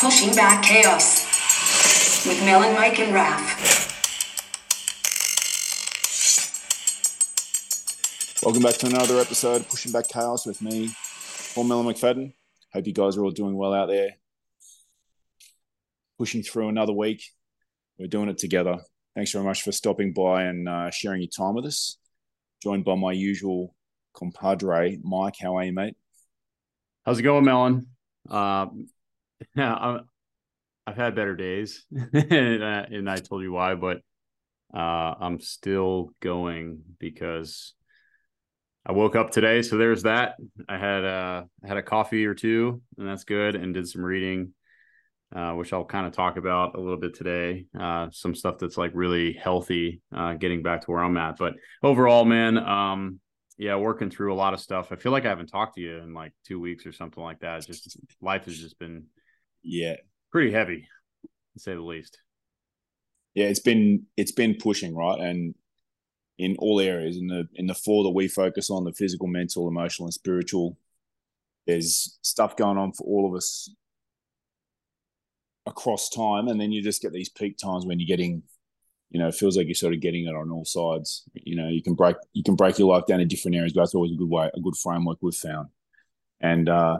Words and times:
Pushing 0.00 0.34
Back 0.34 0.62
Chaos 0.62 1.26
with 2.26 2.42
Mel 2.46 2.62
and 2.62 2.74
Mike, 2.74 2.98
and 3.00 3.12
Raph. 3.12 3.92
Welcome 8.42 8.62
back 8.62 8.76
to 8.76 8.86
another 8.86 9.18
episode 9.18 9.60
of 9.60 9.68
Pushing 9.68 9.92
Back 9.92 10.08
Chaos 10.08 10.46
with 10.46 10.62
me, 10.62 10.88
Paul 11.54 11.64
Melon 11.64 11.86
McFadden. 11.86 12.32
Hope 12.72 12.86
you 12.86 12.94
guys 12.94 13.18
are 13.18 13.24
all 13.24 13.30
doing 13.30 13.54
well 13.54 13.74
out 13.74 13.88
there. 13.88 14.12
Pushing 16.18 16.42
through 16.42 16.70
another 16.70 16.94
week. 16.94 17.22
We're 17.98 18.06
doing 18.06 18.30
it 18.30 18.38
together. 18.38 18.78
Thanks 19.14 19.32
very 19.32 19.44
much 19.44 19.60
for 19.60 19.72
stopping 19.72 20.14
by 20.14 20.44
and 20.44 20.66
uh, 20.66 20.90
sharing 20.90 21.20
your 21.20 21.28
time 21.28 21.56
with 21.56 21.66
us. 21.66 21.98
Joined 22.62 22.86
by 22.86 22.94
my 22.94 23.12
usual 23.12 23.74
compadre, 24.14 24.98
Mike. 25.02 25.34
How 25.38 25.58
are 25.58 25.64
you, 25.64 25.74
mate? 25.74 25.96
How's 27.04 27.18
it 27.18 27.22
going, 27.22 27.44
Melon? 27.44 27.86
Uh, 28.30 28.68
yeah, 29.54 29.74
i 30.86 30.90
have 30.90 30.96
had 30.96 31.14
better 31.14 31.36
days, 31.36 31.84
and, 31.92 32.62
uh, 32.62 32.86
and, 32.90 33.08
I 33.08 33.16
told 33.16 33.42
you 33.42 33.52
why, 33.52 33.74
but 33.74 33.98
uh, 34.74 35.14
I'm 35.20 35.40
still 35.40 36.10
going 36.20 36.82
because 36.98 37.74
I 38.84 38.92
woke 38.92 39.14
up 39.14 39.30
today. 39.30 39.62
So 39.62 39.76
there's 39.76 40.02
that. 40.04 40.36
I 40.68 40.78
had 40.78 41.04
uh, 41.04 41.44
had 41.64 41.76
a 41.76 41.82
coffee 41.82 42.24
or 42.26 42.34
two, 42.34 42.80
and 42.98 43.06
that's 43.06 43.24
good, 43.24 43.54
and 43.54 43.74
did 43.74 43.88
some 43.88 44.04
reading, 44.04 44.52
uh, 45.34 45.52
which 45.52 45.72
I'll 45.72 45.84
kind 45.84 46.06
of 46.06 46.12
talk 46.12 46.36
about 46.36 46.76
a 46.76 46.80
little 46.80 46.98
bit 46.98 47.14
today. 47.14 47.66
Uh, 47.78 48.08
some 48.10 48.34
stuff 48.34 48.58
that's 48.58 48.78
like 48.78 48.92
really 48.94 49.32
healthy, 49.32 50.00
uh, 50.14 50.34
getting 50.34 50.62
back 50.62 50.82
to 50.82 50.90
where 50.90 51.04
I'm 51.04 51.16
at. 51.16 51.36
But 51.36 51.54
overall, 51.82 52.24
man, 52.24 52.58
um, 52.58 53.20
yeah, 53.58 53.76
working 53.76 54.10
through 54.10 54.32
a 54.32 54.34
lot 54.34 54.54
of 54.54 54.60
stuff. 54.60 54.90
I 54.90 54.96
feel 54.96 55.12
like 55.12 55.26
I 55.26 55.28
haven't 55.28 55.48
talked 55.48 55.74
to 55.74 55.82
you 55.82 55.98
in 55.98 56.14
like 56.14 56.32
two 56.46 56.58
weeks 56.58 56.86
or 56.86 56.92
something 56.92 57.22
like 57.22 57.40
that. 57.40 57.66
Just 57.66 57.98
life 58.22 58.46
has 58.46 58.58
just 58.58 58.78
been 58.78 59.04
yeah. 59.62 59.96
Pretty 60.32 60.52
heavy 60.52 60.86
to 61.54 61.60
say 61.60 61.74
the 61.74 61.80
least. 61.80 62.18
Yeah 63.34 63.46
it's 63.46 63.60
been 63.60 64.06
it's 64.16 64.32
been 64.32 64.54
pushing 64.54 64.94
right? 64.94 65.20
And 65.20 65.54
in 66.38 66.56
all 66.58 66.80
areas 66.80 67.16
in 67.16 67.26
the 67.26 67.48
in 67.54 67.66
the 67.66 67.74
four 67.74 68.04
that 68.04 68.10
we 68.10 68.28
focus 68.28 68.70
on 68.70 68.84
the 68.84 68.92
physical 68.92 69.26
mental 69.26 69.68
emotional 69.68 70.06
and 70.06 70.14
spiritual 70.14 70.76
there's 71.66 72.18
stuff 72.22 72.56
going 72.56 72.78
on 72.78 72.92
for 72.92 73.04
all 73.04 73.28
of 73.28 73.36
us 73.36 73.70
across 75.66 76.08
time. 76.08 76.48
And 76.48 76.60
then 76.60 76.72
you 76.72 76.82
just 76.82 77.02
get 77.02 77.12
these 77.12 77.28
peak 77.28 77.56
times 77.58 77.86
when 77.86 77.98
you're 78.00 78.06
getting 78.06 78.42
you 79.10 79.18
know 79.18 79.26
it 79.26 79.34
feels 79.34 79.56
like 79.56 79.66
you're 79.66 79.74
sort 79.74 79.92
of 79.94 80.00
getting 80.00 80.26
it 80.26 80.34
on 80.34 80.50
all 80.50 80.64
sides. 80.64 81.24
You 81.34 81.56
know 81.56 81.68
you 81.68 81.82
can 81.82 81.94
break 81.94 82.16
you 82.32 82.42
can 82.42 82.56
break 82.56 82.78
your 82.78 82.92
life 82.92 83.06
down 83.06 83.20
in 83.20 83.28
different 83.28 83.56
areas 83.56 83.72
but 83.72 83.82
that's 83.82 83.94
always 83.94 84.12
a 84.12 84.16
good 84.16 84.28
way 84.28 84.50
a 84.54 84.60
good 84.60 84.76
framework 84.76 85.18
we've 85.20 85.34
found. 85.34 85.68
And 86.40 86.68
uh 86.68 86.98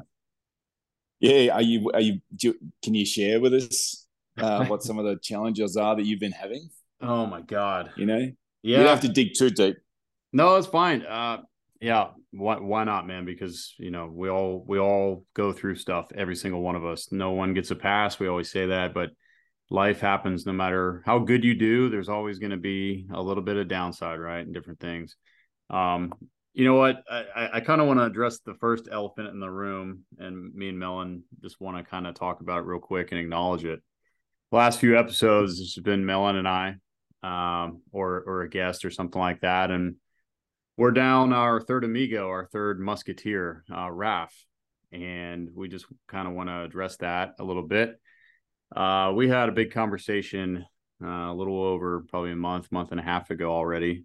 yeah, 1.20 1.54
are 1.54 1.62
you 1.62 1.90
are 1.92 2.00
you 2.00 2.20
do, 2.34 2.54
can 2.82 2.94
you 2.94 3.06
share 3.06 3.40
with 3.40 3.54
us 3.54 4.06
uh, 4.38 4.66
what 4.66 4.82
some 4.82 4.98
of 4.98 5.04
the 5.04 5.16
challenges 5.22 5.76
are 5.76 5.96
that 5.96 6.04
you've 6.04 6.20
been 6.20 6.32
having? 6.32 6.68
Oh 7.00 7.26
my 7.26 7.40
god. 7.40 7.90
You 7.96 8.06
know? 8.06 8.18
Yeah. 8.62 8.78
You 8.78 8.84
don't 8.84 8.86
have 8.86 9.00
to 9.00 9.08
dig 9.08 9.32
too 9.36 9.50
deep. 9.50 9.76
No, 10.32 10.56
it's 10.56 10.66
fine. 10.66 11.02
Uh 11.02 11.38
yeah, 11.80 12.08
why 12.32 12.58
why 12.58 12.84
not, 12.84 13.06
man? 13.06 13.24
Because 13.24 13.74
you 13.78 13.90
know, 13.90 14.10
we 14.12 14.28
all 14.28 14.64
we 14.66 14.78
all 14.78 15.24
go 15.34 15.52
through 15.52 15.76
stuff, 15.76 16.08
every 16.14 16.36
single 16.36 16.60
one 16.60 16.76
of 16.76 16.84
us. 16.84 17.10
No 17.10 17.30
one 17.30 17.54
gets 17.54 17.70
a 17.70 17.76
pass. 17.76 18.18
We 18.18 18.28
always 18.28 18.50
say 18.50 18.66
that, 18.66 18.92
but 18.92 19.10
life 19.70 20.00
happens 20.00 20.44
no 20.44 20.52
matter 20.52 21.02
how 21.06 21.20
good 21.20 21.44
you 21.44 21.54
do, 21.54 21.88
there's 21.88 22.08
always 22.08 22.38
going 22.38 22.50
to 22.50 22.56
be 22.56 23.06
a 23.14 23.22
little 23.22 23.42
bit 23.42 23.56
of 23.56 23.68
downside, 23.68 24.18
right? 24.18 24.44
And 24.44 24.52
different 24.52 24.80
things. 24.80 25.16
Um, 25.70 26.12
you 26.52 26.64
know 26.64 26.74
what? 26.74 27.02
I, 27.10 27.48
I 27.54 27.60
kind 27.60 27.80
of 27.80 27.86
want 27.86 28.00
to 28.00 28.04
address 28.04 28.40
the 28.40 28.54
first 28.54 28.88
elephant 28.90 29.28
in 29.28 29.40
the 29.40 29.50
room, 29.50 30.00
and 30.18 30.52
me 30.54 30.68
and 30.68 30.78
Melon 30.78 31.22
just 31.42 31.60
want 31.60 31.76
to 31.76 31.88
kind 31.88 32.06
of 32.06 32.14
talk 32.14 32.40
about 32.40 32.58
it 32.58 32.66
real 32.66 32.80
quick 32.80 33.12
and 33.12 33.20
acknowledge 33.20 33.64
it. 33.64 33.80
Last 34.50 34.80
few 34.80 34.98
episodes, 34.98 35.60
it's 35.60 35.78
been 35.78 36.04
Melon 36.04 36.36
and 36.36 36.48
I, 36.48 36.74
um, 37.22 37.82
or 37.92 38.22
or 38.26 38.42
a 38.42 38.50
guest 38.50 38.84
or 38.84 38.90
something 38.90 39.20
like 39.20 39.40
that, 39.42 39.70
and 39.70 39.96
we're 40.76 40.90
down 40.90 41.32
our 41.32 41.60
third 41.60 41.84
amigo, 41.84 42.26
our 42.26 42.46
third 42.46 42.80
musketeer, 42.80 43.64
uh, 43.72 43.90
Raf, 43.90 44.34
and 44.90 45.50
we 45.54 45.68
just 45.68 45.86
kind 46.08 46.26
of 46.26 46.34
want 46.34 46.48
to 46.48 46.62
address 46.62 46.96
that 46.96 47.34
a 47.38 47.44
little 47.44 47.66
bit. 47.66 48.00
Uh, 48.74 49.12
we 49.14 49.28
had 49.28 49.48
a 49.48 49.52
big 49.52 49.72
conversation 49.72 50.64
uh, 51.02 51.30
a 51.30 51.34
little 51.34 51.62
over 51.62 52.04
probably 52.08 52.32
a 52.32 52.36
month, 52.36 52.72
month 52.72 52.90
and 52.90 53.00
a 53.00 53.04
half 53.04 53.30
ago 53.30 53.52
already 53.52 54.04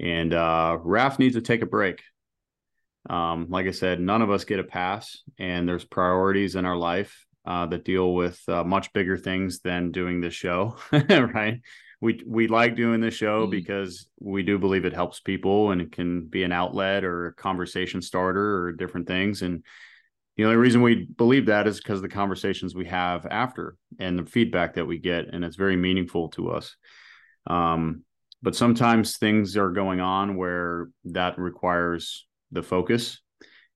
and 0.00 0.32
uh, 0.32 0.78
Raf 0.82 1.18
needs 1.18 1.34
to 1.36 1.42
take 1.42 1.62
a 1.62 1.66
break. 1.66 2.02
Um, 3.08 3.48
like 3.50 3.66
I 3.66 3.72
said, 3.72 4.00
none 4.00 4.22
of 4.22 4.30
us 4.30 4.44
get 4.44 4.60
a 4.60 4.64
pass, 4.64 5.22
and 5.38 5.68
there's 5.68 5.84
priorities 5.84 6.56
in 6.56 6.64
our 6.64 6.76
life 6.76 7.26
uh, 7.44 7.66
that 7.66 7.84
deal 7.84 8.14
with 8.14 8.40
uh, 8.48 8.64
much 8.64 8.92
bigger 8.92 9.16
things 9.18 9.60
than 9.60 9.92
doing 9.92 10.20
this 10.20 10.34
show, 10.34 10.76
right? 10.92 11.60
We 12.00 12.22
we 12.26 12.48
like 12.48 12.76
doing 12.76 13.00
this 13.00 13.14
show 13.14 13.46
mm. 13.46 13.50
because 13.50 14.08
we 14.20 14.42
do 14.42 14.58
believe 14.58 14.84
it 14.84 14.92
helps 14.92 15.20
people 15.20 15.70
and 15.70 15.80
it 15.80 15.92
can 15.92 16.26
be 16.26 16.42
an 16.42 16.52
outlet 16.52 17.04
or 17.04 17.26
a 17.26 17.34
conversation 17.34 18.02
starter 18.02 18.64
or 18.64 18.72
different 18.72 19.06
things. 19.06 19.42
And 19.42 19.64
the 20.36 20.44
only 20.44 20.56
reason 20.56 20.82
we 20.82 21.04
believe 21.04 21.46
that 21.46 21.66
is 21.66 21.78
because 21.78 22.02
the 22.02 22.08
conversations 22.08 22.74
we 22.74 22.86
have 22.86 23.26
after 23.26 23.76
and 23.98 24.18
the 24.18 24.26
feedback 24.26 24.74
that 24.74 24.86
we 24.86 24.98
get, 24.98 25.32
and 25.32 25.44
it's 25.44 25.56
very 25.56 25.76
meaningful 25.76 26.28
to 26.30 26.50
us. 26.50 26.76
Um, 27.46 28.02
but 28.44 28.54
sometimes 28.54 29.16
things 29.16 29.56
are 29.56 29.70
going 29.70 30.00
on 30.00 30.36
where 30.36 30.90
that 31.06 31.38
requires 31.38 32.26
the 32.52 32.62
focus. 32.62 33.20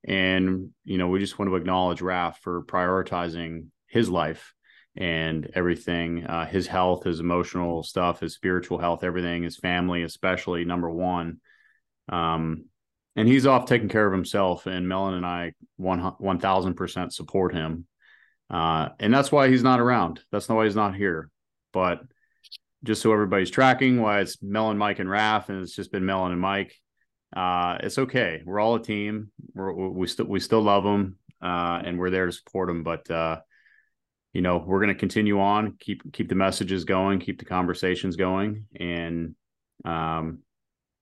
And 0.07 0.71
you 0.85 0.99
know 0.99 1.09
we 1.09 1.19
just 1.19 1.39
want 1.39 1.51
to 1.51 1.57
acknowledge 1.57 2.03
raf 2.03 2.41
for 2.43 2.63
prioritizing 2.63 3.69
his 3.89 4.09
life 4.11 4.55
and 4.95 5.51
everything 5.55 6.25
uh, 6.27 6.47
his 6.47 6.67
health 6.67 7.05
his 7.05 7.19
emotional 7.19 7.83
stuff 7.83 8.21
his 8.21 8.35
spiritual 8.35 8.79
health 8.79 9.05
everything 9.05 9.43
his 9.43 9.57
family 9.57 10.03
especially 10.03 10.65
number 10.65 10.91
one. 10.91 11.39
Um, 12.09 12.67
and 13.17 13.27
he's 13.27 13.47
off 13.47 13.67
taking 13.67 13.89
care 13.89 14.07
of 14.07 14.13
himself 14.13 14.67
and 14.67 14.87
melon 14.87 15.15
and 15.15 15.27
i 15.27 15.53
1000% 15.81 17.13
support 17.13 17.55
him. 17.55 17.87
Uh, 18.51 18.91
and 19.01 19.13
that's 19.13 19.33
why 19.33 19.49
he's 19.49 19.63
not 19.63 19.81
around. 19.81 20.21
That's 20.31 20.49
not 20.49 20.57
why 20.57 20.65
he's 20.65 20.77
not 20.77 20.95
here. 20.95 21.31
But 21.73 22.03
just 22.85 23.03
so 23.03 23.13
everybody's 23.13 23.51
tracking 23.51 24.01
why 24.01 24.21
it's 24.21 24.43
Melon, 24.43 24.79
Mike, 24.79 24.99
and 24.99 25.11
Raf, 25.11 25.49
and 25.49 25.63
it's 25.63 25.75
just 25.75 25.93
been 25.93 26.07
Melon 26.07 26.33
and 26.33 26.41
Mike. 26.41 26.75
Uh, 27.35 27.79
it's 27.81 27.99
okay. 27.99 28.43
We're 28.45 28.61
all 28.61 28.77
a 28.77 28.83
team. 28.83 29.31
We're, 29.55 29.73
we 29.73 30.07
still 30.07 30.27
we 30.27 30.41
still 30.41 30.63
love 30.63 30.85
them, 30.85 31.17
uh, 31.43 31.83
and 31.85 31.99
we're 31.99 32.11
there 32.11 32.27
to 32.27 32.33
support 32.33 32.69
them. 32.69 32.83
But 32.83 33.11
uh, 33.11 33.41
you 34.33 34.41
know, 34.41 34.59
we're 34.59 34.81
going 34.81 34.95
to 34.95 34.99
continue 34.99 35.41
on, 35.41 35.77
keep 35.79 36.13
keep 36.13 36.29
the 36.29 36.35
messages 36.35 36.85
going, 36.85 37.19
keep 37.21 37.39
the 37.39 37.45
conversations 37.45 38.17
going, 38.17 38.67
and 38.79 39.35
um, 39.85 40.41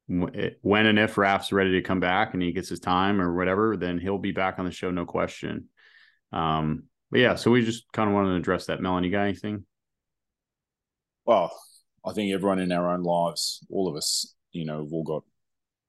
when 0.08 0.86
and 0.86 0.98
if 0.98 1.18
Raf's 1.18 1.52
ready 1.52 1.72
to 1.72 1.82
come 1.82 2.00
back 2.00 2.32
and 2.32 2.42
he 2.42 2.52
gets 2.52 2.68
his 2.68 2.80
time 2.80 3.20
or 3.20 3.34
whatever, 3.34 3.76
then 3.76 3.98
he'll 3.98 4.18
be 4.18 4.32
back 4.32 4.58
on 4.58 4.64
the 4.64 4.70
show, 4.70 4.90
no 4.90 5.04
question. 5.04 5.68
Um, 6.32 6.84
but 7.10 7.20
yeah, 7.20 7.34
so 7.34 7.50
we 7.50 7.64
just 7.64 7.90
kind 7.92 8.08
of 8.08 8.14
wanted 8.14 8.30
to 8.30 8.36
address 8.36 8.66
that. 8.66 8.80
Melon, 8.80 9.04
you 9.04 9.10
got 9.10 9.22
anything? 9.22 9.64
Well, 11.26 11.50
I 12.04 12.12
think 12.12 12.32
everyone 12.32 12.60
in 12.60 12.70
our 12.70 12.92
own 12.92 13.02
lives, 13.02 13.64
all 13.68 13.88
of 13.88 13.96
us, 13.96 14.34
you 14.52 14.64
know, 14.64 14.84
we've 14.84 14.92
all 14.92 15.02
got 15.02 15.24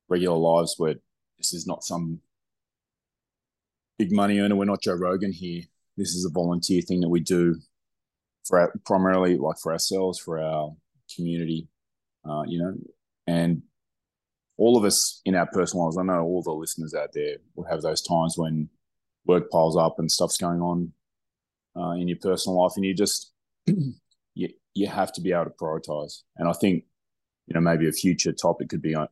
regular 0.10 0.36
lives 0.36 0.74
where 0.78 0.96
this 1.38 1.54
is 1.54 1.68
not 1.68 1.84
some 1.84 2.22
big 4.00 4.12
money 4.12 4.40
earner. 4.40 4.56
We're 4.56 4.66
not 4.66 4.82
Joe 4.82 4.96
Rogan 4.96 5.32
here. 5.32 5.62
This 5.96 6.16
is 6.16 6.26
a 6.26 6.34
volunteer 6.34 6.82
thing 6.82 7.02
that 7.02 7.10
we 7.10 7.20
do 7.20 7.58
for 8.46 8.60
our, 8.60 8.74
primarily 8.84 9.38
like 9.38 9.58
for 9.62 9.72
ourselves, 9.72 10.18
for 10.18 10.40
our 10.40 10.76
community, 11.16 11.68
uh, 12.28 12.42
you 12.48 12.58
know, 12.58 12.74
and 13.28 13.62
all 14.58 14.76
of 14.76 14.86
us 14.86 15.22
in 15.24 15.36
our 15.36 15.46
personal 15.46 15.86
lives. 15.86 16.00
I 16.00 16.04
know 16.04 16.24
all 16.24 16.42
the 16.42 16.52
listeners 16.52 16.96
out 16.96 17.10
there 17.14 17.38
will 17.56 17.66
have 17.66 17.84
those 17.84 18.02
times 18.02 18.34
when 18.38 18.70
work 19.28 19.52
piles 19.52 19.78
up 19.78 20.00
and 20.00 20.12
stuff's 20.12 20.38
going 20.38 20.62
on 20.62 20.94
uh, 21.76 21.92
in 21.92 22.08
your 22.08 22.18
personal 22.18 22.64
life, 22.64 22.72
and 22.76 22.86
you 22.86 22.96
just 22.96 23.34
you 24.78 24.88
have 24.88 25.12
to 25.14 25.22
be 25.22 25.32
able 25.32 25.46
to 25.46 25.50
prioritize. 25.52 26.22
And 26.38 26.48
I 26.48 26.54
think 26.54 26.84
you 27.48 27.54
know 27.54 27.62
maybe 27.62 27.88
a 27.88 27.92
future 27.92 28.32
topic 28.32 28.70
could 28.70 28.82
be 28.82 28.96
uh, 28.96 29.06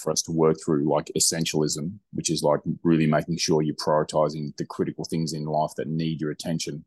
for 0.00 0.12
us 0.12 0.22
to 0.22 0.32
work 0.32 0.56
through 0.64 0.88
like 0.88 1.10
essentialism, 1.16 1.98
which 2.12 2.30
is 2.30 2.42
like 2.42 2.60
really 2.82 3.06
making 3.06 3.38
sure 3.38 3.62
you're 3.62 3.74
prioritizing 3.74 4.56
the 4.56 4.66
critical 4.66 5.04
things 5.04 5.32
in 5.32 5.44
life 5.44 5.72
that 5.76 5.88
need 5.88 6.20
your 6.20 6.30
attention. 6.30 6.84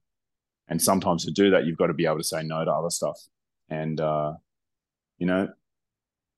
And 0.69 0.81
sometimes 0.81 1.25
to 1.25 1.31
do 1.31 1.50
that, 1.51 1.65
you've 1.65 1.77
got 1.77 1.88
to 1.88 1.94
be 1.94 2.06
able 2.06 2.18
to 2.18 2.24
say 2.24 2.44
no 2.44 2.63
to 2.63 2.71
other 2.71 2.89
stuff. 2.89 3.19
And 3.69 4.00
uh, 4.00 4.33
you 5.18 5.27
know, 5.27 5.50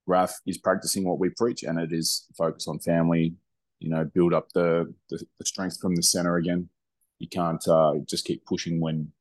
Raf 0.07 0.39
is 0.47 0.57
practicing 0.57 1.07
what 1.07 1.19
we 1.19 1.29
preach, 1.29 1.63
and 1.63 1.79
it 1.79 1.93
is 1.93 2.25
focus 2.37 2.67
on 2.67 2.79
family. 2.79 3.35
You 3.79 3.89
know, 3.89 4.05
build 4.05 4.33
up 4.33 4.51
the 4.53 4.93
the, 5.09 5.23
the 5.37 5.45
strength 5.45 5.79
from 5.79 5.95
the 5.95 6.03
center 6.03 6.37
again. 6.37 6.69
You 7.19 7.27
can't 7.27 7.65
uh, 7.67 7.95
just 8.07 8.25
keep 8.25 8.45
pushing 8.45 8.79
when 8.79 9.11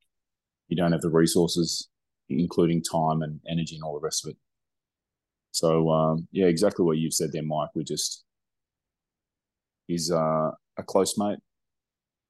you 0.68 0.76
don't 0.76 0.92
have 0.92 1.00
the 1.00 1.10
resources 1.10 1.88
including 2.28 2.82
time 2.82 3.22
and 3.22 3.40
energy 3.48 3.76
and 3.76 3.84
all 3.84 3.94
the 3.94 4.04
rest 4.04 4.24
of 4.24 4.30
it. 4.30 4.36
So 5.50 5.90
um, 5.90 6.28
yeah, 6.30 6.46
exactly 6.46 6.84
what 6.84 6.98
you've 6.98 7.14
said 7.14 7.32
there, 7.32 7.42
Mike. 7.42 7.70
We 7.74 7.84
just 7.84 8.24
he's 9.86 10.10
uh, 10.10 10.50
a 10.76 10.82
close 10.84 11.16
mate, 11.18 11.38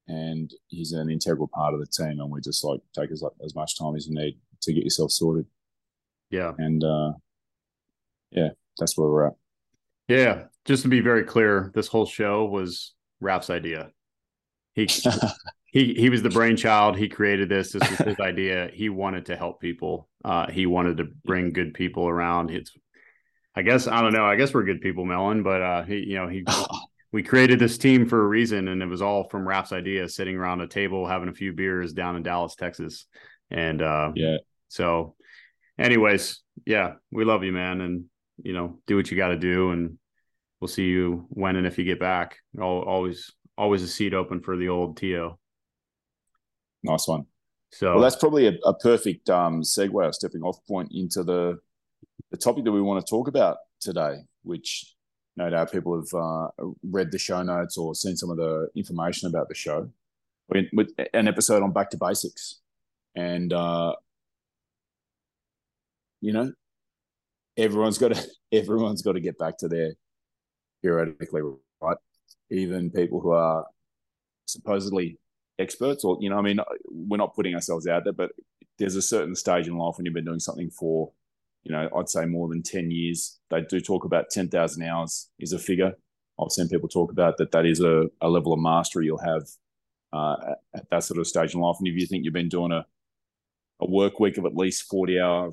and 0.07 0.51
he's 0.67 0.93
an 0.93 1.09
integral 1.09 1.49
part 1.53 1.73
of 1.73 1.79
the 1.79 1.85
team. 1.85 2.19
And 2.19 2.31
we 2.31 2.41
just 2.41 2.63
like 2.63 2.81
take 2.95 3.11
as 3.11 3.23
as 3.43 3.55
much 3.55 3.77
time 3.77 3.95
as 3.95 4.07
you 4.07 4.15
need 4.15 4.39
to 4.61 4.73
get 4.73 4.83
yourself 4.83 5.11
sorted. 5.11 5.45
Yeah, 6.29 6.53
and 6.57 6.83
uh, 6.83 7.13
yeah, 8.31 8.49
that's 8.77 8.97
where 8.97 9.09
we're 9.09 9.27
at. 9.27 9.35
Yeah, 10.07 10.45
just 10.65 10.83
to 10.83 10.89
be 10.89 11.01
very 11.01 11.23
clear, 11.23 11.71
this 11.75 11.87
whole 11.87 12.05
show 12.05 12.45
was 12.45 12.93
Raf's 13.19 13.49
idea. 13.49 13.91
He 14.87 15.01
he 15.71 15.93
he 15.93 16.09
was 16.09 16.21
the 16.21 16.29
brainchild. 16.29 16.97
He 16.97 17.09
created 17.09 17.49
this. 17.49 17.71
This 17.71 17.89
was 17.89 17.99
his 17.99 18.19
idea. 18.19 18.69
He 18.73 18.89
wanted 18.89 19.25
to 19.27 19.35
help 19.35 19.59
people. 19.59 20.09
Uh, 20.23 20.49
he 20.49 20.65
wanted 20.65 20.97
to 20.97 21.05
bring 21.25 21.51
good 21.51 21.73
people 21.73 22.07
around. 22.07 22.51
It's, 22.51 22.71
I 23.55 23.61
guess 23.61 23.87
I 23.87 24.01
don't 24.01 24.13
know. 24.13 24.25
I 24.25 24.35
guess 24.35 24.53
we're 24.53 24.63
good 24.63 24.81
people, 24.81 25.05
Melon. 25.05 25.43
But 25.43 25.61
uh, 25.61 25.83
he, 25.83 25.97
you 25.97 26.15
know, 26.15 26.27
he 26.27 26.45
we 27.11 27.23
created 27.23 27.59
this 27.59 27.77
team 27.77 28.07
for 28.07 28.23
a 28.23 28.27
reason, 28.27 28.67
and 28.67 28.81
it 28.81 28.87
was 28.87 29.01
all 29.01 29.27
from 29.29 29.47
Raf's 29.47 29.73
idea. 29.73 30.07
Sitting 30.07 30.35
around 30.35 30.61
a 30.61 30.67
table 30.67 31.07
having 31.07 31.29
a 31.29 31.33
few 31.33 31.53
beers 31.53 31.93
down 31.93 32.15
in 32.15 32.23
Dallas, 32.23 32.55
Texas, 32.55 33.05
and 33.51 33.81
uh, 33.81 34.11
yeah. 34.15 34.37
So, 34.69 35.15
anyways, 35.79 36.41
yeah, 36.65 36.93
we 37.11 37.25
love 37.25 37.43
you, 37.43 37.51
man, 37.51 37.81
and 37.81 38.05
you 38.41 38.53
know, 38.53 38.79
do 38.87 38.95
what 38.95 39.11
you 39.11 39.17
got 39.17 39.29
to 39.29 39.37
do, 39.37 39.71
and 39.71 39.97
we'll 40.59 40.67
see 40.67 40.85
you 40.85 41.25
when 41.29 41.55
and 41.55 41.67
if 41.67 41.77
you 41.77 41.83
get 41.83 41.99
back. 41.99 42.37
I'll 42.59 42.79
Always, 42.79 43.31
always 43.59 43.83
a 43.83 43.87
seat 43.87 44.13
open 44.13 44.39
for 44.39 44.55
the 44.57 44.69
old 44.69 44.97
Tio. 44.97 45.37
Nice 46.81 47.07
one. 47.07 47.25
So 47.71 47.93
well, 47.93 48.01
that's 48.01 48.15
probably 48.15 48.47
a, 48.47 48.53
a 48.65 48.73
perfect 48.73 49.29
um, 49.29 49.61
segue, 49.61 50.07
a 50.07 50.13
stepping 50.13 50.41
off 50.41 50.65
point 50.65 50.91
into 50.93 51.23
the 51.23 51.59
the 52.31 52.37
topic 52.37 52.63
that 52.63 52.71
we 52.71 52.81
want 52.81 53.05
to 53.05 53.09
talk 53.09 53.27
about 53.27 53.57
today, 53.79 54.19
which 54.43 54.95
no 55.35 55.49
doubt 55.49 55.71
people 55.71 55.95
have 55.95 56.13
uh, 56.19 56.47
read 56.83 57.11
the 57.11 57.19
show 57.19 57.43
notes 57.43 57.77
or 57.77 57.93
seen 57.93 58.15
some 58.15 58.29
of 58.29 58.37
the 58.37 58.69
information 58.75 59.29
about 59.29 59.49
the 59.49 59.55
show. 59.55 59.89
With 60.49 60.89
an 61.13 61.27
episode 61.27 61.61
on 61.61 61.73
back 61.73 61.91
to 61.91 61.97
basics, 61.97 62.59
and 63.15 63.53
uh, 63.53 63.93
you 66.21 66.33
know, 66.33 66.51
everyone's 67.55 67.99
got 67.99 68.15
to 68.15 68.27
everyone's 68.51 69.03
got 69.03 69.11
to 69.11 69.19
get 69.19 69.37
back 69.37 69.59
to 69.59 69.67
their 69.67 69.93
periodically, 70.81 71.41
right? 71.81 71.97
Even 72.51 72.89
people 72.89 73.19
who 73.19 73.31
are 73.31 73.65
supposedly 74.45 75.17
experts 75.59 76.03
or 76.03 76.17
you 76.21 76.29
know 76.29 76.37
i 76.37 76.41
mean 76.41 76.57
we're 76.89 77.17
not 77.17 77.35
putting 77.35 77.53
ourselves 77.53 77.85
out 77.85 78.05
there 78.05 78.13
but 78.13 78.31
there's 78.79 78.95
a 78.95 79.01
certain 79.01 79.35
stage 79.35 79.67
in 79.67 79.77
life 79.77 79.95
when 79.97 80.05
you've 80.05 80.15
been 80.15 80.25
doing 80.25 80.39
something 80.39 80.69
for 80.71 81.11
you 81.63 81.71
know 81.71 81.89
i'd 81.97 82.09
say 82.09 82.25
more 82.25 82.47
than 82.47 82.63
10 82.63 82.91
years. 82.91 83.39
They 83.49 83.61
do 83.61 83.79
talk 83.79 84.05
about 84.05 84.29
10,000 84.29 84.83
hours 84.83 85.29
is 85.39 85.53
a 85.53 85.59
figure. 85.59 85.93
I've 86.39 86.51
seen 86.51 86.69
people 86.69 86.87
talk 86.87 87.11
about 87.11 87.37
that 87.37 87.51
that 87.51 87.65
is 87.65 87.81
a, 87.81 88.05
a 88.21 88.29
level 88.29 88.53
of 88.53 88.59
mastery 88.59 89.05
you'll 89.05 89.19
have 89.19 89.43
uh, 90.13 90.53
at 90.73 90.89
that 90.89 91.03
sort 91.03 91.19
of 91.19 91.27
stage 91.27 91.53
in 91.53 91.59
life. 91.59 91.75
And 91.79 91.87
if 91.87 91.95
you 91.95 92.07
think 92.07 92.23
you've 92.23 92.33
been 92.33 92.49
doing 92.49 92.71
a, 92.71 92.85
a 93.81 93.89
work 93.89 94.19
week 94.19 94.37
of 94.37 94.45
at 94.45 94.55
least 94.55 94.89
40 94.89 95.19
hour 95.19 95.51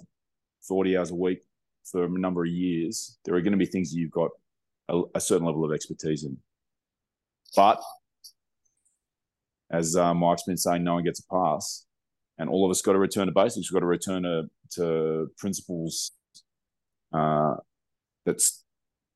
40 0.67 0.97
hours 0.97 1.11
a 1.11 1.15
week 1.15 1.41
for 1.85 2.05
a 2.05 2.09
number 2.09 2.45
of 2.45 2.51
years 2.51 3.19
there 3.25 3.35
are 3.35 3.41
going 3.41 3.53
to 3.53 3.59
be 3.59 3.67
things 3.67 3.93
that 3.93 3.99
you've 3.99 4.11
got 4.11 4.31
a, 4.89 5.03
a 5.15 5.21
certain 5.21 5.47
level 5.47 5.65
of 5.65 5.73
expertise 5.73 6.25
in 6.25 6.37
but 7.55 7.81
as 9.71 9.97
uh, 9.97 10.15
Mike's 10.15 10.45
been 10.45 10.57
saying, 10.57 10.85
no 10.85 10.95
one 10.95 11.05
gets 11.05 11.21
a 11.21 11.27
pass, 11.27 11.87
and 12.39 12.49
all 12.49 12.65
of 12.65 12.71
us 12.71 12.83
got 12.83 12.93
to 12.93 12.99
return 12.99 13.27
to 13.27 13.33
basics. 13.33 13.71
We've 13.71 13.77
got 13.77 13.81
to 13.81 13.87
return 13.87 14.23
to, 14.23 14.45
to 14.73 15.31
principles 15.39 16.13
uh, 17.13 17.55
that's 18.25 18.65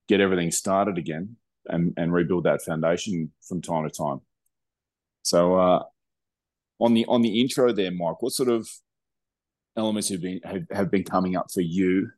get 0.08 0.20
everything 0.20 0.50
started 0.50 0.98
again 0.98 1.36
and, 1.66 1.94
and 1.96 2.12
rebuild 2.12 2.44
that 2.44 2.62
foundation 2.62 3.32
from 3.46 3.62
time 3.62 3.88
to 3.88 3.90
time. 3.90 4.20
So, 5.22 5.54
uh, 5.56 5.82
on 6.80 6.94
the 6.94 7.04
on 7.06 7.22
the 7.22 7.40
intro 7.40 7.72
there, 7.72 7.90
Mike, 7.90 8.22
what 8.22 8.32
sort 8.32 8.48
of 8.48 8.68
elements 9.76 10.08
have 10.08 10.22
been 10.22 10.40
have, 10.44 10.62
have 10.72 10.90
been 10.90 11.04
coming 11.04 11.36
up 11.36 11.46
for 11.52 11.60
you? 11.60 12.10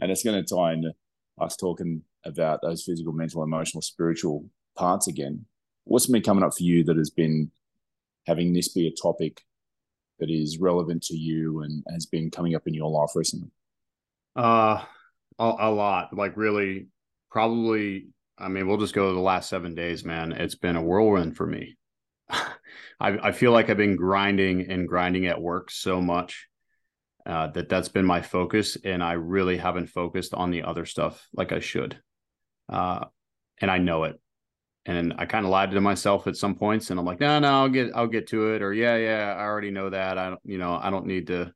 and 0.00 0.10
it's 0.10 0.22
going 0.22 0.42
to 0.42 0.54
tie 0.54 0.72
into 0.72 0.92
us 1.40 1.56
talking 1.56 2.02
about 2.24 2.60
those 2.62 2.84
physical, 2.84 3.12
mental, 3.12 3.42
emotional, 3.42 3.82
spiritual 3.82 4.44
parts 4.76 5.06
again 5.06 5.46
what's 5.90 6.06
been 6.06 6.22
coming 6.22 6.44
up 6.44 6.54
for 6.56 6.62
you 6.62 6.84
that 6.84 6.96
has 6.96 7.10
been 7.10 7.50
having 8.26 8.52
this 8.52 8.68
be 8.68 8.86
a 8.86 9.02
topic 9.02 9.42
that 10.20 10.30
is 10.30 10.58
relevant 10.58 11.02
to 11.02 11.16
you 11.16 11.62
and 11.62 11.82
has 11.90 12.06
been 12.06 12.30
coming 12.30 12.54
up 12.54 12.66
in 12.66 12.74
your 12.74 12.90
life 12.90 13.10
recently? 13.16 13.50
Uh, 14.36 14.82
a, 15.38 15.52
a 15.58 15.70
lot. 15.70 16.16
Like 16.16 16.36
really, 16.36 16.86
probably. 17.30 18.08
I 18.38 18.48
mean, 18.48 18.68
we'll 18.68 18.78
just 18.78 18.94
go 18.94 19.08
to 19.08 19.14
the 19.14 19.20
last 19.20 19.50
seven 19.50 19.74
days, 19.74 20.04
man. 20.04 20.32
It's 20.32 20.54
been 20.54 20.76
a 20.76 20.82
whirlwind 20.82 21.36
for 21.36 21.46
me. 21.46 21.76
I, 22.30 22.48
I 23.00 23.32
feel 23.32 23.50
like 23.50 23.68
I've 23.68 23.76
been 23.76 23.96
grinding 23.96 24.70
and 24.70 24.88
grinding 24.88 25.26
at 25.26 25.42
work 25.42 25.70
so 25.70 26.00
much 26.00 26.46
uh, 27.26 27.48
that 27.48 27.68
that's 27.68 27.88
been 27.88 28.06
my 28.06 28.22
focus, 28.22 28.76
and 28.82 29.02
I 29.02 29.12
really 29.12 29.56
haven't 29.56 29.88
focused 29.88 30.34
on 30.34 30.50
the 30.50 30.62
other 30.62 30.86
stuff 30.86 31.26
like 31.34 31.50
I 31.52 31.60
should. 31.60 32.00
Uh, 32.68 33.06
and 33.60 33.70
I 33.70 33.78
know 33.78 34.04
it 34.04 34.19
and 34.86 35.14
I 35.18 35.26
kind 35.26 35.44
of 35.44 35.50
lied 35.50 35.70
to 35.72 35.80
myself 35.80 36.26
at 36.26 36.36
some 36.36 36.54
points, 36.54 36.90
and 36.90 36.98
I'm 36.98 37.06
like, 37.06 37.20
no, 37.20 37.38
no, 37.38 37.48
I'll 37.48 37.68
get, 37.68 37.90
I'll 37.94 38.06
get 38.06 38.28
to 38.28 38.54
it, 38.54 38.62
or 38.62 38.72
yeah, 38.72 38.96
yeah, 38.96 39.34
I 39.38 39.42
already 39.42 39.70
know 39.70 39.90
that. 39.90 40.18
I 40.18 40.30
don't, 40.30 40.40
you 40.44 40.58
know, 40.58 40.78
I 40.80 40.90
don't 40.90 41.06
need 41.06 41.28
to 41.28 41.52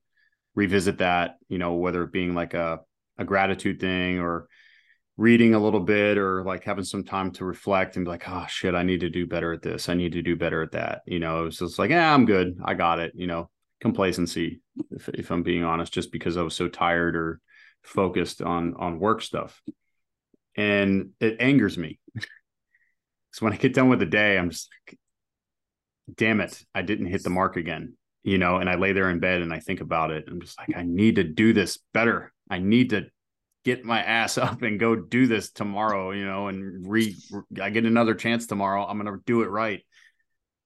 revisit 0.55 0.99
that. 0.99 1.37
You 1.49 1.59
know, 1.59 1.75
whether 1.75 2.03
it 2.03 2.13
being 2.13 2.35
like 2.35 2.55
a 2.55 2.81
a 3.19 3.25
gratitude 3.25 3.81
thing 3.81 4.19
or 4.19 4.49
reading 5.17 5.55
a 5.55 5.59
little 5.59 5.81
bit 5.81 6.19
or 6.19 6.43
like 6.43 6.65
having 6.65 6.85
some 6.85 7.05
time 7.05 7.31
to 7.31 7.45
reflect 7.45 7.97
and 7.97 8.05
be 8.05 8.11
like, 8.11 8.29
oh 8.29 8.45
shit, 8.49 8.75
I 8.75 8.83
need 8.83 9.01
to 9.01 9.11
do 9.11 9.27
better 9.27 9.53
at 9.53 9.63
this. 9.63 9.89
I 9.89 9.95
need 9.95 10.13
to 10.13 10.23
do 10.23 10.35
better 10.35 10.63
at 10.63 10.73
that. 10.73 11.03
You 11.07 11.21
know, 11.21 11.43
it 11.43 11.45
was 11.45 11.59
just 11.59 11.79
like, 11.79 11.91
yeah, 11.91 12.13
I'm 12.13 12.27
good. 12.27 12.59
I 12.65 12.75
got 12.75 12.99
it. 12.99 13.13
You 13.15 13.29
know, 13.29 13.51
complacency, 13.81 14.61
if, 14.91 15.09
if 15.11 15.31
I'm 15.31 15.43
being 15.43 15.63
honest, 15.63 15.93
just 15.93 16.11
because 16.11 16.37
I 16.37 16.43
was 16.43 16.57
so 16.57 16.69
tired 16.69 17.15
or 17.15 17.41
focused 17.83 18.43
on 18.43 18.75
on 18.75 18.99
work 18.99 19.23
stuff. 19.23 19.63
And 20.57 21.11
it 21.21 21.37
angers 21.41 21.77
me 21.77 21.99
So 23.35 23.45
when 23.45 23.53
I 23.53 23.57
get 23.57 23.75
done 23.75 23.89
with 23.89 23.99
the 23.99 24.07
day, 24.07 24.39
I'm 24.39 24.51
just 24.51 24.71
like, 24.87 24.97
damn 26.17 26.41
it, 26.41 26.63
I 26.73 26.83
didn't 26.83 27.07
hit 27.07 27.25
the 27.25 27.31
mark 27.31 27.57
again. 27.57 27.95
You 28.23 28.39
know, 28.39 28.59
and 28.59 28.71
I 28.71 28.77
lay 28.77 28.93
there 28.93 29.11
in 29.11 29.19
bed 29.19 29.43
and 29.43 29.53
I 29.53 29.59
think 29.59 29.81
about 29.81 30.13
it. 30.13 30.27
I'm 30.29 30.41
just 30.41 30.57
like, 30.57 30.77
I 30.77 30.85
need 30.85 31.17
to 31.17 31.25
do 31.25 31.53
this 31.53 31.81
better. 31.93 32.33
I 32.49 32.61
need 32.61 32.91
to 32.91 33.07
get 33.65 33.85
my 33.85 34.01
ass 34.01 34.39
up 34.39 34.63
and 34.63 34.79
go 34.79 34.95
do 34.95 35.27
this 35.27 35.51
tomorrow, 35.51 36.13
you 36.13 36.25
know, 36.25 36.47
and 36.47 36.89
re 36.89 37.17
I 37.61 37.71
get 37.71 37.87
another 37.87 38.15
chance 38.15 38.47
tomorrow. 38.47 38.87
I'm 38.87 38.99
gonna 38.99 39.19
do 39.27 39.43
it 39.43 39.51
right. 39.51 39.85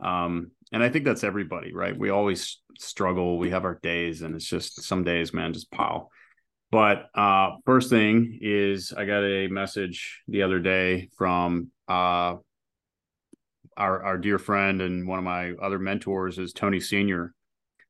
Um, 0.00 0.50
and 0.70 0.82
I 0.82 0.90
think 0.90 1.06
that's 1.06 1.24
everybody, 1.24 1.72
right? 1.72 1.98
We 1.98 2.10
always 2.10 2.60
struggle. 2.78 3.38
We 3.38 3.48
have 3.48 3.64
our 3.64 3.78
days, 3.82 4.20
and 4.20 4.34
it's 4.34 4.44
just 4.44 4.82
some 4.82 5.04
days, 5.04 5.32
man, 5.32 5.54
just 5.54 5.70
pile. 5.70 6.10
But 6.70 7.06
uh, 7.14 7.52
first 7.64 7.88
thing 7.88 8.38
is, 8.42 8.92
I 8.92 9.06
got 9.06 9.24
a 9.24 9.48
message 9.48 10.20
the 10.28 10.42
other 10.42 10.60
day 10.60 11.08
from 11.16 11.70
uh, 11.88 12.36
our 13.78 14.02
our 14.02 14.18
dear 14.18 14.38
friend 14.38 14.82
and 14.82 15.06
one 15.06 15.18
of 15.18 15.24
my 15.24 15.52
other 15.62 15.78
mentors 15.78 16.38
is 16.38 16.52
Tony 16.52 16.80
Senior. 16.80 17.32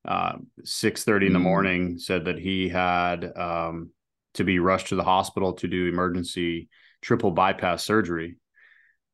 Uh, 0.06 0.34
six 0.64 1.02
thirty 1.02 1.26
in 1.26 1.32
the 1.32 1.38
mm. 1.38 1.42
morning 1.42 1.98
said 1.98 2.26
that 2.26 2.38
he 2.38 2.68
had 2.68 3.36
um, 3.36 3.90
to 4.34 4.44
be 4.44 4.58
rushed 4.58 4.88
to 4.88 4.94
the 4.94 5.02
hospital 5.02 5.54
to 5.54 5.66
do 5.66 5.86
emergency 5.86 6.68
triple 7.02 7.30
bypass 7.30 7.84
surgery, 7.84 8.36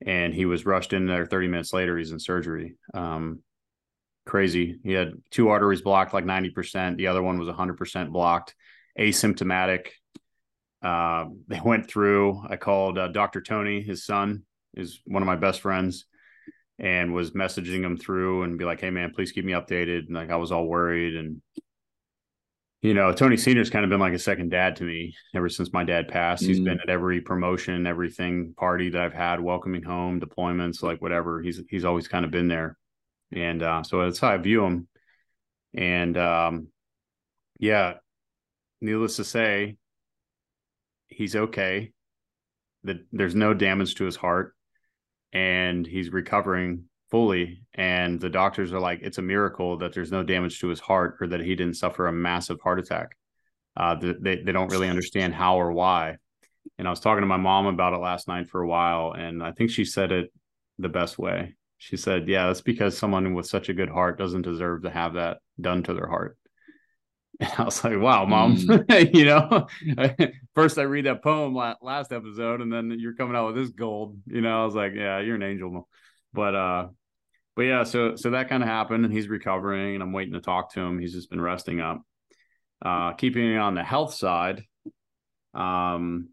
and 0.04 0.34
he 0.34 0.44
was 0.44 0.66
rushed 0.66 0.92
in 0.92 1.06
there. 1.06 1.26
Thirty 1.26 1.48
minutes 1.48 1.72
later, 1.72 1.96
he's 1.96 2.12
in 2.12 2.18
surgery. 2.18 2.76
Um, 2.92 3.40
crazy. 4.26 4.78
He 4.82 4.92
had 4.92 5.14
two 5.30 5.48
arteries 5.48 5.82
blocked, 5.82 6.12
like 6.12 6.26
ninety 6.26 6.50
percent. 6.50 6.98
The 6.98 7.06
other 7.06 7.22
one 7.22 7.38
was 7.38 7.48
hundred 7.48 7.78
percent 7.78 8.12
blocked, 8.12 8.54
asymptomatic. 8.98 9.88
Uh, 10.82 11.26
they 11.48 11.60
went 11.64 11.88
through. 11.88 12.42
I 12.46 12.56
called 12.56 12.98
uh, 12.98 13.08
Dr. 13.08 13.40
Tony, 13.40 13.80
his 13.80 14.04
son, 14.04 14.42
is 14.74 15.00
one 15.06 15.22
of 15.22 15.26
my 15.26 15.36
best 15.36 15.62
friends 15.62 16.04
and 16.78 17.14
was 17.14 17.32
messaging 17.32 17.84
him 17.84 17.96
through 17.96 18.42
and 18.42 18.58
be 18.58 18.64
like, 18.64 18.80
"Hey 18.80 18.90
man, 18.90 19.12
please 19.14 19.32
keep 19.32 19.44
me 19.44 19.52
updated." 19.52 20.06
And 20.06 20.14
like 20.14 20.30
I 20.30 20.36
was 20.36 20.52
all 20.52 20.66
worried, 20.66 21.16
and 21.16 21.40
you 22.82 22.92
know, 22.92 23.12
Tony 23.12 23.36
Senior's 23.38 23.70
kind 23.70 23.84
of 23.84 23.90
been 23.90 24.00
like 24.00 24.12
a 24.12 24.18
second 24.18 24.50
dad 24.50 24.76
to 24.76 24.84
me 24.84 25.14
ever 25.34 25.48
since 25.48 25.72
my 25.72 25.84
dad 25.84 26.08
passed. 26.08 26.42
Mm-hmm. 26.42 26.52
He's 26.52 26.60
been 26.60 26.80
at 26.80 26.90
every 26.90 27.20
promotion, 27.22 27.86
everything 27.86 28.52
party 28.58 28.90
that 28.90 29.00
I've 29.00 29.14
had, 29.14 29.40
welcoming 29.40 29.82
home, 29.82 30.20
deployments, 30.20 30.82
like 30.82 31.00
whatever. 31.00 31.40
He's 31.40 31.62
he's 31.70 31.84
always 31.84 32.08
kind 32.08 32.24
of 32.24 32.30
been 32.30 32.48
there, 32.48 32.76
and 33.32 33.62
uh, 33.62 33.82
so 33.84 34.02
that's 34.02 34.18
how 34.18 34.28
I 34.28 34.36
view 34.36 34.64
him. 34.64 34.88
And 35.72 36.16
um, 36.18 36.68
yeah, 37.58 37.94
needless 38.80 39.16
to 39.16 39.24
say, 39.24 39.76
he's 41.08 41.36
okay. 41.36 41.92
That 42.82 42.98
there's 43.12 43.34
no 43.34 43.54
damage 43.54 43.94
to 43.94 44.04
his 44.04 44.16
heart 44.16 44.53
and 45.34 45.86
he's 45.86 46.10
recovering 46.10 46.84
fully 47.10 47.60
and 47.74 48.20
the 48.20 48.30
doctors 48.30 48.72
are 48.72 48.80
like 48.80 49.00
it's 49.02 49.18
a 49.18 49.22
miracle 49.22 49.76
that 49.76 49.92
there's 49.92 50.10
no 50.10 50.22
damage 50.22 50.58
to 50.60 50.68
his 50.68 50.80
heart 50.80 51.16
or 51.20 51.26
that 51.26 51.40
he 51.40 51.54
didn't 51.54 51.76
suffer 51.76 52.06
a 52.06 52.12
massive 52.12 52.60
heart 52.60 52.78
attack. 52.78 53.16
Uh, 53.76 53.96
they, 53.96 54.36
they 54.36 54.52
don't 54.52 54.70
really 54.70 54.88
understand 54.88 55.34
how 55.34 55.60
or 55.60 55.72
why. 55.72 56.16
And 56.78 56.88
i 56.88 56.90
was 56.90 57.00
talking 57.00 57.20
to 57.20 57.26
my 57.26 57.36
mom 57.36 57.66
about 57.66 57.92
it 57.92 57.98
last 57.98 58.26
night 58.26 58.48
for 58.48 58.62
a 58.62 58.66
while 58.66 59.12
and 59.12 59.42
i 59.42 59.52
think 59.52 59.70
she 59.70 59.84
said 59.84 60.12
it 60.12 60.32
the 60.78 60.88
best 60.88 61.18
way. 61.18 61.54
She 61.78 61.96
said, 61.96 62.28
"Yeah, 62.28 62.46
that's 62.46 62.60
because 62.60 62.96
someone 62.96 63.34
with 63.34 63.46
such 63.46 63.68
a 63.68 63.74
good 63.74 63.90
heart 63.90 64.18
doesn't 64.18 64.42
deserve 64.42 64.82
to 64.82 64.90
have 64.90 65.14
that 65.14 65.38
done 65.60 65.82
to 65.84 65.94
their 65.94 66.08
heart." 66.08 66.36
And 67.40 67.52
I 67.58 67.64
was 67.64 67.82
like, 67.82 67.98
"Wow, 67.98 68.26
mom, 68.26 68.56
mm. 68.56 69.14
you 69.14 69.24
know." 69.24 69.66
First, 70.54 70.78
I 70.78 70.82
read 70.82 71.06
that 71.06 71.22
poem 71.22 71.54
last 71.54 72.12
episode, 72.12 72.60
and 72.60 72.72
then 72.72 72.96
you're 72.98 73.14
coming 73.14 73.34
out 73.34 73.46
with 73.46 73.56
this 73.56 73.70
gold. 73.70 74.18
You 74.26 74.40
know, 74.40 74.62
I 74.62 74.64
was 74.64 74.74
like, 74.74 74.92
"Yeah, 74.94 75.18
you're 75.20 75.34
an 75.34 75.42
angel." 75.42 75.88
But 76.32 76.54
uh, 76.54 76.88
but 77.56 77.62
yeah, 77.62 77.84
so 77.84 78.14
so 78.14 78.30
that 78.30 78.48
kind 78.48 78.62
of 78.62 78.68
happened, 78.68 79.04
and 79.04 79.12
he's 79.12 79.28
recovering, 79.28 79.94
and 79.94 80.02
I'm 80.02 80.12
waiting 80.12 80.34
to 80.34 80.40
talk 80.40 80.72
to 80.74 80.80
him. 80.80 80.98
He's 80.98 81.12
just 81.12 81.30
been 81.30 81.40
resting 81.40 81.80
up. 81.80 82.02
Uh, 82.84 83.12
keeping 83.14 83.52
it 83.52 83.58
on 83.58 83.74
the 83.74 83.82
health 83.82 84.14
side, 84.14 84.64
um, 85.54 86.28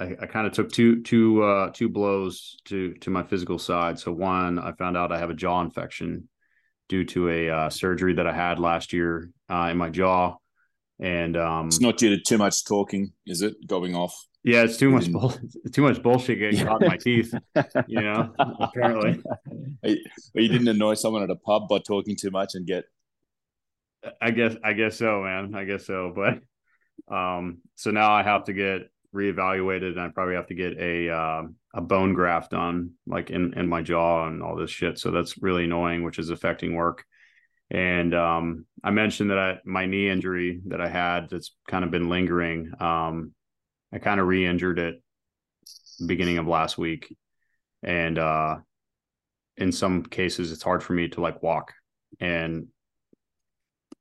I, 0.00 0.16
I 0.20 0.26
kind 0.26 0.46
of 0.46 0.52
took 0.52 0.70
two 0.70 1.02
two 1.02 1.42
uh, 1.42 1.70
two 1.72 1.88
blows 1.88 2.56
to 2.66 2.94
to 2.94 3.10
my 3.10 3.22
physical 3.22 3.58
side. 3.58 3.98
So 3.98 4.12
one, 4.12 4.58
I 4.58 4.72
found 4.72 4.96
out 4.96 5.12
I 5.12 5.18
have 5.18 5.30
a 5.30 5.34
jaw 5.34 5.62
infection 5.62 6.28
due 6.88 7.04
to 7.04 7.28
a 7.28 7.50
uh, 7.50 7.70
surgery 7.70 8.14
that 8.14 8.26
I 8.26 8.32
had 8.32 8.58
last 8.58 8.92
year 8.92 9.30
uh, 9.48 9.68
in 9.70 9.76
my 9.76 9.90
jaw, 9.90 10.36
and 11.00 11.36
um, 11.36 11.66
it's 11.68 11.80
not 11.80 11.96
due 11.96 12.10
to 12.16 12.22
too 12.22 12.38
much 12.38 12.64
talking, 12.64 13.12
is 13.26 13.42
it? 13.42 13.54
Going 13.66 13.94
off. 13.94 14.14
Yeah, 14.42 14.62
it's 14.62 14.76
too 14.76 14.90
much 14.90 15.10
bull- 15.10 15.34
too 15.72 15.82
much 15.82 16.02
bullshit 16.02 16.38
getting 16.38 16.66
caught 16.66 16.82
in 16.82 16.88
my 16.88 16.98
teeth. 16.98 17.34
You 17.86 18.02
know, 18.02 18.34
apparently. 18.38 19.22
you 19.82 20.48
didn't 20.48 20.68
annoy 20.68 20.94
someone 20.94 21.22
at 21.22 21.30
a 21.30 21.36
pub 21.36 21.68
by 21.68 21.78
talking 21.78 22.16
too 22.16 22.30
much 22.30 22.54
and 22.54 22.66
get. 22.66 22.84
I 24.20 24.32
guess 24.32 24.54
I 24.62 24.74
guess 24.74 24.98
so, 24.98 25.22
man. 25.22 25.54
I 25.54 25.64
guess 25.64 25.86
so, 25.86 26.12
but 26.14 27.14
um, 27.14 27.62
so 27.74 27.90
now 27.90 28.12
I 28.12 28.22
have 28.22 28.44
to 28.44 28.52
get 28.52 28.82
reevaluated 29.14 29.92
and 29.92 30.00
I 30.00 30.08
probably 30.08 30.34
have 30.34 30.48
to 30.48 30.54
get 30.54 30.76
a 30.78 31.08
uh, 31.08 31.42
a 31.72 31.80
bone 31.80 32.14
graft 32.14 32.50
done 32.50 32.92
like 33.06 33.30
in 33.30 33.54
in 33.54 33.68
my 33.68 33.82
jaw 33.82 34.26
and 34.26 34.42
all 34.42 34.56
this 34.56 34.70
shit. 34.70 34.98
So 34.98 35.10
that's 35.10 35.40
really 35.40 35.64
annoying, 35.64 36.02
which 36.02 36.18
is 36.18 36.30
affecting 36.30 36.74
work. 36.74 37.04
And 37.70 38.14
um, 38.14 38.66
I 38.82 38.90
mentioned 38.90 39.30
that 39.30 39.38
I, 39.38 39.58
my 39.64 39.86
knee 39.86 40.08
injury 40.08 40.60
that 40.66 40.80
I 40.80 40.88
had 40.88 41.30
that's 41.30 41.54
kind 41.68 41.84
of 41.84 41.90
been 41.90 42.08
lingering. 42.08 42.72
Um, 42.78 43.32
I 43.92 43.98
kind 43.98 44.20
of 44.20 44.26
re-injured 44.26 44.78
it 44.78 45.02
beginning 46.04 46.38
of 46.38 46.46
last 46.46 46.76
week, 46.76 47.16
and 47.82 48.18
uh, 48.18 48.56
in 49.56 49.72
some 49.72 50.02
cases 50.04 50.52
it's 50.52 50.62
hard 50.62 50.82
for 50.82 50.92
me 50.92 51.08
to 51.08 51.20
like 51.20 51.42
walk. 51.42 51.72
And 52.20 52.68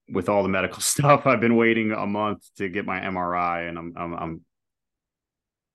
with 0.09 0.29
all 0.29 0.43
the 0.43 0.49
medical 0.49 0.81
stuff, 0.81 1.25
I've 1.25 1.41
been 1.41 1.55
waiting 1.55 1.91
a 1.91 2.05
month 2.05 2.43
to 2.57 2.67
get 2.67 2.85
my 2.85 2.99
MRI, 2.99 3.69
and 3.69 3.77
I'm 3.77 3.93
I'm, 3.95 4.13
I'm 4.13 4.41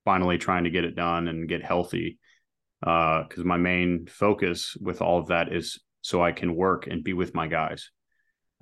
finally 0.09 0.39
trying 0.39 0.65
to 0.65 0.71
get 0.71 0.85
it 0.85 0.97
done 0.97 1.29
and 1.29 1.51
get 1.51 1.63
healthy. 1.63 2.19
Because 2.81 3.41
uh, 3.41 3.45
my 3.45 3.59
main 3.59 4.07
focus 4.07 4.75
with 4.81 5.03
all 5.03 5.19
of 5.19 5.27
that 5.27 5.53
is 5.53 5.79
so 6.01 6.23
I 6.23 6.33
can 6.33 6.57
work 6.57 6.87
and 6.87 7.05
be 7.05 7.13
with 7.13 7.35
my 7.35 7.47
guys. 7.47 7.91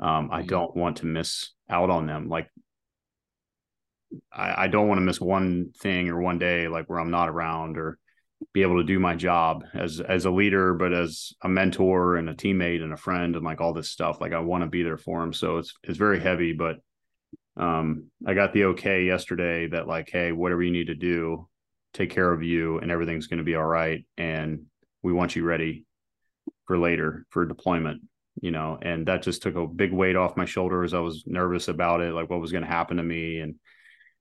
Um, 0.01 0.31
I 0.33 0.41
mm-hmm. 0.41 0.49
don't 0.49 0.77
want 0.77 0.97
to 0.99 1.07
miss 1.07 1.53
out 1.71 1.89
on 1.89 2.09
them. 2.09 2.29
Like 2.29 2.49
I, 4.33 4.65
I 4.65 4.67
don't 4.67 4.89
want 4.89 4.99
to 4.99 5.05
miss 5.05 5.21
one 5.21 5.71
thing 5.79 6.09
or 6.09 6.21
one 6.21 6.41
day 6.41 6.67
like 6.67 6.91
where 6.91 6.99
I'm 6.99 7.13
not 7.13 7.29
around 7.29 7.79
or 7.79 7.97
be 8.53 8.63
able 8.63 8.79
to 8.79 8.85
do 8.85 8.99
my 8.99 9.15
job 9.15 9.63
as 9.73 10.01
as 10.01 10.25
a 10.25 10.33
leader, 10.33 10.75
but 10.75 10.93
as 10.93 11.33
a 11.43 11.49
mentor 11.49 12.17
and 12.17 12.29
a 12.29 12.35
teammate 12.35 12.83
and 12.83 12.93
a 12.93 12.97
friend 12.97 13.37
and 13.37 13.45
like 13.45 13.61
all 13.61 13.73
this 13.73 13.91
stuff. 13.91 14.21
Like 14.21 14.33
I 14.33 14.41
want 14.41 14.65
to 14.65 14.69
be 14.69 14.83
there 14.83 14.99
for 14.99 15.21
them. 15.21 15.33
So 15.33 15.59
it's 15.59 15.73
it's 15.85 15.97
very 15.97 16.19
heavy, 16.19 16.55
but 16.55 16.79
um, 17.57 18.11
I 18.27 18.35
got 18.35 18.53
the 18.53 18.65
okay 18.67 19.05
yesterday 19.05 19.67
that 19.69 19.89
like, 19.89 20.11
hey, 20.11 20.33
whatever 20.33 20.63
you 20.63 20.71
need 20.71 20.89
to 20.89 20.95
do, 20.95 21.49
take 21.95 22.11
care 22.11 22.31
of 22.31 22.43
you, 22.43 22.79
and 22.79 22.91
everything's 22.91 23.27
going 23.27 23.39
to 23.39 23.45
be 23.45 23.55
all 23.55 23.65
right. 23.65 24.05
And 24.19 24.67
we 25.03 25.13
want 25.13 25.37
you 25.37 25.45
ready 25.45 25.85
for 26.67 26.79
later 26.79 27.25
for 27.31 27.47
deployment. 27.47 28.03
You 28.43 28.51
know, 28.51 28.79
and 28.83 29.07
that 29.07 29.23
just 29.23 29.41
took 29.41 29.57
a 29.57 29.67
big 29.67 29.95
weight 29.95 30.15
off 30.15 30.37
my 30.37 30.45
shoulders. 30.45 30.93
I 30.93 30.99
was 30.99 31.25
nervous 31.27 31.69
about 31.69 32.03
it, 32.03 32.13
like 32.13 32.29
what 32.29 32.41
was 32.41 32.53
going 32.53 32.65
to 32.65 32.71
happen 32.71 32.99
to 32.99 33.03
me, 33.03 33.41
and 33.41 33.55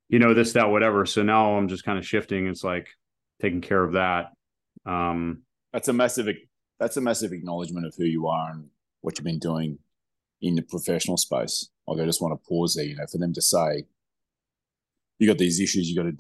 you 0.08 0.20
know 0.20 0.34
this, 0.34 0.54
that, 0.54 0.70
whatever. 0.70 1.06
So 1.06 1.22
now 1.22 1.58
I'm 1.58 1.68
just 1.68 1.84
kind 1.84 2.00
of 2.00 2.08
shifting. 2.08 2.48
It's 2.48 2.64
like 2.64 2.88
taking 3.42 3.60
care 3.60 3.84
of 3.84 3.94
that. 3.94 4.28
Um, 4.86 5.42
that's 5.74 5.90
a 5.90 5.94
massive. 5.94 6.30
That's 6.80 6.96
a 6.96 7.02
massive 7.02 7.34
acknowledgement 7.34 7.86
of 7.86 7.94
who 7.98 8.06
you 8.06 8.28
are 8.28 8.52
and 8.52 8.68
what 9.02 9.18
you've 9.18 9.26
been 9.26 9.40
doing 9.40 9.80
in 10.46 10.54
the 10.54 10.62
professional 10.62 11.18
space. 11.18 11.70
Like 11.88 12.00
I 12.00 12.06
just 12.06 12.22
want 12.22 12.40
to 12.40 12.48
pause 12.48 12.76
there, 12.76 12.86
you 12.86 12.96
know, 12.96 13.08
for 13.12 13.18
them 13.18 13.34
to 13.34 13.42
say, 13.42 13.84
you 15.18 15.28
got 15.28 15.40
these 15.40 15.60
issues, 15.60 15.90
you 15.90 15.96
got 15.96 16.04
to, 16.04 16.16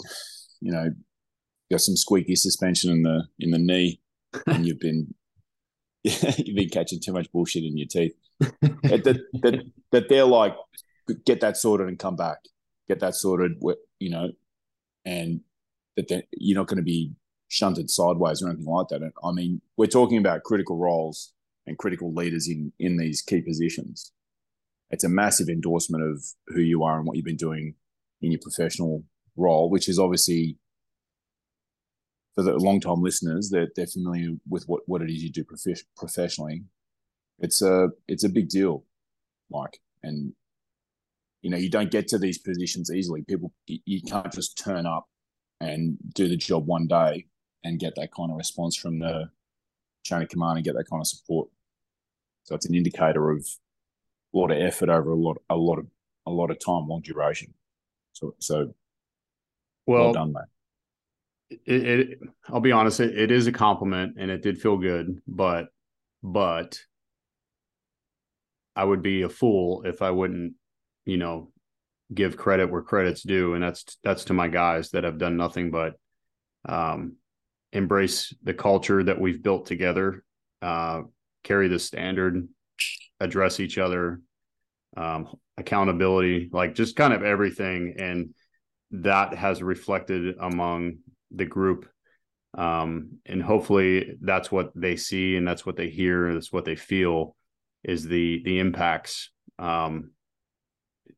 you 0.62 0.72
know, 0.72 0.86
you 0.86 1.74
got 1.76 1.82
some 1.82 1.96
squeaky 1.96 2.36
suspension 2.36 2.92
in 2.92 3.04
the 3.04 3.28
in 3.40 3.52
the 3.52 3.60
knee, 3.60 4.02
and 4.48 4.66
you've 4.66 4.80
been 4.80 5.14
you've 6.04 6.56
been 6.56 6.70
catching 6.70 7.00
too 7.00 7.14
much 7.14 7.32
bullshit 7.32 7.64
in 7.64 7.78
your 7.78 7.88
teeth. 7.88 8.16
that, 8.40 9.04
that 9.44 9.72
that 9.92 10.10
they're 10.10 10.26
like, 10.26 10.56
get 11.26 11.42
that 11.42 11.56
sorted 11.56 11.88
and 11.88 12.00
come 12.00 12.16
back, 12.16 12.40
get 12.88 13.00
that 13.02 13.14
sorted, 13.14 13.62
you 14.00 14.10
know, 14.10 14.32
and 15.06 15.42
that 15.98 16.26
you're 16.32 16.58
not 16.58 16.68
going 16.68 16.78
to 16.78 16.84
be 16.84 17.14
shunted 17.48 17.92
sideways 17.92 18.42
or 18.42 18.50
anything 18.50 18.66
like 18.66 18.88
that. 18.88 19.04
And 19.04 19.14
I 19.24 19.32
mean, 19.32 19.62
we're 19.78 19.86
talking 19.86 20.18
about 20.18 20.44
critical 20.44 20.78
roles 20.78 21.35
and 21.68 21.78
critical 21.78 22.14
leaders 22.14 22.48
in 22.48 22.72
in 22.80 22.98
these 22.98 23.22
key 23.22 23.42
positions. 23.42 24.12
It's 24.90 25.04
a 25.04 25.10
massive 25.10 25.50
endorsement 25.50 26.04
of 26.04 26.24
who 26.48 26.62
you 26.62 26.84
are 26.84 26.98
and 26.98 27.08
what 27.08 27.18
you've 27.18 27.26
been 27.26 27.36
doing 27.36 27.76
in 28.22 28.32
your 28.32 28.42
professional 28.42 29.04
role, 29.36 29.70
which 29.70 29.90
is 29.90 30.00
obviously 30.00 30.58
for 32.36 32.44
the 32.44 32.54
long 32.58 32.80
time 32.80 33.02
listeners 33.02 33.50
that 33.50 33.58
they're, 33.58 33.72
they're 33.76 33.88
familiar 33.88 34.32
with 34.48 34.66
what, 34.68 34.82
what 34.86 35.02
it 35.02 35.10
is 35.10 35.24
you 35.24 35.32
do 35.32 35.44
prof- 35.44 35.86
professionally. 35.98 36.64
It's 37.40 37.62
a 37.62 37.90
it's 38.08 38.24
a 38.24 38.30
big 38.30 38.50
deal, 38.50 38.86
Mike, 39.50 39.80
and 40.04 40.34
you 41.42 41.50
know 41.50 41.58
you 41.58 41.70
don't 41.70 41.92
get 41.92 42.08
to 42.10 42.18
these 42.18 42.38
positions 42.38 42.92
easily. 42.92 43.24
People 43.24 43.54
you 43.68 44.02
can't 44.02 44.32
just 44.32 44.58
turn 44.58 44.86
up 44.86 45.08
and 45.60 45.98
do 46.14 46.28
the 46.28 46.38
job 46.38 46.66
one 46.66 46.88
day 46.88 47.26
and 47.64 47.80
get 47.80 47.96
that 47.96 48.14
kind 48.14 48.32
of 48.32 48.38
response 48.38 48.76
from 48.76 49.00
the 49.00 49.30
chain 50.06 50.22
of 50.22 50.30
command 50.30 50.58
and 50.58 50.64
get 50.64 50.76
that 50.76 50.90
kind 50.90 51.02
of 51.02 51.08
support. 51.08 51.50
So 52.44 52.56
it's 52.56 52.68
an 52.68 52.76
indicator 52.76 53.32
of 53.32 53.46
a 54.34 54.38
lot 54.38 54.52
of 54.52 54.58
effort 54.58 54.90
over 54.90 55.12
a 55.12 55.16
lot, 55.16 55.38
a 55.50 55.56
lot 55.56 55.80
of, 55.80 55.88
a 56.26 56.32
lot 56.32 56.52
of 56.52 56.60
time, 56.60 56.88
long 56.88 57.02
duration. 57.02 57.54
So, 58.14 58.36
so 58.40 58.74
well, 59.86 60.04
well 60.06 60.14
done, 60.14 60.32
mate. 60.32 61.60
It, 61.66 61.86
it, 61.86 62.20
I'll 62.48 62.62
be 62.62 62.72
honest, 62.72 63.00
it, 63.00 63.18
it 63.18 63.32
is 63.32 63.48
a 63.48 63.52
compliment, 63.52 64.16
and 64.18 64.32
it 64.32 64.42
did 64.42 64.62
feel 64.62 64.78
good, 64.78 65.22
but, 65.28 65.68
but 66.24 66.80
I 68.76 68.84
would 68.84 69.02
be 69.02 69.24
a 69.24 69.30
fool 69.30 69.84
if 69.86 70.02
I 70.02 70.12
wouldn't, 70.12 70.54
you 71.06 71.18
know, 71.18 71.52
give 72.14 72.38
credit 72.38 72.70
where 72.70 72.82
credit's 72.82 73.24
due, 73.24 73.56
and 73.56 73.64
that's 73.64 73.98
that's 74.04 74.26
to 74.26 74.34
my 74.34 74.48
guys 74.48 74.92
that 74.92 75.04
have 75.04 75.18
done 75.18 75.38
nothing 75.38 75.72
but 75.72 75.96
um, 76.68 77.16
embrace 77.76 78.34
the 78.44 78.54
culture 78.54 79.04
that 79.04 79.20
we've 79.20 79.44
built 79.44 79.66
together. 79.66 80.24
Uh, 80.62 81.04
carry 81.44 81.68
the 81.68 81.78
standard, 81.78 82.48
address 83.20 83.60
each 83.60 83.78
other, 83.78 84.22
um, 84.98 85.28
accountability, 85.58 86.50
like 86.52 86.74
just 86.74 86.96
kind 86.96 87.14
of 87.14 87.24
everything. 87.24 87.96
And 88.00 88.34
that 88.92 89.36
has 89.36 89.62
reflected 89.62 90.36
among 90.40 90.98
the 91.32 91.46
group. 91.46 91.88
Um, 92.58 93.20
and 93.26 93.44
hopefully 93.44 94.16
that's 94.22 94.52
what 94.52 94.72
they 94.76 94.96
see 94.96 95.36
and 95.36 95.46
that's 95.46 95.66
what 95.66 95.76
they 95.76 95.90
hear, 95.90 96.28
and 96.28 96.38
that's 96.38 96.54
what 96.54 96.66
they 96.66 96.78
feel 96.78 97.36
is 97.84 98.08
the 98.08 98.42
the 98.46 98.60
impacts. 98.60 99.30
Um, 99.60 100.12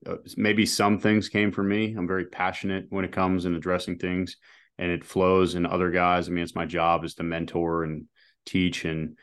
uh, 0.05 0.15
maybe 0.35 0.65
some 0.65 0.99
things 0.99 1.29
came 1.29 1.51
from 1.51 1.67
me. 1.67 1.93
I'm 1.95 2.07
very 2.07 2.25
passionate 2.25 2.85
when 2.89 3.05
it 3.05 3.11
comes 3.11 3.45
in 3.45 3.55
addressing 3.55 3.99
things 3.99 4.37
and 4.77 4.91
it 4.91 5.03
flows 5.03 5.55
in 5.55 5.65
other 5.65 5.91
guys. 5.91 6.27
I 6.27 6.31
mean, 6.31 6.43
it's 6.43 6.55
my 6.55 6.65
job 6.65 7.03
is 7.03 7.15
to 7.15 7.23
mentor 7.23 7.83
and 7.83 8.05
teach 8.45 8.85
and 8.85 9.17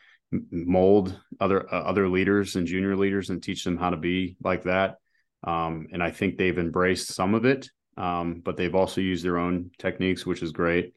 mold 0.51 1.19
other 1.39 1.71
uh, 1.73 1.83
other 1.83 2.09
leaders 2.09 2.55
and 2.55 2.67
junior 2.67 2.95
leaders 2.95 3.29
and 3.29 3.41
teach 3.41 3.63
them 3.63 3.77
how 3.77 3.89
to 3.89 3.97
be 3.97 4.37
like 4.43 4.63
that. 4.63 4.95
Um, 5.43 5.87
and 5.91 6.01
I 6.01 6.11
think 6.11 6.37
they've 6.37 6.57
embraced 6.57 7.13
some 7.13 7.35
of 7.35 7.45
it, 7.45 7.69
um, 7.97 8.41
but 8.43 8.57
they've 8.57 8.75
also 8.75 9.01
used 9.01 9.23
their 9.23 9.37
own 9.37 9.71
techniques, 9.77 10.25
which 10.25 10.41
is 10.41 10.51
great. 10.51 10.93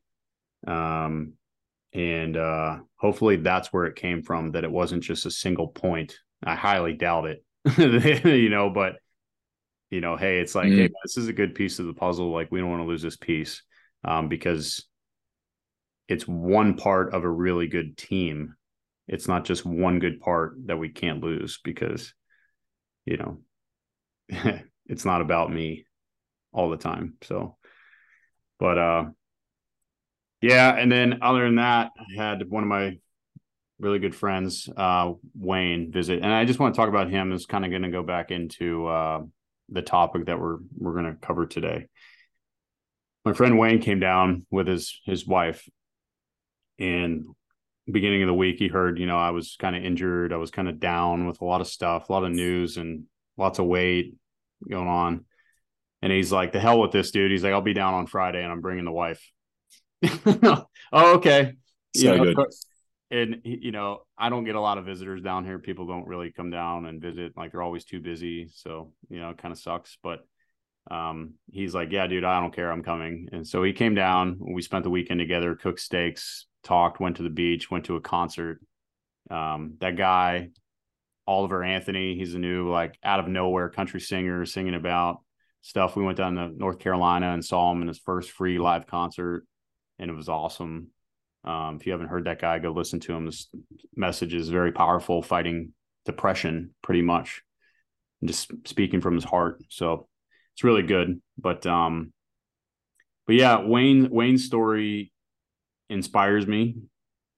Um, 0.66 1.34
and 1.92 2.36
uh, 2.36 2.78
hopefully 2.96 3.36
that's 3.36 3.72
where 3.72 3.84
it 3.84 3.96
came 3.96 4.22
from. 4.22 4.52
That 4.52 4.64
it 4.64 4.70
wasn't 4.70 5.02
just 5.02 5.26
a 5.26 5.30
single 5.30 5.68
point. 5.68 6.16
I 6.42 6.54
highly 6.54 6.94
doubt 6.94 7.26
it, 7.26 7.44
you 8.24 8.48
know. 8.48 8.70
But 8.70 8.96
you 9.90 10.00
know, 10.00 10.16
hey, 10.16 10.40
it's 10.40 10.54
like, 10.54 10.68
mm. 10.68 10.76
hey, 10.76 10.90
this 11.04 11.16
is 11.16 11.28
a 11.28 11.32
good 11.32 11.54
piece 11.54 11.78
of 11.78 11.86
the 11.86 11.94
puzzle. 11.94 12.30
Like, 12.30 12.50
we 12.50 12.60
don't 12.60 12.70
want 12.70 12.82
to 12.82 12.88
lose 12.88 13.02
this 13.02 13.16
piece 13.16 13.62
um, 14.04 14.28
because 14.28 14.86
it's 16.08 16.26
one 16.26 16.76
part 16.76 17.12
of 17.12 17.24
a 17.24 17.30
really 17.30 17.66
good 17.66 17.96
team 17.96 18.54
it's 19.06 19.26
not 19.26 19.44
just 19.44 19.64
one 19.64 19.98
good 19.98 20.20
part 20.20 20.54
that 20.66 20.78
we 20.78 20.88
can't 20.88 21.22
lose 21.22 21.60
because 21.64 22.12
you 23.04 23.16
know 23.16 23.38
it's 24.86 25.04
not 25.04 25.20
about 25.20 25.52
me 25.52 25.84
all 26.52 26.70
the 26.70 26.76
time 26.76 27.14
so 27.22 27.56
but 28.58 28.78
uh 28.78 29.04
yeah 30.40 30.74
and 30.74 30.90
then 30.90 31.18
other 31.22 31.44
than 31.44 31.56
that 31.56 31.90
i 31.98 32.22
had 32.22 32.48
one 32.48 32.62
of 32.62 32.68
my 32.68 32.96
really 33.78 33.98
good 33.98 34.14
friends, 34.14 34.68
uh, 34.76 35.12
Wayne, 35.34 35.92
visit, 35.92 36.20
and 36.22 36.32
I 36.32 36.44
just 36.44 36.58
want 36.58 36.74
to 36.74 36.76
talk 36.78 36.88
about 36.88 37.10
him. 37.10 37.32
Is 37.32 37.46
kind 37.46 37.64
of 37.64 37.70
going 37.70 37.82
to 37.82 37.90
go 37.90 38.02
back 38.02 38.30
into 38.30 38.86
uh, 38.86 39.20
the 39.68 39.82
topic 39.82 40.26
that 40.26 40.40
we're 40.40 40.58
we're 40.76 40.94
going 40.94 41.06
to 41.06 41.16
cover 41.20 41.46
today. 41.46 41.86
My 43.28 43.34
friend 43.34 43.58
Wayne 43.58 43.82
came 43.82 44.00
down 44.00 44.46
with 44.50 44.66
his 44.66 45.02
his 45.04 45.26
wife, 45.26 45.68
and 46.78 47.26
beginning 47.84 48.22
of 48.22 48.26
the 48.26 48.32
week 48.32 48.56
he 48.58 48.68
heard 48.68 48.98
you 48.98 49.04
know 49.04 49.18
I 49.18 49.32
was 49.32 49.54
kind 49.58 49.76
of 49.76 49.84
injured. 49.84 50.32
I 50.32 50.38
was 50.38 50.50
kind 50.50 50.66
of 50.66 50.80
down 50.80 51.26
with 51.26 51.42
a 51.42 51.44
lot 51.44 51.60
of 51.60 51.66
stuff, 51.66 52.08
a 52.08 52.12
lot 52.14 52.24
of 52.24 52.32
news, 52.32 52.78
and 52.78 53.04
lots 53.36 53.58
of 53.58 53.66
weight 53.66 54.14
going 54.66 54.88
on. 54.88 55.26
And 56.00 56.10
he's 56.10 56.32
like, 56.32 56.52
"The 56.52 56.58
hell 56.58 56.80
with 56.80 56.90
this, 56.90 57.10
dude." 57.10 57.30
He's 57.30 57.44
like, 57.44 57.52
"I'll 57.52 57.60
be 57.60 57.74
down 57.74 57.92
on 57.92 58.06
Friday, 58.06 58.42
and 58.42 58.50
I'm 58.50 58.62
bringing 58.62 58.86
the 58.86 58.92
wife." 58.92 59.30
oh, 60.26 60.64
okay. 60.92 61.52
So 61.94 62.14
you 62.14 62.24
know, 62.24 62.32
good. 62.32 62.46
and 63.10 63.40
you 63.44 63.72
know 63.72 64.00
i 64.16 64.28
don't 64.28 64.44
get 64.44 64.54
a 64.54 64.60
lot 64.60 64.76
of 64.76 64.84
visitors 64.84 65.22
down 65.22 65.44
here 65.44 65.58
people 65.58 65.86
don't 65.86 66.06
really 66.06 66.30
come 66.30 66.50
down 66.50 66.84
and 66.84 67.00
visit 67.00 67.32
like 67.34 67.50
they're 67.50 67.62
always 67.62 67.86
too 67.86 68.00
busy 68.00 68.50
so 68.54 68.92
you 69.08 69.18
know 69.18 69.30
it 69.30 69.38
kind 69.38 69.50
of 69.50 69.58
sucks 69.58 69.96
but 70.02 70.20
um 70.90 71.34
he's 71.50 71.74
like 71.74 71.92
yeah 71.92 72.06
dude 72.06 72.24
i 72.24 72.40
don't 72.40 72.54
care. 72.54 72.70
I'm 72.70 72.82
coming. 72.82 73.28
And 73.32 73.46
so 73.46 73.62
he 73.62 73.72
came 73.72 73.94
down. 73.94 74.38
We 74.40 74.62
spent 74.62 74.84
the 74.84 74.90
weekend 74.90 75.20
together 75.20 75.54
cooked 75.54 75.80
steaks 75.80 76.46
talked 76.64 77.00
went 77.00 77.16
to 77.16 77.22
the 77.22 77.30
beach 77.30 77.70
went 77.70 77.84
to 77.86 77.96
a 77.96 78.00
concert. 78.00 78.60
Um 79.30 79.74
that 79.80 79.96
guy 79.96 80.50
oliver 81.26 81.62
anthony 81.62 82.16
he's 82.16 82.34
a 82.34 82.38
new 82.38 82.70
like 82.70 82.98
out 83.04 83.20
of 83.20 83.28
nowhere 83.28 83.68
country 83.68 84.00
singer 84.00 84.46
singing 84.46 84.74
about 84.74 85.20
stuff. 85.60 85.96
We 85.96 86.04
went 86.04 86.16
down 86.16 86.36
to 86.36 86.48
north 86.48 86.78
carolina 86.78 87.32
and 87.32 87.44
saw 87.44 87.70
him 87.72 87.82
in 87.82 87.88
his 87.88 87.98
first 87.98 88.30
free 88.30 88.58
live 88.58 88.86
concert 88.86 89.44
and 89.98 90.10
it 90.10 90.14
was 90.14 90.28
awesome. 90.28 90.88
Um, 91.44 91.76
if 91.76 91.86
you 91.86 91.92
haven't 91.92 92.08
heard 92.08 92.24
that 92.24 92.40
guy, 92.40 92.58
go 92.58 92.70
listen 92.70 93.00
to 93.00 93.14
him. 93.14 93.26
This 93.26 93.48
message 93.96 94.34
is 94.34 94.48
very 94.48 94.72
powerful, 94.72 95.22
fighting 95.22 95.72
depression 96.04 96.74
pretty 96.82 97.02
much, 97.02 97.42
just 98.24 98.50
speaking 98.64 99.00
from 99.00 99.14
his 99.14 99.24
heart. 99.24 99.62
So 99.68 100.07
it's 100.58 100.64
really 100.64 100.82
good. 100.82 101.20
But 101.38 101.64
um, 101.66 102.12
but 103.28 103.36
yeah, 103.36 103.64
Wayne 103.64 104.10
Wayne's 104.10 104.44
story 104.44 105.12
inspires 105.88 106.46
me. 106.46 106.76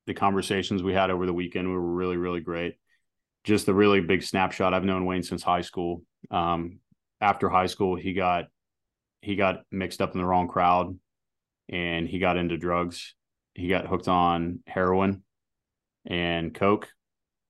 The 0.06 0.14
conversations 0.14 0.82
we 0.82 0.94
had 0.94 1.10
over 1.10 1.26
the 1.26 1.34
weekend 1.34 1.70
were 1.70 1.80
really 1.80 2.16
really 2.16 2.40
great. 2.40 2.76
Just 3.44 3.68
a 3.68 3.74
really 3.74 4.00
big 4.00 4.22
snapshot. 4.22 4.72
I've 4.72 4.84
known 4.84 5.04
Wayne 5.04 5.22
since 5.22 5.42
high 5.42 5.60
school. 5.60 6.02
Um, 6.30 6.78
after 7.20 7.50
high 7.50 7.66
school, 7.66 7.94
he 7.94 8.14
got 8.14 8.46
he 9.20 9.36
got 9.36 9.60
mixed 9.70 10.00
up 10.00 10.12
in 10.12 10.18
the 10.18 10.26
wrong 10.26 10.48
crowd, 10.48 10.98
and 11.68 12.08
he 12.08 12.20
got 12.20 12.38
into 12.38 12.56
drugs 12.56 13.14
he 13.54 13.68
got 13.68 13.86
hooked 13.86 14.08
on 14.08 14.60
heroin 14.66 15.22
and 16.06 16.54
coke 16.54 16.88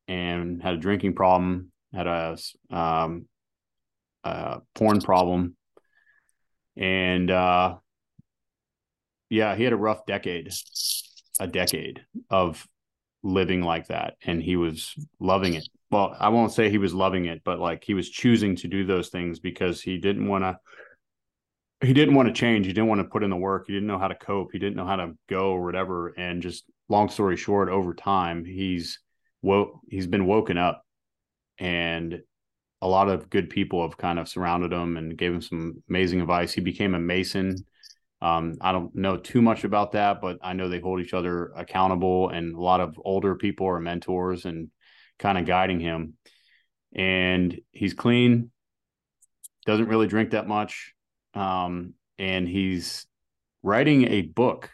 and 0.09 0.63
had 0.63 0.75
a 0.75 0.79
drinking 0.79 1.15
problem 1.15 1.71
had 1.93 2.07
a, 2.07 2.37
um, 2.71 3.27
a 4.25 4.61
porn 4.75 5.01
problem 5.01 5.57
and 6.81 7.31
uh, 7.31 7.77
yeah 9.29 9.55
he 9.55 9.63
had 9.63 9.73
a 9.73 9.77
rough 9.77 10.05
decade 10.07 10.51
a 11.39 11.47
decade 11.47 12.05
of 12.29 12.67
living 13.23 13.63
like 13.63 13.87
that 13.89 14.15
and 14.25 14.43
he 14.43 14.57
was 14.57 14.95
loving 15.21 15.55
it 15.55 15.69
well 15.91 16.17
i 16.19 16.31
won't 16.31 16.53
say 16.53 16.71
he 16.71 16.79
was 16.79 16.95
loving 16.95 17.27
it 17.27 17.43
but 17.45 17.59
like 17.59 17.85
he 17.85 17.95
was 17.95 18.09
choosing 18.09 18.57
to 18.57 18.67
do 18.67 18.85
those 18.85 19.11
things 19.11 19.39
because 19.39 19.83
he 19.83 19.99
didn't 19.99 20.27
want 20.27 20.43
to 20.43 20.59
he 21.83 21.93
didn't 21.95 22.15
want 22.15 22.29
to 22.29 22.35
change. 22.35 22.67
He 22.67 22.73
didn't 22.73 22.89
want 22.89 23.01
to 23.01 23.09
put 23.09 23.23
in 23.23 23.31
the 23.31 23.37
work. 23.37 23.65
He 23.67 23.73
didn't 23.73 23.89
know 23.89 23.99
how 23.99 24.09
to 24.09 24.15
cope. 24.15 24.51
He 24.53 24.59
didn't 24.59 24.77
know 24.77 24.87
how 24.87 24.97
to 24.97 25.13
go 25.29 25.53
or 25.53 25.65
whatever. 25.65 26.09
And 26.09 26.43
just 26.43 26.65
long 26.89 27.09
story 27.09 27.37
short, 27.37 27.69
over 27.69 27.95
time, 27.95 28.45
he's 28.45 29.01
woke. 29.41 29.81
He's 29.89 30.07
been 30.07 30.27
woken 30.27 30.59
up, 30.59 30.85
and 31.59 32.21
a 32.83 32.89
lot 32.89 33.09
of 33.09 33.29
good 33.31 33.51
people 33.51 33.83
have 33.83 33.99
kind 33.99 34.19
of 34.19 34.29
surrounded 34.29 34.73
him 34.73 34.97
and 34.97 35.17
gave 35.17 35.33
him 35.33 35.43
some 35.43 35.83
amazing 35.89 36.21
advice. 36.21 36.53
He 36.53 36.61
became 36.61 36.95
a 36.95 37.01
mason. 37.01 37.57
Um, 38.23 38.57
I 38.61 38.73
don't 38.73 38.95
know 38.95 39.17
too 39.17 39.43
much 39.43 39.65
about 39.65 39.93
that, 39.93 40.21
but 40.21 40.39
I 40.43 40.53
know 40.53 40.69
they 40.69 40.81
hold 40.81 41.01
each 41.01 41.15
other 41.15 41.53
accountable, 41.57 42.29
and 42.29 42.55
a 42.55 42.61
lot 42.61 42.81
of 42.81 42.99
older 43.03 43.35
people 43.35 43.67
are 43.67 43.81
mentors 43.81 44.45
and 44.45 44.71
kind 45.19 45.39
of 45.39 45.47
guiding 45.47 45.81
him. 45.81 46.15
And 46.95 47.61
he's 47.71 47.95
clean, 47.95 48.51
doesn't 49.65 49.89
really 49.89 50.07
drink 50.07 50.31
that 50.31 50.49
much 50.49 50.95
um, 51.35 51.95
and 52.19 52.49
he's 52.49 53.07
writing 53.63 54.09
a 54.09 54.23
book, 54.23 54.71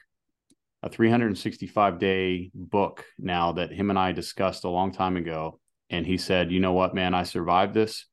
a 0.83 0.89
365 0.89 1.99
day 1.99 2.51
book 2.55 3.05
now 3.19 3.53
that 3.53 3.73
him 3.73 3.91
and 3.91 3.99
I 3.99 4.13
discussed 4.13 4.65
a 4.65 4.71
long 4.71 4.93
time 4.93 5.17
ago. 5.17 5.61
And 5.91 6.07
he 6.07 6.19
said, 6.19 6.51
you 6.51 6.61
know 6.61 6.73
what, 6.73 6.95
man, 6.95 7.15
I 7.15 7.23
survived 7.23 7.75
this. 7.75 8.07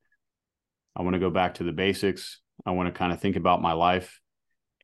I 0.95 1.01
want 1.01 1.15
to 1.15 1.19
go 1.19 1.29
back 1.29 1.55
to 1.55 1.63
the 1.63 1.71
basics. 1.71 2.39
I 2.65 2.71
want 2.71 2.87
to 2.87 2.97
kind 2.97 3.11
of 3.11 3.19
think 3.19 3.35
about 3.35 3.61
my 3.61 3.73
life 3.73 4.19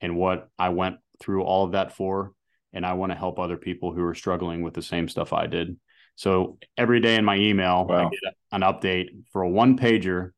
and 0.02 0.16
what 0.16 0.50
I 0.58 0.70
went 0.70 0.98
through 1.20 1.44
all 1.44 1.66
of 1.66 1.74
that 1.74 1.96
for. 1.96 2.34
And 2.74 2.86
I 2.86 2.94
want 2.94 3.12
to 3.12 3.18
help 3.18 3.40
other 3.40 3.58
people 3.58 3.94
who 3.94 4.04
are 4.04 4.16
struggling 4.16 4.62
with 4.62 4.74
the 4.74 4.82
same 4.82 5.08
stuff 5.08 5.34
I 5.34 5.48
did. 5.48 5.78
So 6.16 6.58
every 6.78 7.00
day 7.00 7.16
in 7.16 7.26
my 7.26 7.38
email, 7.38 7.86
wow. 7.88 8.08
I 8.08 8.10
get 8.10 8.34
an 8.52 8.62
update 8.62 9.08
for 9.32 9.44
a 9.44 9.50
one 9.50 9.78
pager, 9.78 10.32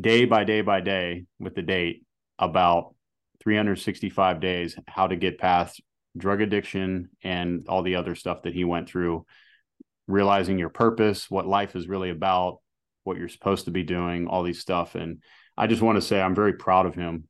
day 0.00 0.24
by 0.24 0.44
day 0.44 0.60
by 0.60 0.80
day 0.80 1.24
with 1.38 1.54
the 1.54 1.62
date 1.62 2.04
about 2.38 2.94
365 3.42 4.40
days 4.40 4.76
how 4.88 5.06
to 5.06 5.16
get 5.16 5.38
past 5.38 5.80
drug 6.16 6.40
addiction 6.40 7.10
and 7.22 7.66
all 7.68 7.82
the 7.82 7.96
other 7.96 8.14
stuff 8.14 8.42
that 8.42 8.54
he 8.54 8.64
went 8.64 8.88
through 8.88 9.24
realizing 10.06 10.58
your 10.58 10.68
purpose 10.68 11.30
what 11.30 11.46
life 11.46 11.76
is 11.76 11.88
really 11.88 12.10
about 12.10 12.58
what 13.04 13.16
you're 13.16 13.28
supposed 13.28 13.66
to 13.66 13.70
be 13.70 13.82
doing 13.82 14.26
all 14.26 14.42
these 14.42 14.60
stuff 14.60 14.94
and 14.94 15.22
i 15.56 15.66
just 15.66 15.82
want 15.82 15.96
to 15.96 16.02
say 16.02 16.20
i'm 16.20 16.34
very 16.34 16.54
proud 16.54 16.86
of 16.86 16.94
him 16.94 17.24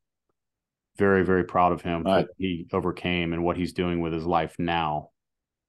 very 0.96 1.24
very 1.24 1.44
proud 1.44 1.72
of 1.72 1.82
him 1.82 2.02
right. 2.02 2.26
he 2.38 2.66
overcame 2.72 3.32
and 3.32 3.42
what 3.42 3.56
he's 3.56 3.72
doing 3.72 4.00
with 4.00 4.12
his 4.12 4.24
life 4.24 4.56
now 4.58 5.10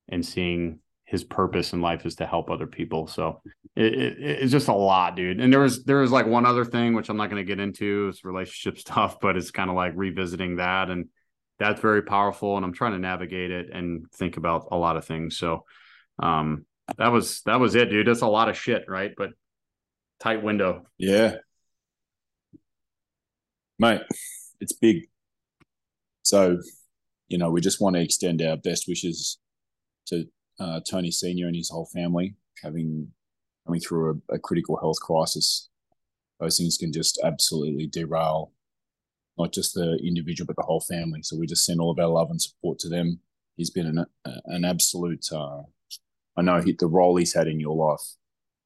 and 0.09 0.25
seeing 0.25 0.79
his 1.05 1.23
purpose 1.23 1.73
in 1.73 1.81
life 1.81 2.05
is 2.05 2.15
to 2.15 2.25
help 2.25 2.49
other 2.49 2.65
people. 2.65 3.07
So 3.07 3.41
it, 3.75 3.93
it, 3.93 4.17
it's 4.19 4.51
just 4.51 4.67
a 4.67 4.73
lot, 4.73 5.15
dude. 5.15 5.39
And 5.39 5.53
there 5.53 5.59
was 5.59 5.83
there 5.83 5.97
was 5.97 6.11
like 6.11 6.25
one 6.25 6.45
other 6.45 6.65
thing 6.65 6.93
which 6.93 7.09
I'm 7.09 7.17
not 7.17 7.29
going 7.29 7.41
to 7.41 7.47
get 7.47 7.59
into. 7.59 8.09
It's 8.09 8.25
relationship 8.25 8.79
stuff, 8.79 9.19
but 9.19 9.37
it's 9.37 9.51
kind 9.51 9.69
of 9.69 9.75
like 9.75 9.93
revisiting 9.95 10.57
that, 10.57 10.89
and 10.89 11.07
that's 11.59 11.79
very 11.79 12.01
powerful. 12.01 12.57
And 12.57 12.65
I'm 12.65 12.73
trying 12.73 12.93
to 12.93 12.99
navigate 12.99 13.51
it 13.51 13.69
and 13.71 14.11
think 14.13 14.37
about 14.37 14.67
a 14.71 14.77
lot 14.77 14.97
of 14.97 15.05
things. 15.05 15.37
So 15.37 15.63
um, 16.19 16.65
that 16.97 17.11
was 17.11 17.41
that 17.45 17.59
was 17.59 17.75
it, 17.75 17.89
dude. 17.89 18.07
That's 18.07 18.21
a 18.21 18.27
lot 18.27 18.49
of 18.49 18.57
shit, 18.57 18.85
right? 18.87 19.11
But 19.15 19.31
tight 20.19 20.43
window. 20.43 20.85
Yeah, 20.97 21.35
mate, 23.79 24.01
it's 24.59 24.73
big. 24.73 25.03
So, 26.23 26.57
you 27.27 27.37
know, 27.37 27.51
we 27.51 27.61
just 27.61 27.81
want 27.81 27.95
to 27.95 28.01
extend 28.01 28.41
our 28.41 28.57
best 28.57 28.87
wishes 28.87 29.39
to 30.07 30.25
uh, 30.59 30.79
Tony 30.89 31.11
Senior 31.11 31.47
and 31.47 31.55
his 31.55 31.69
whole 31.69 31.87
family 31.93 32.35
having 32.63 33.11
coming 33.65 33.81
through 33.81 34.21
a, 34.29 34.35
a, 34.35 34.39
critical 34.39 34.77
health 34.77 34.99
crisis. 35.01 35.69
Those 36.39 36.57
things 36.57 36.77
can 36.77 36.93
just 36.93 37.19
absolutely 37.23 37.87
derail 37.87 38.51
not 39.37 39.51
just 39.51 39.73
the 39.73 39.99
individual 40.03 40.47
but 40.47 40.55
the 40.55 40.65
whole 40.65 40.81
family. 40.81 41.21
So 41.21 41.37
we 41.37 41.47
just 41.47 41.65
send 41.65 41.81
all 41.81 41.91
of 41.91 41.99
our 41.99 42.07
love 42.07 42.29
and 42.29 42.41
support 42.41 42.79
to 42.79 42.89
them. 42.89 43.19
He's 43.57 43.69
been 43.69 43.85
an 43.85 44.05
an 44.45 44.65
absolute. 44.65 45.25
Uh, 45.31 45.63
I 46.37 46.41
know 46.41 46.59
he, 46.61 46.73
the 46.73 46.87
role 46.87 47.15
he's 47.15 47.33
had 47.33 47.47
in 47.47 47.59
your 47.59 47.75
life, 47.75 48.01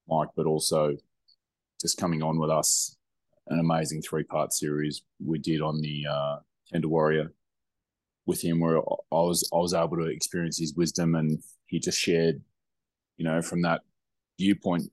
Mike, 0.08 0.30
but 0.36 0.46
also 0.46 0.98
just 1.80 1.98
coming 1.98 2.22
on 2.24 2.40
with 2.40 2.50
us. 2.50 2.96
An 3.48 3.60
amazing 3.60 4.02
three 4.02 4.24
part 4.24 4.54
series 4.54 5.02
we 5.24 5.40
did 5.40 5.62
on 5.62 5.82
the 5.82 6.06
uh, 6.10 6.38
Tender 6.72 6.88
Warrior 6.88 7.34
with 8.26 8.44
him, 8.44 8.60
where 8.60 8.78
I 8.78 8.82
was 9.12 9.50
I 9.54 9.58
was 9.58 9.74
able 9.74 9.98
to 9.98 10.06
experience 10.06 10.60
his 10.60 10.76
wisdom 10.76 11.16
and 11.16 11.42
he 11.66 11.80
just 11.80 12.00
shared, 12.00 12.42
you 13.18 13.26
know, 13.26 13.42
from 13.42 13.64
that 13.64 13.82
viewpoint, 14.38 14.92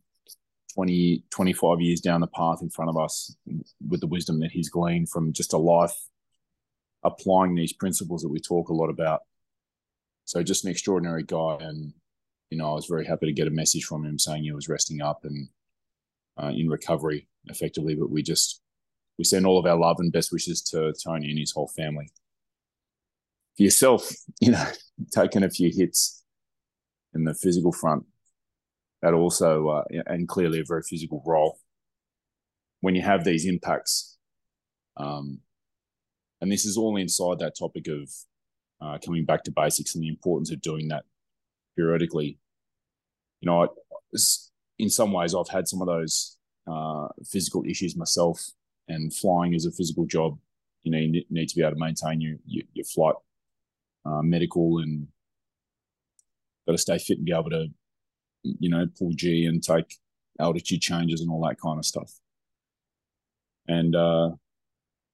20, 0.74 1.24
25 1.30 1.80
years 1.80 2.00
down 2.00 2.20
the 2.20 2.26
path 2.28 2.58
in 2.62 2.70
front 2.70 2.90
of 2.90 2.96
us 2.96 3.36
with 3.86 4.00
the 4.00 4.06
wisdom 4.06 4.40
that 4.40 4.52
he's 4.52 4.70
gleaned 4.70 5.10
from 5.10 5.32
just 5.32 5.52
a 5.52 5.58
life 5.58 6.08
applying 7.02 7.54
these 7.54 7.72
principles 7.72 8.22
that 8.22 8.28
we 8.28 8.40
talk 8.40 8.68
a 8.68 8.74
lot 8.74 8.90
about. 8.90 9.20
So 10.24 10.42
just 10.42 10.64
an 10.64 10.70
extraordinary 10.70 11.22
guy. 11.22 11.58
And, 11.60 11.94
you 12.50 12.58
know, 12.58 12.70
I 12.70 12.74
was 12.74 12.86
very 12.86 13.04
happy 13.06 13.26
to 13.26 13.32
get 13.32 13.48
a 13.48 13.52
message 13.52 13.84
from 13.84 14.04
him 14.04 14.18
saying 14.18 14.44
he 14.44 14.52
was 14.52 14.68
resting 14.68 15.02
up 15.02 15.24
and 15.24 15.48
uh, 16.40 16.48
in 16.48 16.68
recovery 16.68 17.28
effectively. 17.46 17.94
But 17.94 18.10
we 18.10 18.22
just, 18.22 18.60
we 19.18 19.24
send 19.24 19.46
all 19.46 19.58
of 19.58 19.66
our 19.66 19.78
love 19.78 19.96
and 19.98 20.12
best 20.12 20.32
wishes 20.32 20.62
to 20.62 20.92
Tony 21.04 21.30
and 21.30 21.38
his 21.38 21.52
whole 21.52 21.68
family. 21.68 22.10
For 23.56 23.64
yourself, 23.64 24.10
you 24.40 24.52
know, 24.52 24.64
taking 25.12 25.42
a 25.42 25.50
few 25.50 25.70
hits 25.74 26.22
in 27.14 27.24
the 27.24 27.34
physical 27.34 27.72
front, 27.72 28.04
that 29.02 29.14
also 29.14 29.68
uh, 29.68 29.84
and 30.06 30.28
clearly 30.28 30.60
a 30.60 30.64
very 30.64 30.82
physical 30.82 31.22
role. 31.26 31.58
When 32.80 32.94
you 32.94 33.02
have 33.02 33.24
these 33.24 33.46
impacts, 33.46 34.18
um, 34.96 35.40
and 36.40 36.52
this 36.52 36.64
is 36.64 36.76
all 36.76 36.96
inside 36.96 37.38
that 37.38 37.56
topic 37.58 37.88
of 37.88 38.10
uh, 38.80 38.98
coming 39.04 39.24
back 39.24 39.42
to 39.44 39.50
basics 39.50 39.94
and 39.94 40.04
the 40.04 40.08
importance 40.08 40.52
of 40.52 40.60
doing 40.60 40.88
that 40.88 41.04
periodically. 41.76 42.38
you 43.40 43.46
know, 43.46 43.64
I, 43.64 43.66
in 44.78 44.90
some 44.90 45.12
ways, 45.12 45.34
I've 45.34 45.48
had 45.48 45.68
some 45.68 45.80
of 45.80 45.86
those 45.86 46.36
uh, 46.66 47.08
physical 47.24 47.64
issues 47.64 47.96
myself, 47.96 48.44
and 48.88 49.14
flying 49.14 49.54
is 49.54 49.66
a 49.66 49.72
physical 49.72 50.06
job. 50.06 50.38
You 50.82 50.92
know, 50.92 50.98
you 50.98 51.24
need 51.30 51.48
to 51.48 51.56
be 51.56 51.62
able 51.62 51.72
to 51.72 51.80
maintain 51.80 52.20
your 52.20 52.36
your, 52.46 52.64
your 52.72 52.84
flight 52.84 53.14
uh, 54.04 54.22
medical 54.22 54.78
and 54.78 55.08
got 56.66 56.72
to 56.72 56.78
stay 56.78 56.98
fit 56.98 57.18
and 57.18 57.26
be 57.26 57.32
able 57.32 57.50
to, 57.50 57.68
you 58.42 58.68
know, 58.68 58.86
pull 58.98 59.12
G 59.12 59.46
and 59.46 59.62
take 59.62 59.96
altitude 60.40 60.80
changes 60.80 61.20
and 61.20 61.30
all 61.30 61.46
that 61.46 61.60
kind 61.60 61.78
of 61.78 61.84
stuff. 61.84 62.12
And 63.68 63.96
uh, 63.96 64.30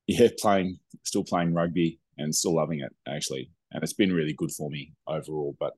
yeah, 0.07 0.29
playing, 0.39 0.79
still 1.05 1.25
playing 1.25 1.55
rugby 1.55 2.01
and 2.19 2.35
still 2.35 2.57
loving 2.57 2.81
it 2.81 2.95
actually, 3.09 3.51
and 3.71 3.83
it's 3.83 3.95
been 3.95 4.13
really 4.13 4.35
good 4.35 4.53
for 4.53 4.69
me 4.71 4.93
overall. 5.07 5.57
But 5.59 5.73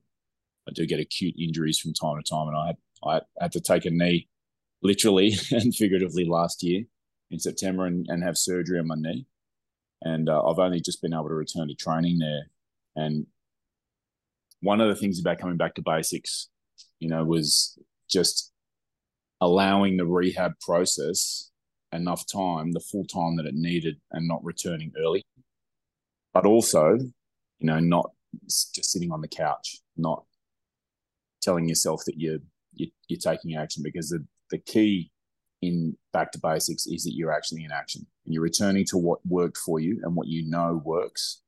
I 0.67 0.71
do 0.73 0.85
get 0.85 0.99
acute 0.99 1.35
injuries 1.37 1.79
from 1.79 1.93
time 1.93 2.21
to 2.21 2.29
time, 2.29 2.47
and 2.47 2.57
I 2.57 2.67
had 2.67 2.77
I 3.03 3.21
had 3.43 3.51
to 3.53 3.61
take 3.61 3.85
a 3.85 3.91
knee, 3.91 4.27
literally 4.81 5.33
and 5.51 5.73
figuratively, 5.73 6.25
last 6.25 6.63
year 6.63 6.83
in 7.31 7.39
September 7.39 7.85
and, 7.85 8.05
and 8.09 8.23
have 8.23 8.37
surgery 8.37 8.79
on 8.79 8.87
my 8.87 8.95
knee. 8.97 9.25
And 10.01 10.29
uh, 10.29 10.43
I've 10.43 10.59
only 10.59 10.79
just 10.79 11.01
been 11.01 11.13
able 11.13 11.29
to 11.29 11.33
return 11.33 11.67
to 11.67 11.75
training 11.75 12.19
there. 12.19 12.43
And 12.95 13.25
one 14.61 14.81
of 14.81 14.87
the 14.87 14.95
things 14.95 15.19
about 15.19 15.39
coming 15.39 15.57
back 15.57 15.75
to 15.75 15.81
basics, 15.81 16.49
you 16.99 17.09
know, 17.09 17.23
was 17.23 17.77
just 18.09 18.51
allowing 19.41 19.97
the 19.97 20.05
rehab 20.05 20.53
process 20.61 21.51
enough 21.91 22.25
time, 22.27 22.71
the 22.71 22.79
full 22.79 23.05
time 23.05 23.37
that 23.37 23.45
it 23.45 23.55
needed, 23.55 23.97
and 24.11 24.27
not 24.27 24.43
returning 24.43 24.91
early. 24.97 25.23
But 26.33 26.45
also, 26.45 26.97
you 27.59 27.67
know, 27.67 27.79
not 27.79 28.11
just 28.47 28.91
sitting 28.91 29.11
on 29.11 29.21
the 29.21 29.27
couch, 29.27 29.79
not 29.97 30.25
telling 31.45 31.69
yourself 31.69 32.01
that 32.05 32.19
you're 32.19 32.39
you're, 32.73 32.89
you're 33.07 33.19
taking 33.19 33.55
action 33.55 33.83
because 33.83 34.09
the, 34.09 34.25
the 34.51 34.57
key 34.57 35.11
in 35.61 35.95
back 36.11 36.31
to 36.31 36.39
basics 36.39 36.85
is 36.85 37.03
that 37.03 37.13
you're 37.13 37.31
actually 37.31 37.63
in 37.63 37.71
action 37.71 38.05
and 38.25 38.33
you're 38.33 38.43
returning 38.43 38.85
to 38.85 38.97
what 38.97 39.25
worked 39.25 39.57
for 39.57 39.79
you 39.79 40.01
and 40.03 40.15
what 40.15 40.27
you 40.27 40.49
know 40.49 40.81
works. 40.83 41.41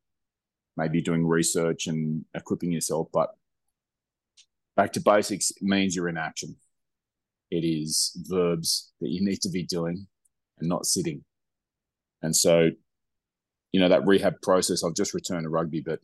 Maybe 0.77 1.01
doing 1.01 1.25
research 1.25 1.87
and 1.87 2.23
equipping 2.35 2.71
yourself, 2.71 3.07
but 3.11 3.31
back 4.75 4.93
to 4.93 5.01
basics 5.01 5.51
means 5.61 5.95
you're 5.95 6.07
in 6.07 6.17
action. 6.17 6.55
It 7.49 7.65
is 7.65 8.15
verbs 8.29 8.91
that 9.01 9.09
you 9.09 9.25
need 9.25 9.41
to 9.41 9.49
be 9.49 9.63
doing 9.63 10.07
and 10.59 10.69
not 10.69 10.85
sitting. 10.85 11.23
And 12.21 12.35
so, 12.35 12.69
you 13.71 13.79
know, 13.79 13.89
that 13.89 14.05
rehab 14.05 14.41
process, 14.41 14.83
I've 14.83 14.93
just 14.93 15.13
returned 15.13 15.43
to 15.43 15.49
rugby, 15.49 15.81
but 15.81 15.99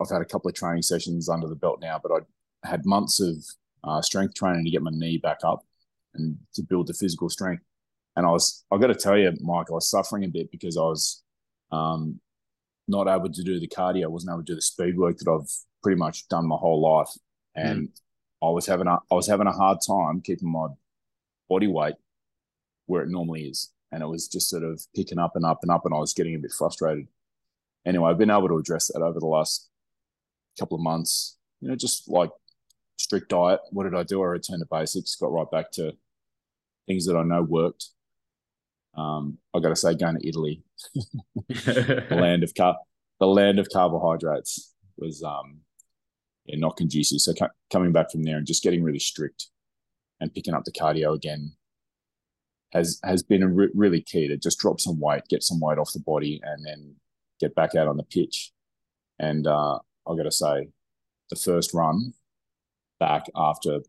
I've 0.00 0.10
had 0.10 0.22
a 0.22 0.26
couple 0.26 0.48
of 0.48 0.54
training 0.54 0.82
sessions 0.82 1.28
under 1.28 1.48
the 1.48 1.54
belt 1.54 1.80
now, 1.80 2.00
but 2.02 2.12
I 2.12 2.18
had 2.64 2.84
months 2.84 3.20
of 3.20 3.36
uh, 3.84 4.02
strength 4.02 4.34
training 4.34 4.64
to 4.64 4.70
get 4.70 4.82
my 4.82 4.90
knee 4.92 5.18
back 5.18 5.38
up 5.44 5.64
and 6.14 6.36
to 6.54 6.62
build 6.62 6.86
the 6.86 6.94
physical 6.94 7.28
strength. 7.28 7.62
And 8.16 8.26
I 8.26 8.30
was, 8.30 8.64
I 8.70 8.78
got 8.78 8.88
to 8.88 8.94
tell 8.94 9.16
you, 9.16 9.32
Mike, 9.40 9.70
I 9.70 9.74
was 9.74 9.88
suffering 9.88 10.24
a 10.24 10.28
bit 10.28 10.50
because 10.50 10.76
I 10.76 10.82
was 10.82 11.22
um, 11.70 12.20
not 12.88 13.08
able 13.08 13.32
to 13.32 13.42
do 13.42 13.60
the 13.60 13.68
cardio. 13.68 14.04
I 14.04 14.08
wasn't 14.08 14.32
able 14.32 14.42
to 14.42 14.52
do 14.52 14.56
the 14.56 14.62
speed 14.62 14.98
work 14.98 15.18
that 15.18 15.30
I've 15.30 15.50
pretty 15.82 15.98
much 15.98 16.28
done 16.28 16.46
my 16.46 16.56
whole 16.56 16.82
life, 16.82 17.10
and 17.54 17.88
mm. 17.88 17.92
I 18.42 18.50
was 18.50 18.66
having 18.66 18.88
a, 18.88 18.98
I 19.10 19.14
was 19.14 19.28
having 19.28 19.46
a 19.46 19.52
hard 19.52 19.78
time 19.86 20.20
keeping 20.20 20.50
my 20.50 20.66
body 21.48 21.68
weight 21.68 21.94
where 22.86 23.02
it 23.02 23.08
normally 23.08 23.44
is, 23.44 23.72
and 23.92 24.02
it 24.02 24.06
was 24.06 24.28
just 24.28 24.50
sort 24.50 24.64
of 24.64 24.84
picking 24.94 25.18
up 25.18 25.36
and 25.36 25.44
up 25.44 25.60
and 25.62 25.70
up, 25.70 25.84
and 25.84 25.94
I 25.94 25.98
was 25.98 26.12
getting 26.12 26.34
a 26.34 26.38
bit 26.38 26.52
frustrated. 26.52 27.06
Anyway, 27.86 28.10
I've 28.10 28.18
been 28.18 28.30
able 28.30 28.48
to 28.48 28.58
address 28.58 28.88
that 28.88 29.00
over 29.00 29.20
the 29.20 29.26
last 29.26 29.70
couple 30.58 30.76
of 30.76 30.82
months. 30.82 31.38
You 31.60 31.68
know, 31.68 31.76
just 31.76 32.08
like 32.08 32.30
strict 33.00 33.30
diet. 33.30 33.60
What 33.70 33.84
did 33.84 33.94
I 33.94 34.02
do? 34.02 34.22
I 34.22 34.26
returned 34.26 34.60
to 34.60 34.68
basics, 34.70 35.16
got 35.16 35.32
right 35.32 35.50
back 35.50 35.72
to 35.72 35.96
things 36.86 37.06
that 37.06 37.16
I 37.16 37.22
know 37.22 37.42
worked. 37.42 37.86
Um, 38.94 39.38
I 39.54 39.60
got 39.60 39.70
to 39.70 39.76
say, 39.76 39.94
going 39.94 40.18
to 40.18 40.28
Italy, 40.28 40.62
the 41.48 42.06
land 42.10 42.42
of 42.42 42.54
car, 42.54 42.76
the 43.18 43.26
land 43.26 43.58
of 43.58 43.68
carbohydrates 43.72 44.74
was 44.98 45.22
um, 45.22 45.60
yeah, 46.44 46.58
not 46.58 46.76
conducive. 46.76 47.20
So 47.20 47.32
coming 47.72 47.92
back 47.92 48.10
from 48.10 48.22
there 48.22 48.36
and 48.36 48.46
just 48.46 48.62
getting 48.62 48.82
really 48.82 48.98
strict 48.98 49.46
and 50.20 50.34
picking 50.34 50.52
up 50.52 50.64
the 50.64 50.72
cardio 50.72 51.14
again 51.14 51.52
has 52.72 53.00
has 53.02 53.22
been 53.22 53.42
a 53.42 53.48
re- 53.48 53.70
really 53.74 54.02
key 54.02 54.28
to 54.28 54.36
just 54.36 54.58
drop 54.58 54.78
some 54.78 55.00
weight, 55.00 55.22
get 55.28 55.42
some 55.42 55.60
weight 55.60 55.78
off 55.78 55.92
the 55.92 56.00
body, 56.00 56.40
and 56.44 56.66
then 56.66 56.96
get 57.40 57.54
back 57.54 57.74
out 57.74 57.88
on 57.88 57.96
the 57.96 58.02
pitch. 58.02 58.52
And 59.18 59.46
uh, 59.46 59.78
I 60.06 60.16
got 60.16 60.24
to 60.24 60.30
say, 60.30 60.68
the 61.30 61.36
first 61.36 61.72
run 61.72 62.12
back 63.00 63.26
after 63.34 63.80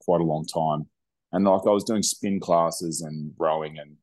quite 0.00 0.20
a 0.20 0.24
long 0.24 0.44
time. 0.44 0.88
And 1.32 1.44
like 1.44 1.66
I 1.66 1.70
was 1.70 1.84
doing 1.84 2.02
spin 2.02 2.40
classes 2.40 3.02
and 3.02 3.32
rowing, 3.38 3.78
and 3.78 3.96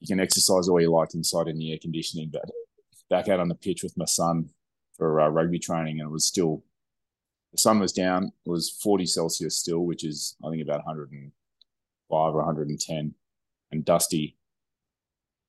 you 0.00 0.06
can 0.06 0.20
exercise 0.20 0.68
all 0.68 0.80
you 0.80 0.90
like 0.90 1.14
inside 1.14 1.48
in 1.48 1.58
the 1.58 1.72
air 1.72 1.78
conditioning, 1.80 2.30
but 2.32 2.44
back 3.08 3.28
out 3.28 3.40
on 3.40 3.48
the 3.48 3.54
pitch 3.54 3.82
with 3.82 3.96
my 3.96 4.04
son 4.04 4.50
for 4.96 5.20
uh, 5.20 5.28
rugby 5.28 5.58
training, 5.58 6.00
and 6.00 6.08
it 6.08 6.12
was 6.12 6.26
still 6.26 6.62
the 7.52 7.58
sun 7.58 7.78
was 7.78 7.92
down. 7.92 8.32
It 8.44 8.50
was 8.50 8.70
40 8.82 9.06
Celsius 9.06 9.56
still, 9.56 9.80
which 9.80 10.04
is 10.04 10.36
I 10.44 10.50
think 10.50 10.62
about 10.62 10.84
105 10.84 11.32
or 12.10 12.36
110, 12.36 13.14
and 13.70 13.84
dusty. 13.84 14.36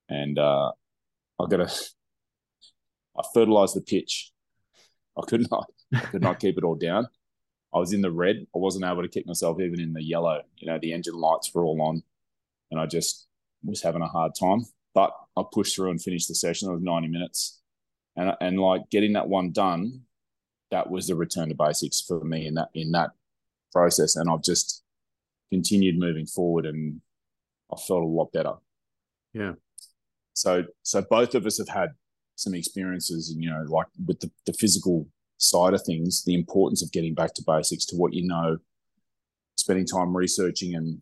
And 0.07 0.37
uh, 0.37 0.71
I 1.39 1.45
got 1.49 1.67
to 1.67 1.73
I 3.17 3.23
fertilized 3.33 3.75
the 3.75 3.81
pitch. 3.81 4.31
I 5.17 5.21
could 5.25 5.49
not 5.49 5.71
I 5.93 5.99
could 5.99 6.21
not 6.21 6.39
keep 6.39 6.57
it 6.57 6.63
all 6.63 6.75
down. 6.75 7.07
I 7.75 7.79
was 7.79 7.91
in 7.91 8.01
the 8.01 8.11
red. 8.11 8.47
I 8.55 8.57
wasn't 8.57 8.85
able 8.85 9.01
to 9.01 9.09
kick 9.09 9.27
myself 9.27 9.59
even 9.59 9.81
in 9.81 9.91
the 9.91 10.01
yellow. 10.01 10.41
You 10.57 10.67
know, 10.67 10.79
the 10.81 10.93
engine 10.93 11.15
lights 11.15 11.53
were 11.53 11.65
all 11.65 11.81
on, 11.81 12.01
and 12.71 12.79
I 12.79 12.85
just 12.85 13.27
was 13.65 13.81
having 13.81 14.01
a 14.01 14.07
hard 14.07 14.31
time. 14.33 14.65
But 14.93 15.11
I 15.35 15.43
pushed 15.51 15.75
through 15.75 15.91
and 15.91 16.01
finished 16.01 16.29
the 16.29 16.35
session. 16.35 16.69
It 16.69 16.73
was 16.73 16.81
ninety 16.81 17.09
minutes, 17.09 17.59
and 18.15 18.33
and 18.39 18.59
like 18.59 18.89
getting 18.89 19.13
that 19.13 19.27
one 19.27 19.51
done, 19.51 20.03
that 20.71 20.89
was 20.89 21.07
the 21.07 21.15
return 21.15 21.49
to 21.49 21.55
basics 21.55 21.99
for 21.99 22.23
me 22.23 22.47
in 22.47 22.53
that 22.53 22.69
in 22.73 22.91
that 22.91 23.11
process. 23.73 24.15
And 24.15 24.29
I've 24.29 24.43
just 24.43 24.81
continued 25.51 25.99
moving 25.99 26.25
forward, 26.25 26.65
and 26.65 27.01
I 27.73 27.75
felt 27.75 28.03
a 28.03 28.07
lot 28.07 28.31
better. 28.31 28.53
Yeah. 29.33 29.53
So 30.33 30.63
so 30.81 31.01
both 31.01 31.35
of 31.35 31.45
us 31.45 31.57
have 31.57 31.67
had 31.67 31.89
some 32.35 32.55
experiences, 32.55 33.31
and 33.31 33.43
you 33.43 33.49
know, 33.49 33.65
like 33.67 33.87
with 34.07 34.21
the, 34.21 34.31
the 34.45 34.53
physical 34.53 35.07
side 35.37 35.73
of 35.73 35.83
things, 35.83 36.23
the 36.23 36.33
importance 36.33 36.81
of 36.81 36.91
getting 36.91 37.13
back 37.13 37.33
to 37.35 37.43
basics 37.45 37.85
to 37.85 37.95
what 37.95 38.13
you 38.13 38.25
know, 38.25 38.57
spending 39.55 39.85
time 39.85 40.15
researching 40.15 40.75
and 40.75 41.01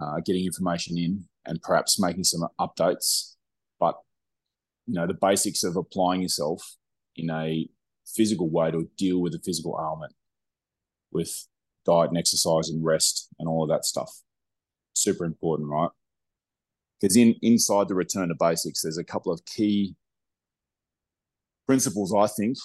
uh, 0.00 0.20
getting 0.24 0.44
information 0.44 0.96
in, 0.96 1.24
and 1.46 1.62
perhaps 1.62 2.00
making 2.00 2.24
some 2.24 2.46
updates. 2.60 3.34
But 3.80 3.96
you 4.86 4.94
know, 4.94 5.06
the 5.06 5.14
basics 5.14 5.64
of 5.64 5.76
applying 5.76 6.22
yourself 6.22 6.76
in 7.16 7.30
a 7.30 7.68
physical 8.06 8.48
way 8.48 8.70
to 8.70 8.88
deal 8.96 9.20
with 9.20 9.34
a 9.34 9.40
physical 9.40 9.78
ailment 9.80 10.14
with 11.10 11.46
diet 11.84 12.10
and 12.10 12.18
exercise 12.18 12.68
and 12.68 12.84
rest 12.84 13.28
and 13.38 13.48
all 13.48 13.62
of 13.62 13.68
that 13.68 13.84
stuff. 13.84 14.22
Super 14.94 15.24
important, 15.24 15.68
right? 15.68 15.90
Because 17.00 17.16
in 17.16 17.34
inside 17.42 17.88
the 17.88 17.94
return 17.94 18.28
to 18.28 18.34
basics, 18.34 18.82
there's 18.82 18.98
a 18.98 19.04
couple 19.04 19.32
of 19.32 19.44
key 19.44 19.94
principles 21.66 22.14
I 22.14 22.26
think 22.26 22.56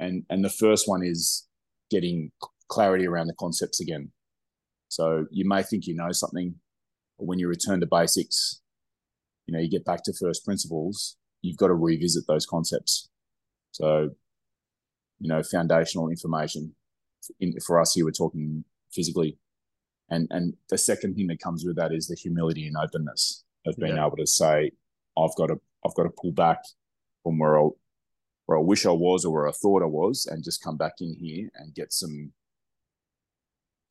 and 0.00 0.24
and 0.28 0.44
the 0.44 0.50
first 0.50 0.88
one 0.88 1.04
is 1.04 1.46
getting 1.90 2.32
clarity 2.68 3.06
around 3.06 3.26
the 3.26 3.34
concepts 3.34 3.80
again. 3.80 4.10
So 4.88 5.26
you 5.30 5.46
may 5.46 5.62
think 5.62 5.86
you 5.86 5.94
know 5.94 6.10
something, 6.10 6.56
but 7.18 7.26
when 7.26 7.38
you 7.38 7.46
return 7.46 7.80
to 7.80 7.86
basics, 7.86 8.60
you 9.46 9.54
know 9.54 9.60
you 9.60 9.70
get 9.70 9.84
back 9.84 10.02
to 10.04 10.12
first 10.12 10.44
principles. 10.44 11.16
You've 11.42 11.58
got 11.58 11.68
to 11.68 11.74
revisit 11.74 12.24
those 12.26 12.44
concepts. 12.44 13.08
So, 13.72 14.10
you 15.20 15.28
know, 15.28 15.42
foundational 15.42 16.08
information. 16.08 16.74
In, 17.38 17.54
for 17.64 17.80
us 17.80 17.94
here, 17.94 18.04
we're 18.04 18.12
talking 18.12 18.64
physically, 18.90 19.38
and 20.08 20.26
and 20.30 20.54
the 20.70 20.78
second 20.78 21.14
thing 21.14 21.26
that 21.28 21.40
comes 21.40 21.64
with 21.64 21.76
that 21.76 21.92
is 21.92 22.08
the 22.08 22.16
humility 22.16 22.66
and 22.66 22.76
openness 22.76 23.44
of 23.66 23.76
being 23.76 23.96
yeah. 23.96 24.06
able 24.06 24.16
to 24.16 24.26
say, 24.26 24.72
I've 25.18 25.36
got 25.36 25.48
to 25.48 25.60
I've 25.84 25.94
got 25.94 26.04
to 26.04 26.10
pull 26.10 26.32
back 26.32 26.58
from 27.22 27.38
where 27.38 27.58
where 28.50 28.58
I 28.58 28.62
wish 28.62 28.84
I 28.84 28.90
was 28.90 29.24
or 29.24 29.32
where 29.32 29.46
I 29.46 29.52
thought 29.52 29.80
I 29.80 29.86
was, 29.86 30.26
and 30.26 30.42
just 30.42 30.60
come 30.60 30.76
back 30.76 30.94
in 31.00 31.14
here 31.14 31.52
and 31.54 31.72
get 31.72 31.92
some 31.92 32.32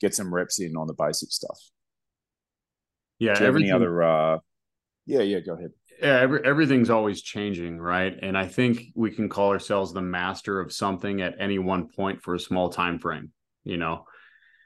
get 0.01 0.13
some 0.13 0.33
reps 0.33 0.59
in 0.59 0.75
on 0.75 0.85
the 0.85 0.93
basic 0.93 1.31
stuff. 1.31 1.57
Yeah. 3.19 3.39
any 3.39 3.71
other? 3.71 4.03
Uh, 4.03 4.39
yeah, 5.05 5.21
yeah. 5.21 5.39
Go 5.39 5.53
ahead. 5.53 5.71
Yeah, 6.01 6.19
every, 6.19 6.43
everything's 6.43 6.89
always 6.89 7.21
changing, 7.21 7.79
right? 7.79 8.13
And 8.21 8.37
I 8.37 8.47
think 8.47 8.87
we 8.95 9.11
can 9.11 9.29
call 9.29 9.51
ourselves 9.51 9.93
the 9.93 10.01
master 10.01 10.59
of 10.59 10.73
something 10.73 11.21
at 11.21 11.35
any 11.39 11.57
one 11.57 11.87
point 11.87 12.21
for 12.21 12.35
a 12.35 12.39
small 12.39 12.67
time 12.67 12.99
frame. 12.99 13.31
You 13.63 13.77
know. 13.77 14.03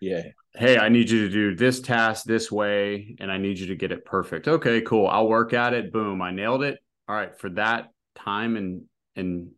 Yeah. 0.02 0.24
Hey, 0.56 0.80
I 0.80 0.90
need 0.90 1.12
you 1.12 1.28
to 1.28 1.32
do 1.32 1.56
this 1.56 1.82
task 1.82 2.26
this 2.26 2.52
way, 2.52 3.16
and 3.20 3.32
I 3.32 3.38
need 3.38 3.60
you 3.60 3.68
to 3.68 3.76
get 3.76 3.92
it 3.92 4.06
perfect. 4.06 4.48
Okay, 4.48 4.82
cool. 4.82 5.06
I'll 5.06 5.28
work 5.28 5.54
at 5.54 5.76
it. 5.76 5.94
Boom, 5.94 6.20
I 6.20 6.32
nailed 6.32 6.64
it. 6.64 6.80
All 7.08 7.16
right, 7.16 7.38
for 7.38 7.52
that 7.52 7.92
time 8.16 8.58
and 8.58 8.86
and 9.16 9.52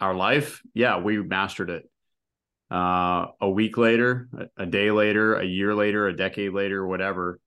our 0.00 0.14
life, 0.14 0.62
yeah, 0.74 0.98
we 0.98 1.22
mastered 1.22 1.70
it. 1.70 1.88
uh, 2.70 3.26
a 3.40 3.48
week 3.48 3.76
later, 3.76 4.28
a, 4.56 4.66
day 4.66 4.90
later, 4.90 5.36
a 5.36 5.44
year 5.44 5.74
later, 5.74 6.08
a 6.08 6.16
decade 6.16 6.52
later, 6.52 6.86
whatever, 6.86 7.38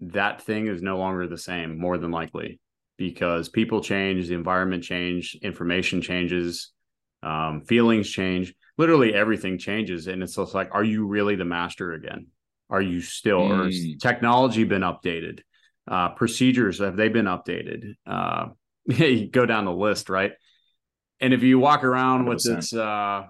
that 0.00 0.42
thing 0.42 0.66
is 0.66 0.82
no 0.82 0.98
longer 0.98 1.26
the 1.26 1.38
same, 1.38 1.78
more 1.78 1.98
than 1.98 2.10
likely, 2.10 2.60
because 2.96 3.48
people 3.48 3.80
change, 3.80 4.28
the 4.28 4.34
environment 4.34 4.82
change, 4.82 5.36
information 5.42 6.00
changes, 6.00 6.72
um, 7.22 7.62
feelings 7.62 8.08
change, 8.08 8.54
literally 8.78 9.14
everything 9.14 9.58
changes. 9.58 10.06
And 10.06 10.22
it's 10.22 10.36
just 10.36 10.54
like, 10.54 10.70
are 10.72 10.84
you 10.84 11.06
really 11.06 11.34
the 11.34 11.44
master 11.44 11.92
again? 11.92 12.28
Are 12.70 12.82
you 12.82 13.00
still, 13.00 13.40
mm. 13.40 13.50
or 13.50 13.64
has 13.66 13.74
mm. 13.74 13.98
technology 14.00 14.64
been 14.64 14.82
updated? 14.82 15.40
Uh, 15.88 16.10
procedures 16.10 16.78
have 16.78 16.96
they 16.96 17.08
been 17.08 17.26
updated? 17.26 17.94
Uh, 18.06 18.48
you 18.86 19.28
go 19.28 19.46
down 19.46 19.64
the 19.64 19.72
list, 19.72 20.08
right? 20.08 20.32
And 21.20 21.32
if 21.32 21.42
you 21.42 21.58
walk 21.58 21.84
around 21.84 22.26
100%. 22.26 22.28
with 22.28 22.42
this, 22.44 22.72
uh, 22.72 23.24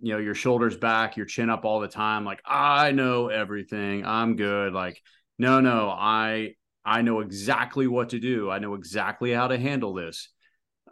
you 0.00 0.12
know, 0.12 0.18
your 0.18 0.34
shoulders 0.34 0.76
back, 0.76 1.16
your 1.16 1.26
chin 1.26 1.50
up 1.50 1.64
all 1.64 1.80
the 1.80 1.88
time, 1.88 2.24
like 2.24 2.40
I 2.44 2.92
know 2.92 3.28
everything, 3.28 4.04
I'm 4.04 4.36
good. 4.36 4.72
Like, 4.72 5.00
no, 5.38 5.60
no, 5.60 5.88
I 5.88 6.54
I 6.84 7.02
know 7.02 7.20
exactly 7.20 7.86
what 7.86 8.10
to 8.10 8.18
do. 8.18 8.50
I 8.50 8.58
know 8.58 8.74
exactly 8.74 9.32
how 9.32 9.48
to 9.48 9.58
handle 9.58 9.94
this. 9.94 10.28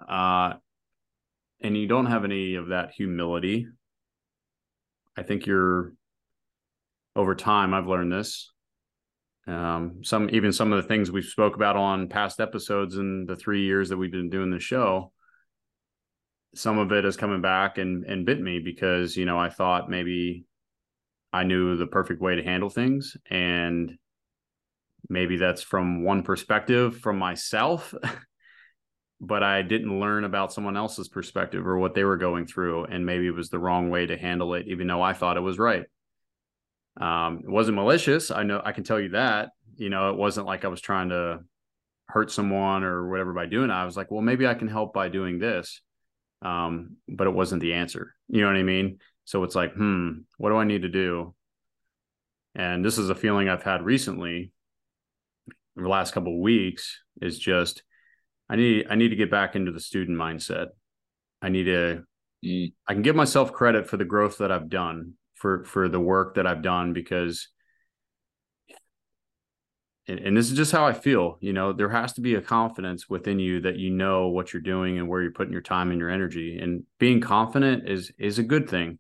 Uh, 0.08 0.54
and 1.60 1.76
you 1.76 1.86
don't 1.86 2.06
have 2.06 2.24
any 2.24 2.54
of 2.54 2.68
that 2.68 2.92
humility. 2.92 3.66
I 5.16 5.22
think 5.22 5.46
you're 5.46 5.92
over 7.16 7.34
time. 7.34 7.74
I've 7.74 7.88
learned 7.88 8.12
this. 8.12 8.52
Um, 9.46 10.04
some 10.04 10.28
even 10.30 10.52
some 10.52 10.72
of 10.72 10.82
the 10.82 10.88
things 10.88 11.10
we've 11.10 11.24
spoke 11.24 11.56
about 11.56 11.74
on 11.74 12.08
past 12.08 12.38
episodes 12.38 12.96
in 12.96 13.24
the 13.26 13.34
three 13.34 13.64
years 13.64 13.88
that 13.88 13.96
we've 13.96 14.12
been 14.12 14.30
doing 14.30 14.50
the 14.50 14.60
show 14.60 15.12
some 16.54 16.78
of 16.78 16.92
it 16.92 17.04
is 17.04 17.16
coming 17.16 17.40
back 17.40 17.78
and 17.78 18.04
and 18.04 18.26
bit 18.26 18.40
me 18.40 18.58
because 18.58 19.16
you 19.16 19.24
know 19.24 19.38
I 19.38 19.50
thought 19.50 19.90
maybe 19.90 20.44
I 21.32 21.44
knew 21.44 21.76
the 21.76 21.86
perfect 21.86 22.20
way 22.20 22.36
to 22.36 22.42
handle 22.42 22.70
things 22.70 23.16
and 23.30 23.96
maybe 25.08 25.36
that's 25.36 25.62
from 25.62 26.02
one 26.02 26.22
perspective 26.22 26.98
from 26.98 27.18
myself 27.18 27.94
but 29.20 29.42
I 29.42 29.62
didn't 29.62 30.00
learn 30.00 30.24
about 30.24 30.52
someone 30.52 30.76
else's 30.76 31.08
perspective 31.08 31.66
or 31.66 31.78
what 31.78 31.94
they 31.94 32.04
were 32.04 32.16
going 32.16 32.46
through 32.46 32.84
and 32.84 33.04
maybe 33.04 33.26
it 33.26 33.34
was 33.34 33.50
the 33.50 33.58
wrong 33.58 33.90
way 33.90 34.06
to 34.06 34.16
handle 34.16 34.54
it 34.54 34.66
even 34.68 34.86
though 34.86 35.02
I 35.02 35.12
thought 35.12 35.36
it 35.36 35.40
was 35.40 35.58
right. 35.58 35.84
Um, 37.00 37.42
it 37.44 37.50
wasn't 37.50 37.76
malicious. 37.76 38.32
I 38.32 38.42
know 38.42 38.60
I 38.64 38.72
can 38.72 38.84
tell 38.84 38.98
you 38.98 39.10
that 39.10 39.50
you 39.76 39.90
know 39.90 40.10
it 40.10 40.16
wasn't 40.16 40.46
like 40.46 40.64
I 40.64 40.68
was 40.68 40.80
trying 40.80 41.10
to 41.10 41.40
hurt 42.06 42.30
someone 42.30 42.84
or 42.84 43.08
whatever 43.08 43.32
by 43.34 43.46
doing 43.46 43.70
it. 43.70 43.74
I 43.74 43.84
was 43.84 43.96
like 43.96 44.10
well 44.10 44.22
maybe 44.22 44.46
I 44.46 44.54
can 44.54 44.68
help 44.68 44.94
by 44.94 45.08
doing 45.08 45.38
this 45.38 45.82
um, 46.42 46.96
but 47.08 47.26
it 47.26 47.34
wasn't 47.34 47.60
the 47.60 47.74
answer. 47.74 48.14
You 48.28 48.42
know 48.42 48.48
what 48.48 48.56
I 48.56 48.62
mean? 48.62 48.98
So 49.24 49.44
it's 49.44 49.54
like, 49.54 49.74
hmm, 49.74 50.10
what 50.38 50.50
do 50.50 50.56
I 50.56 50.64
need 50.64 50.82
to 50.82 50.88
do? 50.88 51.34
And 52.54 52.84
this 52.84 52.98
is 52.98 53.10
a 53.10 53.14
feeling 53.14 53.48
I've 53.48 53.62
had 53.62 53.84
recently, 53.84 54.52
in 55.76 55.82
the 55.82 55.88
last 55.88 56.12
couple 56.12 56.34
of 56.34 56.40
weeks, 56.40 56.98
is 57.20 57.38
just 57.38 57.82
I 58.48 58.56
need 58.56 58.86
I 58.90 58.94
need 58.94 59.10
to 59.10 59.16
get 59.16 59.30
back 59.30 59.54
into 59.54 59.72
the 59.72 59.80
student 59.80 60.18
mindset. 60.18 60.68
I 61.42 61.50
need 61.50 61.64
to 61.64 62.04
mm. 62.44 62.72
I 62.86 62.92
can 62.94 63.02
give 63.02 63.16
myself 63.16 63.52
credit 63.52 63.88
for 63.88 63.96
the 63.96 64.04
growth 64.04 64.38
that 64.38 64.50
I've 64.50 64.68
done, 64.68 65.14
for 65.34 65.64
for 65.64 65.88
the 65.88 66.00
work 66.00 66.34
that 66.34 66.46
I've 66.46 66.62
done 66.62 66.92
because 66.92 67.48
and, 70.08 70.18
and 70.20 70.36
this 70.36 70.50
is 70.50 70.56
just 70.56 70.72
how 70.72 70.86
I 70.86 70.92
feel. 70.92 71.36
You 71.40 71.52
know, 71.52 71.72
there 71.72 71.90
has 71.90 72.14
to 72.14 72.20
be 72.20 72.34
a 72.34 72.40
confidence 72.40 73.08
within 73.08 73.38
you 73.38 73.60
that 73.60 73.76
you 73.76 73.90
know 73.90 74.28
what 74.28 74.52
you're 74.52 74.62
doing 74.62 74.98
and 74.98 75.08
where 75.08 75.22
you're 75.22 75.32
putting 75.32 75.52
your 75.52 75.62
time 75.62 75.90
and 75.90 76.00
your 76.00 76.10
energy. 76.10 76.58
And 76.58 76.84
being 76.98 77.20
confident 77.20 77.88
is 77.88 78.12
is 78.18 78.38
a 78.38 78.42
good 78.42 78.68
thing. 78.68 78.98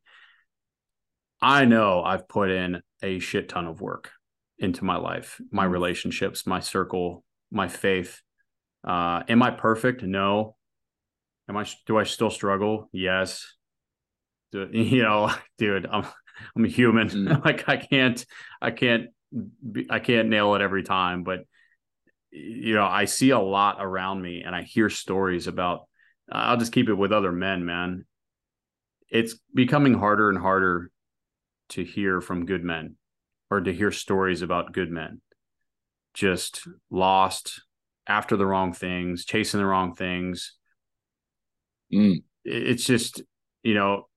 I 1.40 1.64
know 1.64 2.02
I've 2.02 2.28
put 2.28 2.50
in 2.50 2.82
a 3.02 3.18
shit 3.20 3.48
ton 3.48 3.66
of 3.66 3.80
work 3.80 4.10
into 4.58 4.84
my 4.84 4.96
life, 4.96 5.40
my 5.50 5.64
mm-hmm. 5.64 5.72
relationships, 5.72 6.46
my 6.46 6.60
circle, 6.60 7.24
my 7.50 7.68
faith. 7.68 8.20
Uh, 8.86 9.22
am 9.28 9.42
I 9.42 9.50
perfect? 9.50 10.02
No. 10.02 10.56
Am 11.48 11.56
I? 11.56 11.66
Do 11.86 11.98
I 11.98 12.04
still 12.04 12.30
struggle? 12.30 12.88
Yes. 12.92 13.54
Do, 14.52 14.68
you 14.72 15.02
know, 15.02 15.32
dude, 15.58 15.86
I'm 15.90 16.06
I'm 16.56 16.64
a 16.64 16.68
human. 16.68 17.08
Mm. 17.08 17.44
like 17.44 17.68
I 17.68 17.76
can't 17.76 18.24
I 18.60 18.70
can't 18.70 19.06
I 19.90 19.98
can't 19.98 20.28
nail 20.28 20.54
it 20.54 20.62
every 20.62 20.82
time, 20.82 21.22
but 21.22 21.40
you 22.30 22.74
know, 22.74 22.84
I 22.84 23.06
see 23.06 23.30
a 23.30 23.38
lot 23.38 23.78
around 23.80 24.20
me 24.20 24.42
and 24.44 24.54
I 24.54 24.62
hear 24.62 24.90
stories 24.90 25.46
about 25.46 25.82
I'll 26.30 26.58
just 26.58 26.72
keep 26.72 26.88
it 26.88 26.94
with 26.94 27.12
other 27.12 27.32
men, 27.32 27.64
man. 27.64 28.04
It's 29.10 29.38
becoming 29.54 29.94
harder 29.94 30.28
and 30.28 30.38
harder 30.38 30.90
to 31.70 31.84
hear 31.84 32.20
from 32.20 32.44
good 32.46 32.62
men 32.62 32.96
or 33.50 33.60
to 33.62 33.72
hear 33.72 33.90
stories 33.90 34.42
about 34.42 34.72
good 34.72 34.90
men 34.90 35.22
just 36.14 36.66
lost 36.90 37.62
after 38.06 38.36
the 38.36 38.46
wrong 38.46 38.72
things, 38.72 39.24
chasing 39.24 39.60
the 39.60 39.66
wrong 39.66 39.94
things. 39.94 40.54
Mm. 41.92 42.22
It's 42.44 42.84
just, 42.84 43.22
you 43.62 43.74
know, 43.74 44.08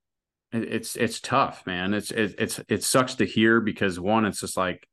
it's 0.51 0.95
it's 0.95 1.19
tough, 1.19 1.63
man. 1.65 1.93
It's 1.93 2.11
it, 2.11 2.35
it's 2.37 2.59
it 2.67 2.83
sucks 2.83 3.15
to 3.15 3.25
hear 3.25 3.61
because 3.61 3.99
one, 3.99 4.25
it's 4.25 4.41
just 4.41 4.57
like 4.57 4.87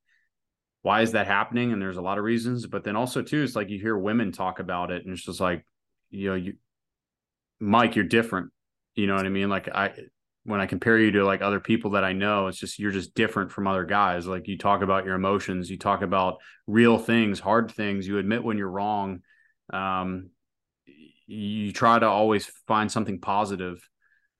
why 0.89 1.03
is 1.03 1.13
that 1.13 1.27
happening? 1.27 1.75
And 1.75 1.83
there's 1.83 1.99
a 1.99 2.01
lot 2.01 2.17
of 2.17 2.25
reasons, 2.25 2.67
but 2.67 2.83
then 2.83 2.97
also 2.97 3.21
too, 3.21 3.43
it's 3.43 3.55
like 3.55 3.69
you 3.69 3.79
hear 3.79 3.95
women 3.95 4.33
talk 4.33 4.59
about 4.59 4.91
it, 4.91 5.05
and 5.05 5.13
it's 5.13 5.23
just 5.23 5.39
like, 5.39 5.67
you 6.09 6.31
know, 6.31 6.35
you, 6.35 6.55
Mike, 7.61 7.95
you're 7.95 8.07
different. 8.07 8.53
You 8.95 9.07
know 9.07 9.15
what 9.15 9.27
I 9.27 9.29
mean? 9.29 9.51
Like 9.51 9.69
I, 9.69 9.93
when 10.45 10.63
I 10.63 10.65
compare 10.67 10.99
you 10.99 11.11
to 11.11 11.27
like 11.27 11.43
other 11.43 11.61
people 11.61 11.91
that 11.91 12.05
I 12.05 12.15
know, 12.15 12.47
it's 12.47 12.57
just 12.57 12.79
you're 12.79 12.91
just 12.91 13.15
different 13.15 13.53
from 13.53 13.67
other 13.67 13.85
guys. 13.85 14.27
Like 14.27 14.49
you 14.49 14.57
talk 14.57 14.81
about 14.81 15.05
your 15.05 15.15
emotions, 15.15 15.69
you 15.69 15.77
talk 15.77 16.01
about 16.01 16.39
real 16.67 16.97
things, 16.97 17.39
hard 17.39 17.71
things. 17.71 18.09
You 18.09 18.17
admit 18.17 18.43
when 18.43 18.57
you're 18.57 18.71
wrong. 18.71 19.21
Um, 19.71 20.31
you 21.27 21.71
try 21.71 21.99
to 21.99 22.07
always 22.07 22.47
find 22.67 22.91
something 22.91 23.21
positive 23.21 23.87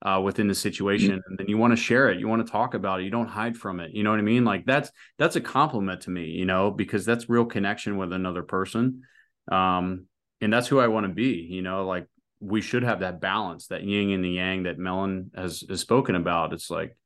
uh, 0.03 0.21
within 0.23 0.47
the 0.47 0.55
situation 0.55 1.11
mm-hmm. 1.11 1.21
and 1.29 1.39
then 1.39 1.49
you 1.49 1.59
want 1.59 1.73
to 1.73 1.77
share 1.77 2.09
it 2.11 2.21
you 2.21 2.29
want 2.29 2.45
to 2.45 2.51
talk 2.51 2.75
about 2.75 3.01
it 3.01 3.05
you 3.05 3.11
don't 3.11 3.29
hide 3.29 3.57
from 3.57 3.81
it 3.81 3.91
you 3.93 4.05
know 4.05 4.11
what 4.11 4.19
i 4.19 4.23
mean? 4.23 4.45
Like 4.45 4.65
that's 4.65 4.91
that's 5.19 5.37
a 5.37 5.41
compliment 5.41 6.03
to 6.03 6.11
me 6.11 6.27
you 6.27 6.47
know 6.47 6.71
because 6.71 7.05
that's 7.05 7.29
real 7.29 7.45
connection 7.45 7.97
with 7.97 8.13
another 8.13 8.43
person 8.43 9.03
um 9.51 10.07
and 10.41 10.53
that's 10.53 10.69
who 10.69 10.79
i 10.79 10.87
want 10.87 11.07
to 11.07 11.13
be 11.13 11.47
you 11.51 11.63
know? 11.63 11.85
Like 11.87 12.07
we 12.41 12.61
should 12.61 12.85
have 12.85 13.01
that 13.01 13.21
balance 13.21 13.67
that 13.69 13.83
yin 13.83 14.11
and 14.11 14.25
the 14.25 14.31
yang 14.31 14.63
that 14.65 14.79
melon 14.79 15.33
has, 15.35 15.65
has 15.69 15.81
spoken 15.81 16.15
about. 16.15 16.53
It's 16.53 16.71
like 16.71 16.97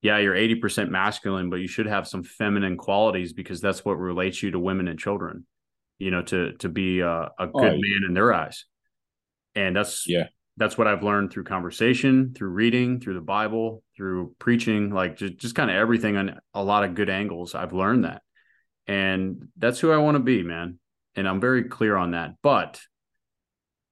yeah 0.00 0.16
you're 0.16 0.34
80% 0.34 0.88
masculine 0.88 1.50
but 1.50 1.56
you 1.56 1.68
should 1.68 1.84
have 1.84 2.08
some 2.08 2.22
feminine 2.22 2.78
qualities 2.78 3.34
because 3.34 3.60
that's 3.60 3.84
what 3.84 3.98
relates 3.98 4.42
you 4.42 4.50
to 4.52 4.58
women 4.58 4.88
and 4.88 4.98
children 4.98 5.44
you 5.98 6.10
know 6.10 6.22
to 6.22 6.54
to 6.54 6.68
be 6.68 7.00
a, 7.00 7.08
a 7.08 7.32
oh, 7.38 7.46
good 7.46 7.74
oh, 7.74 7.78
man 7.78 8.00
in 8.08 8.14
their 8.14 8.32
eyes. 8.32 8.64
And 9.54 9.76
that's 9.76 10.08
yeah 10.08 10.28
that's 10.60 10.76
what 10.76 10.86
I've 10.86 11.02
learned 11.02 11.32
through 11.32 11.44
conversation, 11.44 12.34
through 12.36 12.50
reading, 12.50 13.00
through 13.00 13.14
the 13.14 13.22
Bible, 13.22 13.82
through 13.96 14.34
preaching, 14.38 14.90
like 14.90 15.16
just, 15.16 15.38
just 15.38 15.54
kind 15.54 15.70
of 15.70 15.76
everything 15.76 16.18
on 16.18 16.38
a 16.52 16.62
lot 16.62 16.84
of 16.84 16.94
good 16.94 17.08
angles. 17.08 17.54
I've 17.54 17.72
learned 17.72 18.04
that. 18.04 18.20
And 18.86 19.48
that's 19.56 19.80
who 19.80 19.90
I 19.90 19.96
want 19.96 20.16
to 20.16 20.22
be, 20.22 20.42
man. 20.42 20.78
And 21.16 21.26
I'm 21.26 21.40
very 21.40 21.64
clear 21.64 21.96
on 21.96 22.10
that. 22.10 22.32
But 22.42 22.78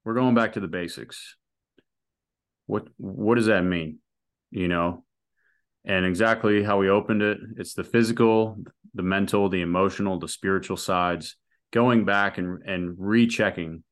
we're 0.05 0.13
going 0.13 0.35
back 0.35 0.53
to 0.53 0.59
the 0.59 0.67
basics. 0.67 1.35
What 2.67 2.87
what 2.97 3.35
does 3.35 3.47
that 3.47 3.63
mean? 3.63 3.97
You 4.51 4.67
know? 4.67 5.03
And 5.85 6.05
exactly 6.05 6.61
how 6.61 6.77
we 6.77 6.87
opened 6.87 7.23
it, 7.23 7.39
it's 7.57 7.73
the 7.73 7.83
physical, 7.83 8.57
the 8.93 9.01
mental, 9.01 9.49
the 9.49 9.61
emotional, 9.61 10.19
the 10.19 10.27
spiritual 10.27 10.77
sides, 10.77 11.35
going 11.73 12.05
back 12.05 12.37
and 12.37 12.61
and 12.63 12.95
rechecking 12.95 13.83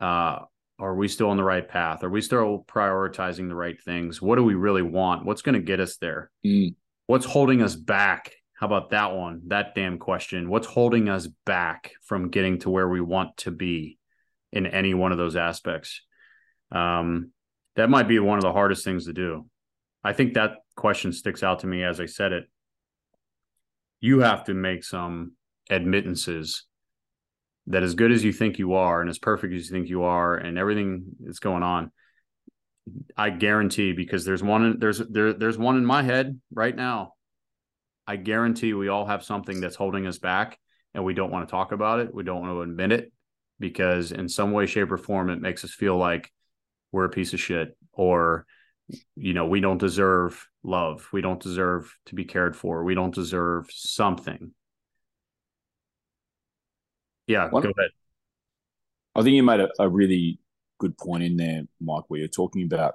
uh 0.00 0.38
are 0.78 0.94
we 0.94 1.08
still 1.08 1.30
on 1.30 1.36
the 1.36 1.44
right 1.44 1.66
path? 1.66 2.02
Are 2.02 2.10
we 2.10 2.20
still 2.20 2.64
prioritizing 2.66 3.48
the 3.48 3.54
right 3.54 3.80
things? 3.80 4.20
What 4.20 4.36
do 4.36 4.44
we 4.44 4.54
really 4.54 4.82
want? 4.82 5.24
What's 5.24 5.42
going 5.42 5.54
to 5.54 5.60
get 5.60 5.80
us 5.80 5.96
there? 5.98 6.30
Mm. 6.44 6.74
What's 7.06 7.26
holding 7.26 7.62
us 7.62 7.76
back? 7.76 8.32
How 8.54 8.66
about 8.66 8.90
that 8.90 9.14
one? 9.14 9.42
That 9.48 9.74
damn 9.74 9.98
question. 9.98 10.48
What's 10.48 10.66
holding 10.66 11.08
us 11.08 11.28
back 11.46 11.92
from 12.04 12.30
getting 12.30 12.58
to 12.60 12.70
where 12.70 12.88
we 12.88 13.00
want 13.00 13.36
to 13.38 13.50
be 13.50 13.98
in 14.52 14.66
any 14.66 14.94
one 14.94 15.12
of 15.12 15.18
those 15.18 15.36
aspects? 15.36 16.00
Um, 16.72 17.30
that 17.76 17.90
might 17.90 18.08
be 18.08 18.18
one 18.18 18.38
of 18.38 18.42
the 18.42 18.52
hardest 18.52 18.84
things 18.84 19.06
to 19.06 19.12
do. 19.12 19.46
I 20.02 20.12
think 20.12 20.34
that 20.34 20.56
question 20.76 21.12
sticks 21.12 21.42
out 21.42 21.60
to 21.60 21.66
me 21.66 21.82
as 21.82 22.00
I 22.00 22.06
said 22.06 22.32
it. 22.32 22.44
You 24.00 24.20
have 24.20 24.44
to 24.44 24.54
make 24.54 24.84
some 24.84 25.32
admittances 25.70 26.64
that 27.66 27.82
as 27.82 27.94
good 27.94 28.12
as 28.12 28.22
you 28.22 28.32
think 28.32 28.58
you 28.58 28.74
are 28.74 29.00
and 29.00 29.08
as 29.08 29.18
perfect 29.18 29.54
as 29.54 29.66
you 29.66 29.70
think 29.70 29.88
you 29.88 30.02
are 30.02 30.36
and 30.36 30.58
everything 30.58 31.04
that's 31.20 31.38
going 31.38 31.62
on 31.62 31.90
i 33.16 33.30
guarantee 33.30 33.92
because 33.92 34.24
there's 34.24 34.42
one 34.42 34.78
there's 34.78 34.98
there 34.98 35.32
there's 35.32 35.58
one 35.58 35.76
in 35.76 35.86
my 35.86 36.02
head 36.02 36.38
right 36.52 36.76
now 36.76 37.14
i 38.06 38.16
guarantee 38.16 38.74
we 38.74 38.88
all 38.88 39.06
have 39.06 39.24
something 39.24 39.60
that's 39.60 39.76
holding 39.76 40.06
us 40.06 40.18
back 40.18 40.58
and 40.94 41.04
we 41.04 41.14
don't 41.14 41.30
want 41.30 41.46
to 41.46 41.50
talk 41.50 41.72
about 41.72 42.00
it 42.00 42.14
we 42.14 42.22
don't 42.22 42.42
want 42.42 42.52
to 42.52 42.62
admit 42.62 42.92
it 42.92 43.12
because 43.58 44.12
in 44.12 44.28
some 44.28 44.52
way 44.52 44.66
shape 44.66 44.92
or 44.92 44.98
form 44.98 45.30
it 45.30 45.40
makes 45.40 45.64
us 45.64 45.72
feel 45.72 45.96
like 45.96 46.30
we're 46.92 47.06
a 47.06 47.10
piece 47.10 47.32
of 47.32 47.40
shit 47.40 47.76
or 47.92 48.44
you 49.16 49.34
know, 49.34 49.46
we 49.46 49.60
don't 49.60 49.78
deserve 49.78 50.46
love. 50.62 51.08
We 51.12 51.20
don't 51.20 51.42
deserve 51.42 51.96
to 52.06 52.14
be 52.14 52.24
cared 52.24 52.56
for. 52.56 52.84
We 52.84 52.94
don't 52.94 53.14
deserve 53.14 53.66
something. 53.70 54.52
Yeah, 57.26 57.48
One- 57.50 57.62
go 57.62 57.72
ahead. 57.76 57.90
I 59.14 59.22
think 59.22 59.34
you 59.36 59.42
made 59.42 59.60
a, 59.60 59.68
a 59.78 59.88
really 59.88 60.40
good 60.78 60.98
point 60.98 61.22
in 61.22 61.36
there, 61.36 61.62
Mike, 61.80 62.04
where 62.08 62.18
you're 62.18 62.28
talking 62.28 62.64
about 62.64 62.94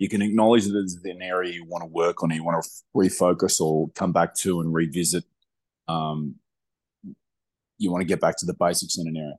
you 0.00 0.08
can 0.08 0.22
acknowledge 0.22 0.64
that 0.64 0.72
there's 0.72 0.96
an 1.04 1.20
area 1.20 1.52
you 1.52 1.64
want 1.66 1.82
to 1.82 1.86
work 1.86 2.22
on, 2.22 2.30
you 2.30 2.42
want 2.42 2.64
to 2.64 2.70
refocus 2.96 3.60
or 3.60 3.90
come 3.90 4.12
back 4.12 4.34
to 4.36 4.60
and 4.60 4.72
revisit. 4.72 5.24
Um, 5.88 6.36
you 7.76 7.90
want 7.90 8.00
to 8.00 8.06
get 8.06 8.18
back 8.18 8.38
to 8.38 8.46
the 8.46 8.54
basics 8.54 8.96
in 8.96 9.06
an 9.06 9.16
area. 9.16 9.38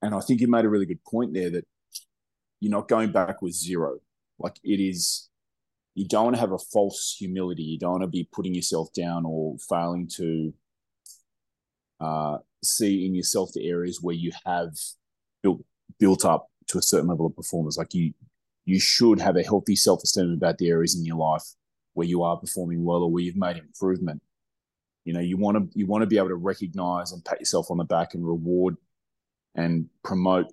And 0.00 0.14
I 0.14 0.20
think 0.20 0.40
you 0.40 0.46
made 0.46 0.64
a 0.64 0.68
really 0.68 0.86
good 0.86 1.02
point 1.04 1.34
there 1.34 1.50
that 1.50 1.66
you're 2.60 2.70
not 2.70 2.86
going 2.86 3.10
back 3.10 3.42
with 3.42 3.52
zero. 3.52 3.98
Like 4.38 4.60
it 4.62 4.78
is, 4.80 5.28
you 5.96 6.06
don't 6.06 6.26
want 6.26 6.36
to 6.36 6.40
have 6.40 6.52
a 6.52 6.58
false 6.58 7.16
humility. 7.18 7.64
You 7.64 7.78
don't 7.80 7.92
want 7.92 8.02
to 8.04 8.08
be 8.08 8.28
putting 8.30 8.54
yourself 8.54 8.92
down 8.92 9.24
or 9.26 9.56
failing 9.58 10.06
to 10.18 10.54
uh, 12.00 12.38
see 12.62 13.06
in 13.06 13.14
yourself 13.14 13.50
the 13.52 13.68
areas 13.68 14.00
where 14.02 14.14
you 14.14 14.32
have 14.44 14.72
built 15.42 15.62
built 15.98 16.24
up 16.24 16.48
to 16.66 16.78
a 16.78 16.82
certain 16.82 17.08
level 17.08 17.26
of 17.26 17.36
performance. 17.36 17.76
Like 17.76 17.94
you, 17.94 18.12
you 18.64 18.80
should 18.80 19.20
have 19.20 19.36
a 19.36 19.42
healthy 19.42 19.76
self 19.76 20.02
esteem 20.02 20.32
about 20.32 20.58
the 20.58 20.68
areas 20.68 20.96
in 20.96 21.04
your 21.04 21.16
life 21.16 21.44
where 21.92 22.06
you 22.06 22.22
are 22.22 22.36
performing 22.36 22.84
well 22.84 23.02
or 23.02 23.10
where 23.10 23.22
you've 23.22 23.36
made 23.36 23.56
improvement. 23.56 24.22
You 25.04 25.12
know, 25.12 25.20
you 25.20 25.36
want 25.36 25.56
to 25.56 25.78
you 25.78 25.86
want 25.86 26.02
to 26.02 26.06
be 26.06 26.16
able 26.16 26.28
to 26.28 26.36
recognize 26.36 27.12
and 27.12 27.24
pat 27.24 27.40
yourself 27.40 27.70
on 27.70 27.78
the 27.78 27.84
back 27.84 28.14
and 28.14 28.26
reward 28.26 28.76
and 29.54 29.88
promote 30.02 30.52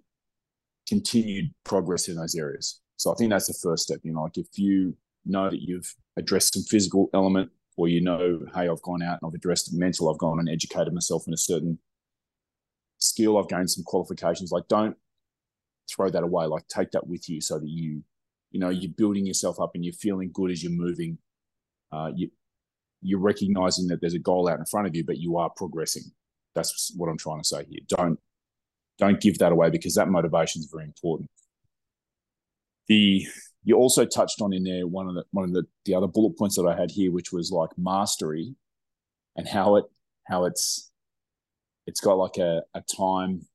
continued 0.88 1.54
progress 1.64 2.08
in 2.08 2.16
those 2.18 2.36
areas. 2.36 2.82
So 2.98 3.12
I 3.12 3.16
think 3.16 3.32
that's 3.32 3.48
the 3.48 3.54
first 3.54 3.84
step. 3.84 4.00
You 4.04 4.14
know, 4.14 4.24
like 4.24 4.38
if 4.38 4.48
you 4.58 4.96
know 5.26 5.50
that 5.50 5.62
you've 5.62 5.96
addressed 6.18 6.54
some 6.54 6.64
physical 6.64 7.10
element, 7.14 7.50
or 7.78 7.88
you 7.88 8.02
know, 8.02 8.40
hey, 8.54 8.68
I've 8.68 8.82
gone 8.82 9.02
out 9.02 9.20
and 9.22 9.28
I've 9.28 9.34
addressed 9.34 9.74
mental, 9.74 10.10
I've 10.10 10.18
gone 10.18 10.40
and 10.40 10.50
educated 10.50 10.94
myself 10.94 11.24
in 11.28 11.34
a 11.34 11.38
certain 11.38 11.80
skill, 12.98 13.38
I've 13.38 13.50
gained 13.50 13.72
some 13.72 13.84
qualifications. 13.84 14.52
Like, 14.52 14.68
don't 14.68 14.96
throw 15.90 16.10
that 16.10 16.24
away. 16.24 16.46
Like, 16.46 16.68
take 16.68 16.92
that 16.92 17.08
with 17.08 17.30
you 17.30 17.42
so 17.42 17.60
that 17.60 17.70
you, 17.70 18.04
you 18.52 18.60
know, 18.60 18.70
you're 18.70 18.92
building 18.92 19.26
yourself 19.26 19.60
up 19.60 19.72
and 19.76 19.84
you're 19.84 19.94
feeling 19.94 20.32
good 20.34 20.52
as 20.52 20.64
you're 20.64 20.72
moving. 20.72 21.18
Uh, 21.92 22.12
you, 22.16 22.30
you're 23.02 23.20
recognizing 23.20 23.88
that 23.88 24.00
there's 24.02 24.14
a 24.14 24.20
goal 24.20 24.48
out 24.48 24.60
in 24.60 24.66
front 24.66 24.88
of 24.88 24.96
you, 24.96 25.04
but 25.04 25.18
you 25.18 25.38
are 25.38 25.50
progressing. 25.50 26.04
That's 26.54 26.94
what 26.96 27.10
I'm 27.10 27.18
trying 27.18 27.42
to 27.42 27.48
say 27.48 27.66
here. 27.70 27.80
Don't 27.88 28.20
don't 28.98 29.20
give 29.20 29.40
that 29.40 29.52
away 29.52 29.70
because 29.70 29.96
that 29.96 30.10
motivation 30.10 30.60
is 30.60 30.70
very 30.72 30.84
important. 30.84 31.30
The 32.88 33.26
you 33.64 33.76
also 33.76 34.06
touched 34.06 34.42
on 34.42 34.54
in 34.54 34.64
there 34.64 34.88
one 34.88 35.08
of 35.08 35.16
the 35.16 35.24
one 35.32 35.46
of 35.46 35.54
the, 35.54 35.64
the 35.86 35.94
other 35.94 36.08
bullet 36.08 36.38
points 36.38 36.56
that 36.56 36.68
I 36.68 36.80
had 36.80 36.92
here, 36.92 37.12
which 37.12 37.32
was 37.32 37.52
like 37.52 37.70
mastery 37.78 38.56
and 39.36 39.48
how 39.48 39.76
it 39.76 39.86
how 40.28 40.46
it's 40.46 40.92
it's 41.88 42.00
got 42.00 42.18
like 42.18 42.38
a, 42.38 42.64
a 42.74 42.82
time, 42.82 43.46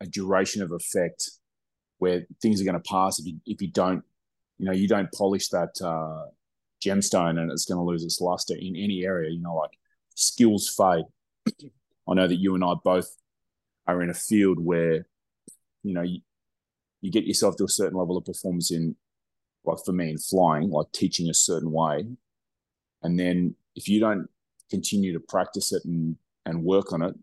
a 0.00 0.06
duration 0.06 0.62
of 0.62 0.72
effect 0.72 1.30
where 1.98 2.26
things 2.42 2.60
are 2.60 2.64
going 2.64 2.80
to 2.80 2.90
pass 2.90 3.18
if 3.18 3.26
you 3.26 3.38
if 3.46 3.60
you 3.60 3.68
don't, 3.68 4.02
you 4.58 4.66
know, 4.66 4.72
you 4.72 4.88
don't 4.88 5.12
polish 5.12 5.48
that 5.48 5.70
uh, 5.82 6.30
gemstone 6.84 7.38
and 7.38 7.50
it's 7.50 7.64
going 7.66 7.78
to 7.78 7.84
lose 7.84 8.04
its 8.04 8.20
luster 8.20 8.54
in 8.54 8.76
any 8.76 9.04
area. 9.04 9.30
You 9.30 9.42
know, 9.42 9.54
like 9.54 9.72
skills 10.14 10.68
fade. 10.68 11.04
I 12.08 12.14
know 12.14 12.28
that 12.28 12.36
you 12.36 12.54
and 12.54 12.64
I 12.64 12.74
both 12.82 13.08
are 13.86 14.02
in 14.02 14.10
a 14.10 14.14
field 14.14 14.58
where, 14.64 15.06
you 15.82 15.92
know, 15.92 16.04
you, 17.06 17.12
get 17.12 17.24
yourself 17.24 17.56
to 17.56 17.64
a 17.64 17.68
certain 17.68 17.98
level 17.98 18.16
of 18.16 18.24
performance 18.24 18.70
in, 18.70 18.96
like 19.64 19.78
for 19.84 19.92
me 19.92 20.10
in 20.10 20.18
flying, 20.18 20.70
like 20.70 20.86
teaching 20.92 21.28
a 21.28 21.34
certain 21.34 21.72
way, 21.72 22.06
and 23.02 23.18
then 23.18 23.54
if 23.74 23.88
you 23.88 24.00
don't 24.00 24.28
continue 24.70 25.12
to 25.12 25.20
practice 25.20 25.72
it 25.72 25.84
and 25.84 26.16
and 26.44 26.62
work 26.62 26.92
on 26.92 27.02
it, 27.02 27.14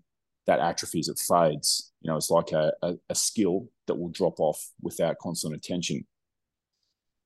that 0.46 0.60
atrophies, 0.60 1.08
it 1.08 1.20
fades. 1.20 1.92
You 2.02 2.12
know, 2.12 2.18
it's 2.18 2.30
like 2.30 2.52
a, 2.52 2.74
a, 2.82 2.96
a 3.10 3.16
skill 3.16 3.70
that 3.88 3.96
will 3.96 4.10
drop 4.10 4.40
off 4.40 4.72
without 4.82 5.18
constant 5.20 5.56
attention. 5.56 6.06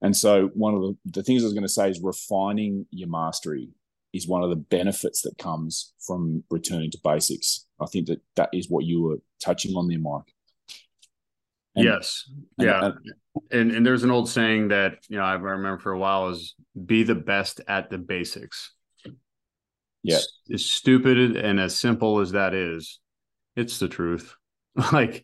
And 0.02 0.15
so, 0.15 0.52
one 0.54 0.76
of 0.76 0.82
the, 0.82 0.98
the 1.06 1.24
things 1.24 1.41
I 1.41 1.46
was 1.46 1.54
going 1.54 1.63
to 1.63 1.70
say 1.70 1.89
is 1.89 2.00
refining 2.02 2.86
your 2.91 3.10
mastery 3.10 3.70
is 4.13 4.28
one 4.28 4.43
of 4.43 4.50
the 4.50 4.56
benefits 4.56 5.22
that 5.24 5.38
comes 5.38 5.93
from 6.00 6.43
returning 6.50 6.91
to 6.91 7.00
basics. 7.04 7.65
I 7.82 7.88
think 7.88 8.08
that 8.08 8.22
that 8.36 8.50
is 8.54 8.70
what 8.70 8.86
you 8.86 9.02
were 9.02 9.17
touching 9.43 9.76
on 9.76 9.88
there, 9.88 10.00
Mike. 10.00 10.34
And- 11.78 11.86
yes. 11.86 12.30
yeah. 12.58 12.86
and- 12.86 13.13
and 13.52 13.72
and 13.72 13.86
there's 13.86 14.04
an 14.04 14.10
old 14.10 14.28
saying 14.30 14.70
that 14.70 14.98
you 15.10 15.18
know 15.18 15.24
I 15.24 15.34
remember 15.36 15.78
for 15.78 15.92
a 15.92 16.00
while 16.00 16.30
is 16.30 16.56
be 16.86 17.04
the 17.04 17.13
best 17.13 17.62
at 17.68 17.90
the 17.90 18.00
basics. 18.00 18.74
Yeah. 20.02 20.16
As, 20.16 20.28
as 20.54 20.66
stupid 20.66 21.38
and 21.38 21.60
as 21.60 21.78
simple 21.78 22.20
as 22.20 22.32
that 22.32 22.54
is, 22.54 23.00
it's 23.56 23.78
the 23.78 23.88
truth. 23.88 24.36
like 24.92 25.24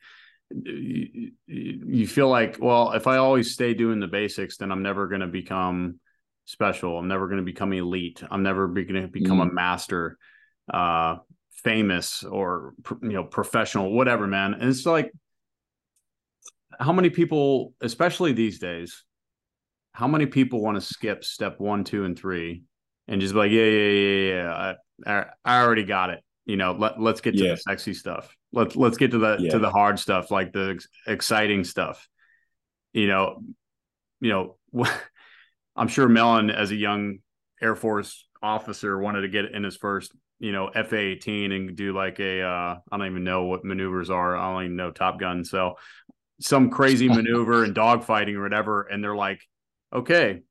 you, 0.51 1.31
you 1.47 2.07
feel 2.07 2.29
like, 2.29 2.57
well, 2.59 2.91
if 2.91 3.07
I 3.07 3.17
always 3.17 3.51
stay 3.51 3.73
doing 3.73 3.99
the 3.99 4.07
basics, 4.07 4.57
then 4.57 4.71
I'm 4.71 4.83
never 4.83 5.07
going 5.07 5.21
to 5.21 5.27
become 5.27 5.99
special. 6.45 6.97
I'm 6.97 7.07
never 7.07 7.27
going 7.27 7.39
to 7.39 7.43
become 7.45 7.73
elite. 7.73 8.21
I'm 8.29 8.43
never 8.43 8.67
going 8.67 9.01
to 9.01 9.07
become 9.07 9.39
a 9.39 9.51
master, 9.51 10.17
uh, 10.71 11.17
famous 11.63 12.23
or 12.23 12.73
you 13.01 13.13
know 13.13 13.23
professional, 13.23 13.91
whatever, 13.91 14.27
man. 14.27 14.53
And 14.53 14.69
it's 14.69 14.85
like 14.85 15.11
how 16.83 16.91
many 16.91 17.09
people, 17.09 17.73
especially 17.81 18.33
these 18.33 18.59
days, 18.59 19.03
how 19.93 20.07
many 20.07 20.25
people 20.25 20.61
want 20.61 20.75
to 20.75 20.81
skip 20.81 21.23
step 21.23 21.59
one, 21.59 21.83
two, 21.83 22.03
and 22.03 22.17
three 22.17 22.63
and 23.07 23.21
just 23.21 23.33
be 23.33 23.39
like, 23.39 23.51
yeah, 23.51 23.63
yeah, 23.63 23.89
yeah, 23.89 24.33
yeah, 24.33 24.73
I, 25.05 25.25
I 25.45 25.61
already 25.63 25.83
got 25.83 26.09
it. 26.09 26.23
You 26.45 26.57
know, 26.57 26.73
let 26.73 26.99
let's 26.99 27.21
get 27.21 27.37
to 27.37 27.43
Yeah. 27.43 27.51
the 27.51 27.57
sexy 27.57 27.93
stuff. 27.93 28.35
Let's 28.51 28.75
let's 28.75 28.97
get 28.97 29.11
to 29.11 29.17
the 29.17 29.37
Yeah. 29.39 29.51
to 29.51 29.59
the 29.59 29.69
hard 29.69 29.97
stuff, 29.97 30.29
like 30.29 30.51
the 30.51 30.71
ex- 30.75 30.87
exciting 31.07 31.63
stuff. 31.63 32.07
You 32.91 33.07
know, 33.07 33.41
you 34.19 34.29
know, 34.29 34.57
I'm 35.75 35.87
sure 35.87 36.09
Melon, 36.09 36.49
as 36.49 36.71
a 36.71 36.75
young 36.75 37.19
Air 37.61 37.75
Force 37.75 38.27
officer, 38.41 38.99
wanted 38.99 39.21
to 39.21 39.29
get 39.29 39.45
in 39.45 39.63
his 39.63 39.77
first, 39.77 40.11
you 40.39 40.51
know, 40.51 40.69
FA 40.73 40.97
18 40.97 41.51
and 41.53 41.75
do 41.77 41.93
like 41.93 42.19
a, 42.19 42.41
uh, 42.41 42.75
I 42.91 42.97
don't 42.97 43.07
even 43.07 43.23
know 43.23 43.43
what 43.45 43.63
maneuvers 43.63 44.09
are. 44.09 44.35
I 44.35 44.51
don't 44.53 44.63
even 44.65 44.75
know 44.75 44.91
Top 44.91 45.19
Gun. 45.19 45.45
So 45.45 45.75
some 46.39 46.69
crazy 46.69 47.07
maneuver 47.09 47.63
and 47.63 47.75
dogfighting 47.75 48.35
or 48.35 48.43
whatever. 48.43 48.83
And 48.83 49.03
they're 49.03 49.15
like, 49.15 49.41
okay, 49.93 50.41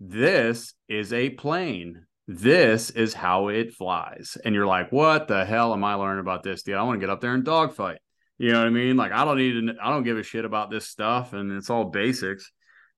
this 0.00 0.74
is 0.88 1.12
a 1.12 1.30
plane. 1.30 2.04
This 2.26 2.90
is 2.90 3.14
how 3.14 3.48
it 3.48 3.74
flies. 3.74 4.36
And 4.44 4.54
you're 4.54 4.66
like, 4.66 4.92
what 4.92 5.28
the 5.28 5.44
hell 5.44 5.72
am 5.72 5.84
I 5.84 5.94
learning 5.94 6.20
about 6.20 6.42
this, 6.42 6.62
dude? 6.62 6.76
I 6.76 6.82
want 6.82 7.00
to 7.00 7.06
get 7.06 7.10
up 7.10 7.20
there 7.20 7.34
and 7.34 7.44
dogfight. 7.44 7.98
You 8.36 8.52
know 8.52 8.58
what 8.58 8.66
I 8.66 8.70
mean? 8.70 8.96
Like, 8.96 9.12
I 9.12 9.24
don't 9.24 9.38
need 9.38 9.52
to, 9.52 9.74
I 9.82 9.90
don't 9.90 10.04
give 10.04 10.18
a 10.18 10.22
shit 10.22 10.44
about 10.44 10.70
this 10.70 10.86
stuff. 10.86 11.32
And 11.32 11.50
it's 11.52 11.70
all 11.70 11.84
basics. 11.84 12.52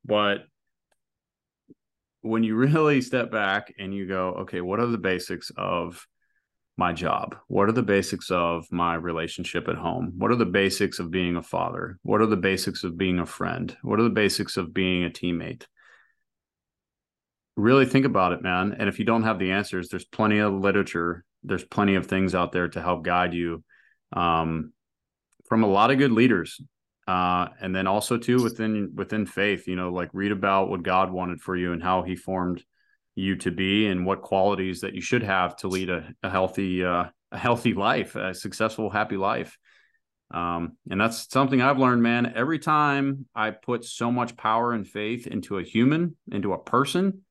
But 0.04 0.40
when 2.22 2.42
you 2.42 2.56
really 2.56 3.00
step 3.00 3.30
back 3.30 3.72
and 3.78 3.94
you 3.94 4.06
go, 4.06 4.30
okay, 4.40 4.60
what 4.60 4.80
are 4.80 4.86
the 4.86 4.98
basics 4.98 5.50
of 5.56 6.04
my 6.80 6.94
job? 6.94 7.36
What 7.46 7.68
are 7.68 7.72
the 7.72 7.82
basics 7.82 8.30
of 8.30 8.66
my 8.72 8.94
relationship 8.94 9.68
at 9.68 9.76
home? 9.76 10.14
What 10.16 10.30
are 10.30 10.36
the 10.36 10.46
basics 10.46 10.98
of 10.98 11.10
being 11.10 11.36
a 11.36 11.42
father? 11.42 11.98
What 12.02 12.22
are 12.22 12.26
the 12.26 12.38
basics 12.38 12.84
of 12.84 12.96
being 12.96 13.18
a 13.18 13.26
friend? 13.26 13.76
What 13.82 14.00
are 14.00 14.02
the 14.02 14.08
basics 14.08 14.56
of 14.56 14.72
being 14.72 15.04
a 15.04 15.10
teammate? 15.10 15.66
Really 17.56 17.84
think 17.84 18.06
about 18.06 18.32
it, 18.32 18.42
man. 18.42 18.74
And 18.78 18.88
if 18.88 18.98
you 18.98 19.04
don't 19.04 19.24
have 19.24 19.38
the 19.38 19.52
answers, 19.52 19.90
there's 19.90 20.06
plenty 20.06 20.38
of 20.38 20.54
literature, 20.54 21.22
there's 21.44 21.64
plenty 21.64 21.96
of 21.96 22.06
things 22.06 22.34
out 22.34 22.50
there 22.50 22.68
to 22.68 22.80
help 22.80 23.04
guide 23.04 23.34
you 23.34 23.62
um, 24.14 24.72
from 25.46 25.62
a 25.62 25.68
lot 25.68 25.90
of 25.90 25.98
good 25.98 26.12
leaders. 26.12 26.62
Uh, 27.06 27.48
and 27.60 27.76
then 27.76 27.86
also 27.86 28.16
too 28.16 28.42
within 28.42 28.92
within 28.94 29.26
faith, 29.26 29.68
you 29.68 29.76
know, 29.76 29.92
like 29.92 30.08
read 30.14 30.32
about 30.32 30.70
what 30.70 30.82
God 30.82 31.12
wanted 31.12 31.42
for 31.42 31.54
you 31.54 31.72
and 31.74 31.82
how 31.82 32.02
He 32.02 32.16
formed 32.16 32.64
you 33.14 33.36
to 33.36 33.50
be, 33.50 33.86
and 33.86 34.06
what 34.06 34.22
qualities 34.22 34.80
that 34.80 34.94
you 34.94 35.00
should 35.00 35.22
have 35.22 35.56
to 35.56 35.68
lead 35.68 35.90
a, 35.90 36.12
a 36.22 36.30
healthy 36.30 36.84
uh, 36.84 37.04
a 37.32 37.38
healthy 37.38 37.74
life, 37.74 38.16
a 38.16 38.34
successful, 38.34 38.90
happy 38.90 39.16
life. 39.16 39.56
Um, 40.32 40.76
and 40.88 41.00
that's 41.00 41.30
something 41.30 41.60
I've 41.60 41.78
learned, 41.78 42.02
man. 42.02 42.32
Every 42.36 42.58
time 42.58 43.26
I 43.34 43.50
put 43.50 43.84
so 43.84 44.12
much 44.12 44.36
power 44.36 44.72
and 44.72 44.86
faith 44.86 45.26
into 45.26 45.58
a 45.58 45.62
human, 45.62 46.16
into 46.30 46.52
a 46.52 46.62
person, 46.62 47.22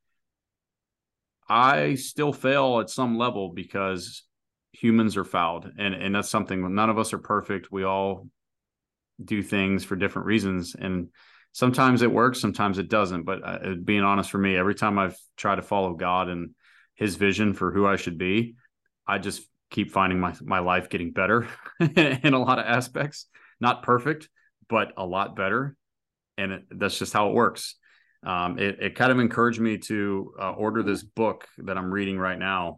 I 1.48 1.96
still 1.96 2.34
fail 2.34 2.80
at 2.80 2.90
some 2.90 3.18
level 3.18 3.50
because 3.50 4.24
humans 4.74 5.18
are 5.18 5.26
fouled, 5.26 5.70
and 5.78 5.94
and 5.94 6.14
that's 6.14 6.30
something. 6.30 6.76
None 6.76 6.90
of 6.90 7.00
us 7.00 7.14
are 7.14 7.20
perfect. 7.20 7.72
We 7.72 7.84
all 7.84 8.28
do 9.24 9.42
things 9.42 9.84
for 9.84 9.96
different 9.96 10.28
reasons, 10.28 10.76
and 10.76 11.10
sometimes 11.52 12.02
it 12.02 12.12
works, 12.12 12.40
sometimes 12.40 12.78
it 12.78 12.90
doesn't. 12.90 13.24
But 13.24 13.40
uh, 13.44 13.74
being 13.84 14.02
honest, 14.04 14.30
for 14.32 14.38
me, 14.38 14.56
every 14.56 14.76
time 14.76 14.98
I've 15.00 15.18
tried 15.38 15.56
to 15.56 15.62
follow 15.62 15.94
God 15.94 16.30
and 16.30 16.52
His 16.96 17.16
vision 17.16 17.54
for 17.54 17.72
who 17.72 17.86
I 17.88 17.96
should 17.96 18.18
be, 18.18 18.56
I 19.08 19.18
just 19.18 19.42
keep 19.72 19.92
finding 19.92 20.20
my 20.20 20.34
my 20.42 20.60
life 20.60 20.90
getting 20.90 21.12
better 21.12 21.48
in 21.80 22.34
a 22.34 22.40
lot 22.40 22.60
of 22.60 22.66
aspects. 22.66 23.26
Not 23.60 23.84
perfect, 23.84 24.30
but 24.70 24.94
a 24.98 25.06
lot 25.06 25.36
better. 25.36 25.76
and 26.38 26.52
it, 26.54 26.64
that's 26.72 26.98
just 26.98 27.12
how 27.14 27.30
it 27.30 27.34
works. 27.34 27.76
Um, 28.26 28.60
it, 28.60 28.80
it 28.82 28.96
kind 28.96 29.12
of 29.12 29.20
encouraged 29.20 29.60
me 29.62 29.78
to 29.78 30.34
uh, 30.40 30.52
order 30.52 30.84
this 30.84 31.04
book 31.04 31.48
that 31.60 31.78
I'm 31.78 31.92
reading 31.92 32.18
right 32.18 32.38
now, 32.40 32.76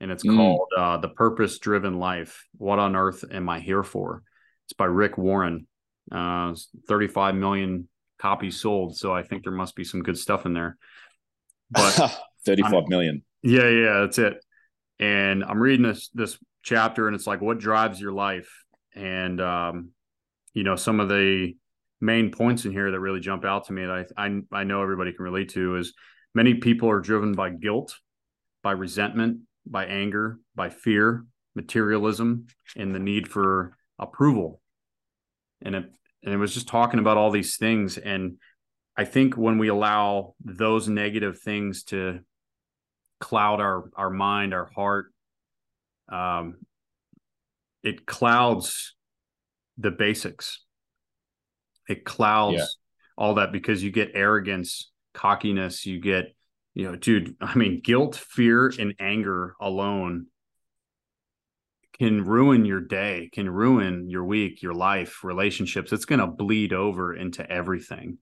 and 0.00 0.10
it's 0.10 0.24
Mm. 0.24 0.36
called 0.36 0.68
uh, 0.76 0.96
"The 0.98 1.08
Purpose 1.08 1.58
Driven 1.58 1.98
Life: 1.98 2.44
What 2.56 2.78
on 2.78 2.96
Earth 2.96 3.24
Am 3.30 3.48
I 3.48 3.60
Here 3.60 3.82
For?" 3.82 4.22
It's 4.66 4.72
by 4.74 4.86
Rick 4.86 5.16
Warren. 5.18 5.66
Uh, 6.10 6.54
35 6.88 7.34
million 7.34 7.88
copies 8.18 8.60
sold, 8.60 8.96
so 8.96 9.12
I 9.12 9.22
think 9.22 9.42
there 9.42 9.52
must 9.52 9.76
be 9.76 9.84
some 9.84 10.02
good 10.02 10.18
stuff 10.18 10.46
in 10.46 10.52
there. 10.52 10.76
But 11.70 12.18
35 12.46 12.88
million. 12.88 13.22
yeah, 13.42 13.68
yeah, 13.68 14.00
that's 14.00 14.18
it. 14.18 14.44
And 15.00 15.44
I'm 15.44 15.60
reading 15.60 15.86
this 15.86 16.08
this 16.14 16.38
chapter, 16.62 17.06
and 17.06 17.14
it's 17.14 17.26
like, 17.26 17.40
what 17.40 17.58
drives 17.58 18.00
your 18.00 18.12
life? 18.12 18.50
And 18.94 19.40
um, 19.40 19.90
you 20.54 20.64
know, 20.64 20.76
some 20.76 21.00
of 21.00 21.08
the 21.08 21.54
main 22.00 22.30
points 22.30 22.64
in 22.64 22.72
here 22.72 22.90
that 22.90 23.00
really 23.00 23.20
jump 23.20 23.44
out 23.44 23.66
to 23.66 23.72
me 23.72 23.84
that 23.84 24.06
I 24.16 24.26
I, 24.26 24.40
I 24.52 24.64
know 24.64 24.82
everybody 24.82 25.12
can 25.12 25.24
relate 25.24 25.50
to 25.50 25.76
is 25.76 25.94
many 26.34 26.54
people 26.54 26.90
are 26.90 27.00
driven 27.00 27.32
by 27.32 27.50
guilt, 27.50 27.96
by 28.62 28.72
resentment, 28.72 29.40
by 29.66 29.86
anger, 29.86 30.38
by 30.54 30.70
fear, 30.70 31.24
materialism, 31.54 32.46
and 32.76 32.94
the 32.94 32.98
need 32.98 33.28
for 33.28 33.76
approval. 33.98 34.60
And 35.62 35.74
it 35.74 35.92
and 36.24 36.34
it 36.34 36.36
was 36.36 36.54
just 36.54 36.68
talking 36.68 37.00
about 37.00 37.16
all 37.16 37.30
these 37.30 37.56
things. 37.56 37.98
And 37.98 38.38
I 38.96 39.04
think 39.04 39.36
when 39.36 39.58
we 39.58 39.68
allow 39.68 40.34
those 40.44 40.88
negative 40.88 41.40
things 41.40 41.84
to 41.84 42.20
cloud 43.20 43.60
our 43.60 43.90
our 43.96 44.10
mind, 44.10 44.54
our 44.54 44.70
heart, 44.74 45.12
um, 46.08 46.56
it 47.82 48.06
clouds 48.06 48.94
the 49.76 49.90
basics. 49.90 50.64
It 51.88 52.04
clouds 52.04 52.56
Yeah. 52.58 52.64
all 53.16 53.34
that 53.34 53.52
because 53.52 53.82
you 53.82 53.90
get 53.90 54.10
arrogance, 54.14 54.90
cockiness, 55.14 55.86
you 55.86 56.00
get, 56.00 56.34
you 56.74 56.84
know, 56.84 56.96
dude, 56.96 57.36
I 57.40 57.54
mean, 57.54 57.80
guilt, 57.82 58.16
fear, 58.16 58.72
and 58.78 58.94
anger 58.98 59.54
alone 59.60 60.26
can 61.98 62.24
ruin 62.24 62.64
your 62.64 62.80
day, 62.80 63.28
can 63.32 63.50
ruin 63.50 64.08
your 64.08 64.24
week, 64.24 64.62
your 64.62 64.74
life, 64.74 65.24
relationships. 65.24 65.92
It's 65.92 66.04
going 66.04 66.20
to 66.20 66.26
bleed 66.26 66.72
over 66.72 67.14
into 67.14 67.48
everything. 67.50 68.18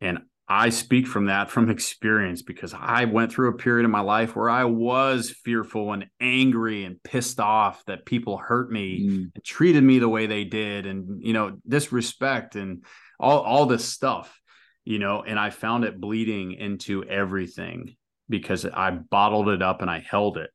And 0.00 0.20
I 0.48 0.70
speak 0.70 1.06
from 1.06 1.26
that 1.26 1.50
from 1.50 1.70
experience 1.70 2.42
because 2.42 2.74
I 2.78 3.04
went 3.04 3.32
through 3.32 3.50
a 3.50 3.56
period 3.56 3.84
in 3.84 3.90
my 3.90 4.00
life 4.00 4.34
where 4.34 4.50
I 4.50 4.64
was 4.64 5.30
fearful 5.30 5.92
and 5.92 6.06
angry 6.20 6.84
and 6.84 7.02
pissed 7.02 7.38
off 7.40 7.84
that 7.86 8.04
people 8.04 8.36
hurt 8.38 8.70
me 8.70 9.00
Mm. 9.08 9.30
and 9.34 9.44
treated 9.44 9.82
me 9.84 9.98
the 9.98 10.08
way 10.08 10.26
they 10.26 10.44
did 10.44 10.86
and 10.86 11.22
you 11.24 11.32
know 11.32 11.56
disrespect 11.66 12.56
and 12.56 12.84
all 13.20 13.38
all 13.40 13.66
this 13.66 13.84
stuff 13.84 14.38
you 14.84 14.98
know 14.98 15.22
and 15.22 15.38
I 15.38 15.50
found 15.50 15.84
it 15.84 16.00
bleeding 16.00 16.52
into 16.52 17.04
everything 17.04 17.96
because 18.28 18.66
I 18.66 18.90
bottled 18.90 19.48
it 19.48 19.62
up 19.62 19.80
and 19.80 19.90
I 19.90 20.00
held 20.00 20.36
it 20.38 20.50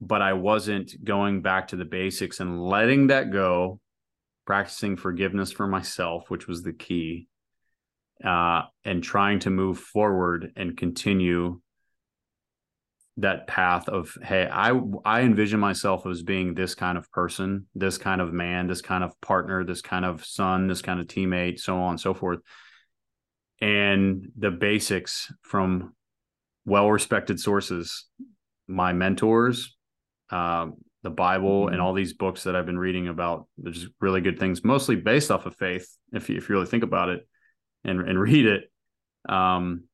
but 0.00 0.22
I 0.22 0.32
wasn't 0.32 1.04
going 1.04 1.42
back 1.42 1.68
to 1.68 1.76
the 1.76 1.84
basics 1.84 2.40
and 2.40 2.62
letting 2.62 3.08
that 3.08 3.30
go 3.30 3.80
practicing 4.46 4.96
forgiveness 4.96 5.52
for 5.52 5.66
myself 5.66 6.30
which 6.30 6.46
was 6.48 6.62
the 6.62 6.72
key 6.72 7.28
uh, 8.24 8.62
and 8.84 9.02
trying 9.02 9.38
to 9.40 9.50
move 9.50 9.78
forward 9.78 10.52
and 10.56 10.76
continue 10.76 11.60
that 13.16 13.46
path 13.46 13.88
of 13.88 14.16
hey 14.22 14.48
i 14.50 14.72
i 15.04 15.20
envision 15.20 15.60
myself 15.60 16.06
as 16.06 16.22
being 16.22 16.54
this 16.54 16.74
kind 16.74 16.96
of 16.96 17.10
person 17.10 17.66
this 17.74 17.98
kind 17.98 18.20
of 18.20 18.32
man 18.32 18.66
this 18.66 18.80
kind 18.80 19.04
of 19.04 19.20
partner 19.20 19.62
this 19.62 19.82
kind 19.82 20.04
of 20.04 20.24
son 20.24 20.68
this 20.68 20.80
kind 20.80 21.00
of 21.00 21.06
teammate 21.06 21.58
so 21.60 21.76
on 21.76 21.90
and 21.90 22.00
so 22.00 22.14
forth. 22.14 22.40
And 23.60 24.30
the 24.38 24.50
basics 24.50 25.30
from 25.42 25.94
well 26.64 26.90
respected 26.90 27.38
sources 27.38 28.06
my 28.66 28.92
mentors 28.92 29.76
um, 30.30 30.74
the 31.02 31.10
bible 31.10 31.68
and 31.68 31.80
all 31.80 31.92
these 31.94 32.12
books 32.12 32.44
that 32.44 32.54
i've 32.54 32.66
been 32.66 32.78
reading 32.78 33.08
about 33.08 33.46
there's 33.58 33.86
really 34.00 34.20
good 34.20 34.38
things 34.38 34.62
mostly 34.64 34.96
based 34.96 35.30
off 35.30 35.46
of 35.46 35.56
faith 35.56 35.96
if 36.12 36.28
you, 36.28 36.36
if 36.36 36.48
you 36.48 36.54
really 36.54 36.66
think 36.66 36.84
about 36.84 37.08
it 37.08 37.26
and 37.84 38.00
and 38.08 38.20
read 38.28 38.46
it 38.46 38.70
um 39.28 39.84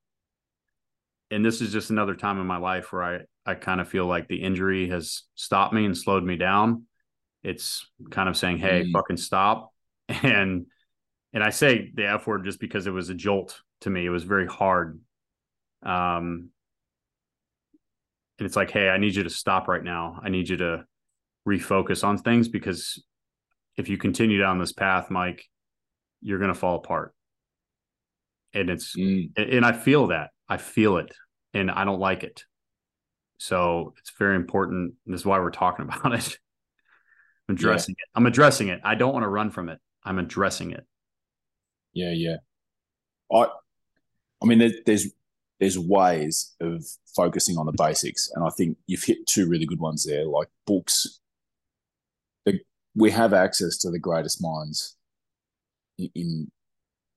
and 1.31 1.45
this 1.45 1.61
is 1.61 1.73
just 1.73 1.91
another 1.91 2.15
time 2.15 2.41
in 2.41 2.47
my 2.47 2.59
life 2.59 2.93
where 2.93 3.03
I 3.03 3.21
I 3.45 3.55
kind 3.55 3.81
of 3.81 3.89
feel 3.89 4.07
like 4.07 4.27
the 4.29 4.43
injury 4.43 4.89
has 4.89 5.23
stopped 5.35 5.73
me 5.73 5.85
and 5.85 5.97
slowed 5.97 6.25
me 6.25 6.37
down. 6.37 6.85
It's 7.43 7.87
kind 8.11 8.29
of 8.29 8.37
saying, 8.37 8.59
"Hey, 8.59 8.85
Mm. 8.85 8.93
fucking 8.93 9.17
stop." 9.17 9.73
And 10.23 10.67
and 11.33 11.43
I 11.43 11.51
say 11.51 11.91
the 11.93 12.07
F 12.07 12.27
word 12.27 12.45
just 12.45 12.61
because 12.61 12.87
it 12.87 12.93
was 12.93 13.11
a 13.11 13.15
jolt 13.15 13.61
to 13.83 13.91
me. 13.91 14.07
It 14.07 14.11
was 14.11 14.25
very 14.25 14.47
hard. 14.47 15.01
Um 15.83 16.51
and 18.39 18.47
it's 18.47 18.57
like, 18.57 18.71
"Hey, 18.71 18.89
I 18.89 18.99
need 18.99 19.15
you 19.15 19.23
to 19.23 19.31
stop 19.31 19.69
right 19.69 19.83
now. 19.83 20.21
I 20.23 20.29
need 20.29 20.49
you 20.49 20.57
to 20.59 20.85
refocus 21.47 22.05
on 22.05 22.19
things 22.19 22.49
because 22.49 23.03
if 23.77 23.89
you 23.89 23.97
continue 23.99 24.39
down 24.39 24.59
this 24.59 24.73
path, 24.73 25.11
Mike, 25.11 25.45
you're 26.21 26.39
going 26.39 26.53
to 26.53 26.59
fall 26.59 26.77
apart." 26.77 27.15
And 28.53 28.71
it's 28.71 28.97
Mm. 28.97 29.33
and 29.37 29.65
I 29.65 29.73
feel 29.73 30.09
that. 30.09 30.31
I 30.49 30.57
feel 30.57 30.97
it 30.99 31.15
and 31.53 31.71
I 31.71 31.85
don't 31.85 31.99
like 32.01 32.23
it. 32.25 32.45
So 33.39 33.95
it's 33.99 34.13
very 34.19 34.37
important. 34.37 34.95
This 35.07 35.21
is 35.21 35.27
why 35.27 35.39
we're 35.41 35.51
talking 35.51 35.85
about 35.89 36.15
it. 36.15 36.39
I'm 37.49 37.55
addressing 37.55 37.95
it. 37.99 38.09
I'm 38.15 38.27
addressing 38.27 38.69
it. 38.69 38.81
I 38.85 38.95
don't 38.95 39.13
want 39.13 39.25
to 39.25 39.29
run 39.29 39.51
from 39.51 39.69
it. 39.69 39.79
I'm 40.05 40.19
addressing 40.19 40.71
it. 40.73 40.87
Yeah, 41.93 42.13
yeah. 42.13 42.37
I, 43.33 43.47
I 44.43 44.47
mean, 44.47 44.59
there, 44.59 44.71
there's 44.85 45.09
there's 45.61 45.79
ways 45.79 46.55
of 46.61 46.85
focusing 47.15 47.57
on 47.57 47.67
the 47.67 47.73
basics, 47.73 48.31
and 48.35 48.45
I 48.45 48.51
think 48.51 48.77
you've 48.87 49.05
hit 49.05 49.27
two 49.27 49.49
really 49.49 49.67
good 49.67 49.81
ones 49.81 50.05
there. 50.05 50.25
Like 50.25 50.49
books, 50.67 51.21
the, 52.45 52.61
we 52.95 53.11
have 53.11 53.33
access 53.33 53.79
to 53.79 53.91
the 53.91 53.99
greatest 53.99 54.43
minds 54.43 54.97
in, 55.99 56.11
in 56.15 56.51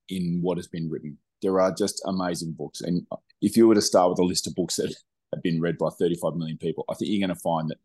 in 0.09 0.39
what 0.41 0.57
has 0.57 0.67
been 0.67 0.89
written. 0.89 1.17
There 1.41 1.59
are 1.59 1.73
just 1.73 2.01
amazing 2.05 2.53
books, 2.53 2.81
and 2.81 3.05
if 3.41 3.57
you 3.57 3.67
were 3.67 3.75
to 3.75 3.81
start 3.81 4.09
with 4.09 4.19
a 4.19 4.23
list 4.23 4.47
of 4.47 4.55
books 4.55 4.77
that 4.77 4.93
have 5.33 5.43
been 5.43 5.61
read 5.61 5.77
by 5.77 5.89
35 5.89 6.35
million 6.35 6.57
people, 6.57 6.85
I 6.89 6.93
think 6.95 7.11
you're 7.11 7.25
going 7.25 7.35
to 7.35 7.41
find 7.41 7.69
that 7.69 7.77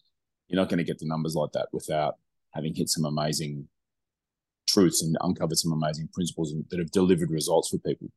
you're 0.49 0.61
not 0.61 0.69
going 0.69 0.79
to 0.79 0.85
get 0.85 0.99
the 0.99 1.07
numbers 1.07 1.35
like 1.35 1.53
that 1.53 1.69
without 1.73 2.17
having 2.53 2.75
hit 2.75 2.89
some 2.89 3.05
amazing 3.05 3.69
truths 4.69 5.03
and 5.03 5.17
uncovered 5.21 5.59
some 5.59 5.73
amazing 5.73 6.09
principles 6.13 6.55
that 6.71 6.79
have 6.79 6.91
delivered 6.91 7.31
results 7.31 7.69
for 7.69 7.79
people. 7.79 8.09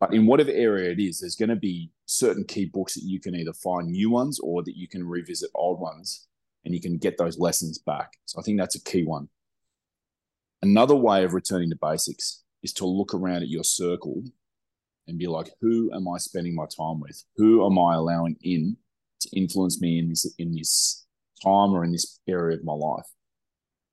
But 0.00 0.14
in 0.14 0.26
whatever 0.26 0.52
area 0.52 0.90
it 0.90 1.00
is, 1.00 1.18
there's 1.18 1.34
going 1.34 1.48
to 1.48 1.56
be 1.56 1.90
certain 2.06 2.44
key 2.44 2.66
books 2.66 2.94
that 2.94 3.04
you 3.04 3.20
can 3.20 3.34
either 3.34 3.52
find 3.52 3.88
new 3.88 4.10
ones 4.10 4.38
or 4.38 4.62
that 4.62 4.76
you 4.76 4.86
can 4.86 5.06
revisit 5.06 5.50
old 5.54 5.80
ones 5.80 6.28
and 6.64 6.74
you 6.74 6.80
can 6.80 6.98
get 6.98 7.18
those 7.18 7.38
lessons 7.38 7.78
back. 7.78 8.12
So 8.26 8.38
I 8.38 8.42
think 8.42 8.58
that's 8.58 8.76
a 8.76 8.84
key 8.84 9.04
one. 9.04 9.28
Another 10.62 10.94
way 10.94 11.24
of 11.24 11.34
returning 11.34 11.70
to 11.70 11.76
basics 11.80 12.42
is 12.62 12.72
to 12.74 12.86
look 12.86 13.14
around 13.14 13.42
at 13.42 13.48
your 13.48 13.64
circle 13.64 14.22
and 15.06 15.18
be 15.18 15.26
like, 15.26 15.50
who 15.60 15.90
am 15.92 16.06
I 16.08 16.18
spending 16.18 16.54
my 16.54 16.66
time 16.66 17.00
with? 17.00 17.24
Who 17.36 17.64
am 17.64 17.78
I 17.78 17.94
allowing 17.94 18.36
in 18.42 18.76
to 19.20 19.28
influence 19.36 19.80
me 19.80 19.98
in 19.98 20.08
this 20.10 20.32
in 20.38 20.54
this 20.54 21.06
time 21.42 21.72
or 21.72 21.84
in 21.84 21.92
this 21.92 22.20
area 22.28 22.56
of 22.56 22.64
my 22.64 22.74
life? 22.74 23.06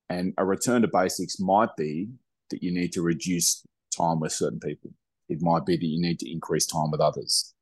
And 0.09 0.33
a 0.37 0.45
return 0.45 0.81
to 0.81 0.87
basics 0.87 1.39
might 1.39 1.75
be 1.77 2.09
that 2.51 2.61
you 2.61 2.71
need 2.71 2.91
to 2.93 3.01
reduce 3.01 3.65
time 3.95 4.19
with 4.19 4.31
certain 4.31 4.59
people. 4.59 4.91
It 5.28 5.41
might 5.41 5.65
be 5.65 5.76
that 5.76 5.86
you 5.86 6.01
need 6.01 6.19
to 6.19 6.32
increase 6.32 6.65
time 6.65 6.91
with 6.91 7.01
others. 7.01 7.53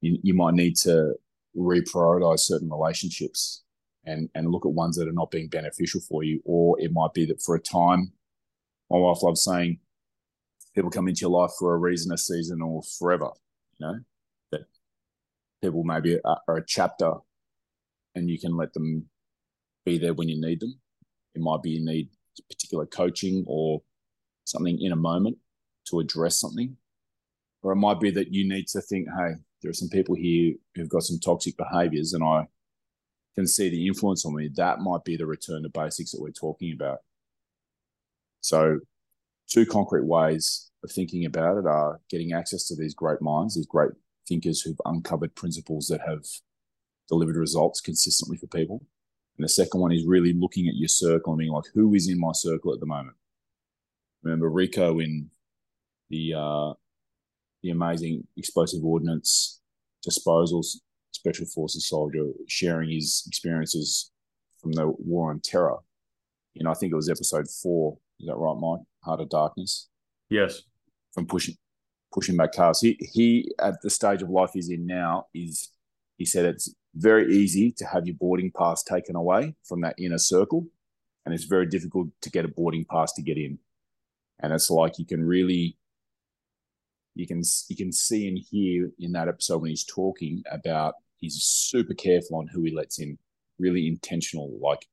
You, 0.00 0.18
you 0.22 0.34
might 0.34 0.54
need 0.54 0.76
to 0.78 1.14
reprioritize 1.56 2.40
certain 2.40 2.70
relationships 2.70 3.62
and, 4.04 4.28
and 4.34 4.50
look 4.50 4.66
at 4.66 4.72
ones 4.72 4.96
that 4.96 5.08
are 5.08 5.12
not 5.12 5.30
being 5.30 5.48
beneficial 5.48 6.00
for 6.00 6.22
you. 6.22 6.40
Or 6.44 6.80
it 6.80 6.92
might 6.92 7.12
be 7.12 7.26
that 7.26 7.42
for 7.42 7.56
a 7.56 7.60
time, 7.60 8.12
my 8.90 8.98
wife 8.98 9.22
loves 9.22 9.42
saying, 9.42 9.80
people 10.74 10.90
come 10.90 11.08
into 11.08 11.22
your 11.22 11.30
life 11.30 11.52
for 11.58 11.74
a 11.74 11.78
reason, 11.78 12.12
a 12.12 12.18
season, 12.18 12.62
or 12.62 12.82
forever. 12.98 13.30
You 13.78 13.86
know, 13.86 13.98
that 14.52 14.66
people 15.62 15.82
maybe 15.82 16.20
are, 16.24 16.40
are 16.46 16.58
a 16.58 16.66
chapter 16.66 17.14
and 18.14 18.30
you 18.30 18.38
can 18.38 18.56
let 18.56 18.72
them 18.74 19.06
be 19.84 19.98
there 19.98 20.14
when 20.14 20.28
you 20.28 20.40
need 20.40 20.60
them. 20.60 20.78
It 21.34 21.40
might 21.40 21.62
be 21.62 21.70
you 21.70 21.84
need 21.84 22.10
particular 22.48 22.86
coaching 22.86 23.44
or 23.46 23.82
something 24.44 24.78
in 24.80 24.92
a 24.92 24.96
moment 24.96 25.38
to 25.86 26.00
address 26.00 26.38
something. 26.38 26.76
Or 27.62 27.72
it 27.72 27.76
might 27.76 28.00
be 28.00 28.10
that 28.12 28.32
you 28.32 28.48
need 28.48 28.68
to 28.68 28.80
think, 28.80 29.08
hey, 29.08 29.34
there 29.62 29.70
are 29.70 29.74
some 29.74 29.88
people 29.88 30.14
here 30.14 30.54
who've 30.74 30.88
got 30.88 31.02
some 31.02 31.18
toxic 31.18 31.56
behaviors 31.56 32.12
and 32.12 32.22
I 32.22 32.46
can 33.34 33.46
see 33.46 33.68
the 33.68 33.86
influence 33.86 34.24
on 34.24 34.34
me. 34.34 34.50
That 34.56 34.80
might 34.80 35.04
be 35.04 35.16
the 35.16 35.26
return 35.26 35.62
to 35.62 35.68
basics 35.68 36.12
that 36.12 36.20
we're 36.20 36.30
talking 36.30 36.72
about. 36.72 36.98
So, 38.40 38.80
two 39.48 39.66
concrete 39.66 40.06
ways 40.06 40.70
of 40.82 40.90
thinking 40.90 41.24
about 41.24 41.58
it 41.58 41.66
are 41.66 42.00
getting 42.08 42.32
access 42.32 42.66
to 42.68 42.76
these 42.76 42.94
great 42.94 43.20
minds, 43.20 43.54
these 43.54 43.66
great 43.66 43.90
thinkers 44.28 44.62
who've 44.62 44.80
uncovered 44.84 45.34
principles 45.34 45.86
that 45.88 46.00
have 46.06 46.24
delivered 47.08 47.36
results 47.36 47.80
consistently 47.80 48.36
for 48.36 48.46
people. 48.46 48.84
And 49.36 49.44
the 49.44 49.48
second 49.48 49.80
one 49.80 49.92
is 49.92 50.06
really 50.06 50.32
looking 50.32 50.66
at 50.66 50.76
your 50.76 50.88
circle 50.88 51.32
and 51.32 51.38
being 51.38 51.52
like, 51.52 51.66
who 51.74 51.94
is 51.94 52.08
in 52.08 52.18
my 52.18 52.32
circle 52.32 52.72
at 52.72 52.80
the 52.80 52.86
moment? 52.86 53.16
Remember 54.22 54.48
Rico 54.48 54.98
in 54.98 55.30
the 56.10 56.34
uh, 56.34 56.72
the 57.62 57.70
amazing 57.70 58.26
explosive 58.36 58.84
ordnance 58.84 59.60
disposals 60.06 60.76
special 61.12 61.46
forces 61.46 61.88
soldier 61.88 62.26
sharing 62.46 62.90
his 62.90 63.24
experiences 63.26 64.10
from 64.60 64.72
the 64.72 64.86
war 64.86 65.30
on 65.30 65.40
terror. 65.40 65.78
You 66.54 66.64
know, 66.64 66.70
I 66.70 66.74
think 66.74 66.92
it 66.92 66.96
was 66.96 67.10
episode 67.10 67.46
four. 67.62 67.98
Is 68.20 68.26
that 68.26 68.36
right, 68.36 68.56
Mike? 68.58 68.80
Heart 69.04 69.20
of 69.20 69.28
Darkness. 69.28 69.88
Yes. 70.30 70.62
From 71.12 71.26
pushing 71.26 71.56
pushing 72.12 72.36
back 72.36 72.52
chaos. 72.52 72.80
He 72.80 72.96
he 73.00 73.50
at 73.60 73.74
the 73.82 73.90
stage 73.90 74.22
of 74.22 74.30
life 74.30 74.50
he's 74.54 74.70
in 74.70 74.86
now 74.86 75.26
is 75.34 75.70
he 76.16 76.24
said 76.24 76.44
it's 76.44 76.74
very 76.94 77.34
easy 77.34 77.72
to 77.72 77.84
have 77.84 78.06
your 78.06 78.16
boarding 78.16 78.50
pass 78.56 78.82
taken 78.82 79.16
away 79.16 79.54
from 79.64 79.82
that 79.82 79.96
inner 79.98 80.18
circle, 80.18 80.66
and 81.24 81.34
it's 81.34 81.44
very 81.44 81.66
difficult 81.66 82.08
to 82.22 82.30
get 82.30 82.44
a 82.44 82.48
boarding 82.48 82.86
pass 82.90 83.12
to 83.14 83.22
get 83.22 83.36
in. 83.36 83.58
And 84.40 84.52
it's 84.52 84.70
like 84.70 84.98
you 84.98 85.04
can 85.04 85.24
really 85.24 85.76
you 87.16 87.26
can 87.26 87.42
you 87.68 87.76
can 87.76 87.92
see 87.92 88.28
and 88.28 88.38
hear 88.38 88.90
in 88.98 89.12
that 89.12 89.28
episode 89.28 89.62
when 89.62 89.70
he's 89.70 89.84
talking 89.84 90.42
about 90.50 90.94
he's 91.16 91.42
super 91.42 91.94
careful 91.94 92.36
on 92.36 92.46
who 92.46 92.62
he 92.62 92.74
lets 92.74 92.98
in, 92.98 93.18
really 93.58 93.88
intentional. 93.88 94.56
Like 94.60 94.86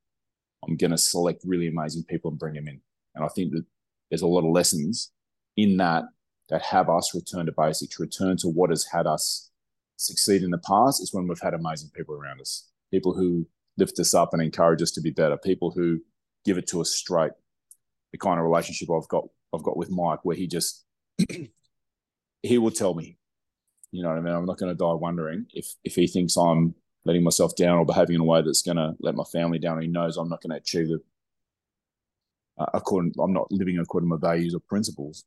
I'm 0.66 0.78
going 0.78 0.92
to 0.92 0.98
select 0.98 1.44
really 1.46 1.68
amazing 1.68 2.06
people 2.06 2.32
and 2.32 2.40
bring 2.40 2.54
them 2.54 2.70
in. 2.70 2.80
And 3.16 3.26
I 3.26 3.28
think 3.28 3.52
that 3.52 3.66
there's 4.10 4.22
a 4.22 4.28
lot 4.28 4.46
of 4.46 4.52
lessons 4.52 5.12
in 5.58 5.78
that 5.78 6.06
that 6.50 6.62
have 6.62 6.90
us 6.90 7.14
return 7.14 7.46
to 7.46 7.52
basics, 7.52 8.00
return 8.00 8.38
to 8.38 8.48
what 8.48 8.70
has 8.70 8.86
had 8.86 9.06
us 9.06 9.50
succeed 9.98 10.44
in 10.44 10.52
the 10.52 10.58
past 10.60 11.02
is 11.02 11.14
when 11.14 11.28
we've 11.28 11.40
had 11.40 11.54
amazing 11.54 11.90
people 11.94 12.16
around 12.16 12.42
us, 12.42 12.70
people 12.92 13.14
who 13.14 13.46
lift 13.78 14.00
us 14.00 14.14
up 14.14 14.34
and 14.34 14.42
encourage 14.42 14.82
us 14.82 14.92
to 14.92 15.02
be 15.02 15.12
better, 15.12 15.38
people 15.38 15.72
who 15.72 16.00
give 16.46 16.58
it 16.58 16.68
to 16.68 16.82
us 16.82 16.92
straight. 16.92 17.32
The 18.12 18.18
kind 18.18 18.40
of 18.40 18.46
relationship 18.46 18.90
I've 18.90 19.08
got 19.10 19.26
I've 19.54 19.64
got 19.64 19.78
with 19.78 19.92
Mike, 19.92 20.20
where 20.24 20.38
he 20.38 20.48
just 20.48 20.86
he 22.44 22.58
will 22.58 22.72
tell 22.72 22.94
me, 22.94 23.18
you 23.92 24.04
know 24.04 24.10
what 24.10 24.18
I 24.18 24.22
mean. 24.22 24.34
I'm 24.34 24.46
not 24.46 24.58
going 24.58 24.72
to 24.72 24.78
die 24.78 24.94
wondering 24.94 25.48
if 25.54 25.74
if 25.84 25.96
he 25.96 26.08
thinks 26.08 26.38
I'm 26.38 26.76
letting 27.06 27.24
myself 27.24 27.56
down 27.56 27.78
or 27.78 27.86
behaving 27.86 28.16
in 28.16 28.22
a 28.22 28.26
way 28.26 28.42
that's 28.42 28.62
going 28.62 28.78
to 28.78 28.94
let 29.00 29.16
my 29.16 29.24
family 29.32 29.60
down. 29.60 29.82
He 29.82 29.88
knows 29.88 30.18
I'm 30.18 30.30
not 30.30 30.42
going 30.42 30.52
to 30.52 30.58
achieve 30.58 30.90
the 30.90 31.00
uh, 32.58 32.66
according. 32.74 33.14
I'm 33.20 33.34
not 33.34 33.52
living 33.52 33.80
according 33.80 34.10
to 34.10 34.16
my 34.16 34.20
values 34.20 34.54
or 34.54 34.60
principles. 34.60 35.26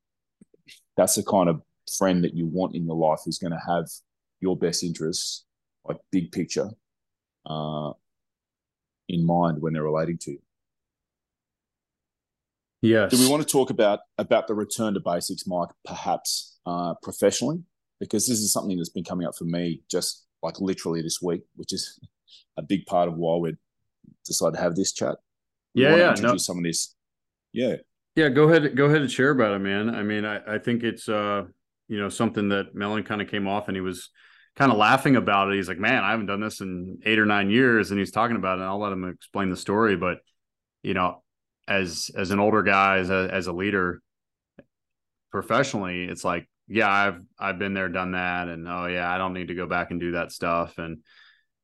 That's 0.97 1.17
the 1.17 1.23
kind 1.23 1.49
of 1.49 1.63
friend 1.99 2.23
that 2.25 2.35
you 2.35 2.47
want 2.47 2.75
in 2.75 2.87
your 2.87 2.97
life 2.97 3.21
who's 3.25 3.39
going 3.39 3.53
to 3.53 3.63
have 3.67 3.87
your 4.41 4.57
best 4.57 4.83
interests, 4.83 5.45
like 5.85 5.99
big 6.11 6.33
picture, 6.33 6.71
uh, 7.47 7.93
in 9.09 9.25
mind 9.25 9.61
when 9.61 9.73
they're 9.73 9.83
relating 9.83 10.19
to 10.19 10.33
you. 10.33 10.39
Yes. 12.87 13.11
Do 13.11 13.19
we 13.19 13.29
want 13.29 13.43
to 13.43 13.49
talk 13.49 13.71
about 13.71 14.01
about 14.19 14.47
the 14.47 14.55
return 14.55 14.95
to 14.95 15.01
basics, 15.01 15.47
Mike? 15.47 15.71
Perhaps 15.85 16.59
uh, 16.67 16.95
professionally, 17.03 17.63
because 18.01 18.27
this 18.27 18.39
is 18.39 18.53
something 18.53 18.77
that's 18.77 18.91
been 18.91 19.05
coming 19.05 19.27
up 19.27 19.37
for 19.37 19.45
me 19.45 19.83
just 19.91 20.25
like 20.43 20.61
literally 20.61 21.03
this 21.03 21.21
week, 21.21 21.43
which 21.57 21.73
is 21.73 21.99
a 22.57 22.63
big 22.63 22.87
part 22.87 23.09
of 23.09 23.17
why 23.17 23.37
we 23.37 23.55
decided 24.25 24.57
to 24.57 24.63
have 24.63 24.77
this 24.77 24.93
chat. 24.93 25.17
We 25.75 25.83
yeah, 25.83 25.97
yeah. 25.97 26.09
Introduce 26.11 26.33
no. 26.33 26.37
some 26.39 26.59
of 26.59 26.65
this. 26.65 26.95
Yeah. 27.53 27.77
Yeah, 28.15 28.31
go 28.31 28.49
ahead. 28.49 28.77
Go 28.77 28.87
ahead 28.87 29.03
and 29.03 29.11
share 29.11 29.31
about 29.31 29.55
it, 29.55 29.59
man. 29.59 29.95
I 29.95 30.03
mean, 30.03 30.25
I, 30.25 30.55
I 30.55 30.59
think 30.59 30.83
it's 30.83 31.09
uh, 31.09 31.45
you 31.89 31.99
know, 31.99 32.09
something 32.09 32.49
that 32.49 32.75
Melon 32.75 33.03
kind 33.03 33.21
of 33.21 33.29
came 33.29 33.47
off 33.47 33.69
and 33.69 33.77
he 33.77 33.81
was 33.81 34.11
kind 34.57 34.73
of 34.73 34.79
laughing 34.79 35.17
about 35.17 35.51
it. 35.51 35.57
He's 35.57 35.69
like, 35.69 35.79
Man, 35.79 36.03
I 36.03 36.13
haven't 36.13 36.27
done 36.27 36.41
this 36.41 36.61
in 36.61 37.01
eight 37.05 37.19
or 37.19 37.27
nine 37.27 37.51
years, 37.51 37.91
and 37.91 38.01
he's 38.01 38.11
talking 38.11 38.37
about 38.37 38.59
it. 38.59 38.63
And 38.63 38.71
I'll 38.71 38.81
let 38.81 38.93
him 38.93 39.09
explain 39.09 39.51
the 39.51 39.57
story. 39.57 39.97
But 39.97 40.19
you 40.83 40.95
know, 40.95 41.23
as 41.69 42.11
as 42.17 42.31
an 42.31 42.41
older 42.41 42.63
guy, 42.63 42.99
as 42.99 43.11
a 43.11 43.29
as 43.33 43.47
a 43.47 43.53
leader, 43.53 44.03
professionally, 45.31 46.05
it's 46.05 46.25
like, 46.25 46.49
yeah, 46.69 46.91
I've 46.91 47.21
I've 47.39 47.59
been 47.59 47.75
there, 47.75 47.89
done 47.89 48.13
that, 48.13 48.49
and 48.49 48.69
oh 48.69 48.87
yeah, 48.87 49.13
I 49.13 49.19
don't 49.19 49.35
need 49.35 49.49
to 49.49 49.55
go 49.55 49.67
back 49.67 49.91
and 49.91 50.01
do 50.01 50.13
that 50.13 50.33
stuff. 50.33 50.79
And 50.79 50.99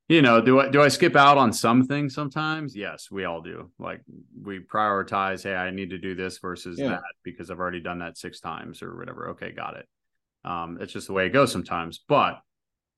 you 0.09 0.21
know, 0.21 0.41
do 0.41 0.61
I 0.61 0.69
do 0.69 0.83
I 0.83 0.89
skip 0.89 1.17
out 1.17 1.39
on 1.39 1.53
some 1.53 1.87
things 1.87 2.15
sometimes? 2.15 2.77
Yes, 2.77 3.11
we 3.11 3.25
all 3.25 3.41
do. 3.41 3.71
Like 3.79 4.03
we 4.41 4.61
prioritize, 4.61 5.43
hey, 5.43 5.55
I 5.55 5.71
need 5.71 5.91
to 5.91 5.99
do 5.99 6.15
this 6.15 6.39
versus 6.39 6.79
yeah. 6.79 6.89
that 6.89 7.03
because 7.23 7.51
I've 7.51 7.61
already 7.61 7.81
done 7.81 8.01
that 8.01 8.19
six 8.19 8.41
times 8.41 8.83
or 8.83 8.97
whatever. 8.97 9.31
Okay, 9.31 9.53
got 9.53 9.77
it. 9.77 9.87
Um, 10.45 10.79
it's 10.81 10.93
just 10.93 11.07
the 11.07 11.13
way 11.13 11.27
it 11.27 11.33
goes 11.33 11.53
sometimes. 11.53 12.05
But 12.07 12.41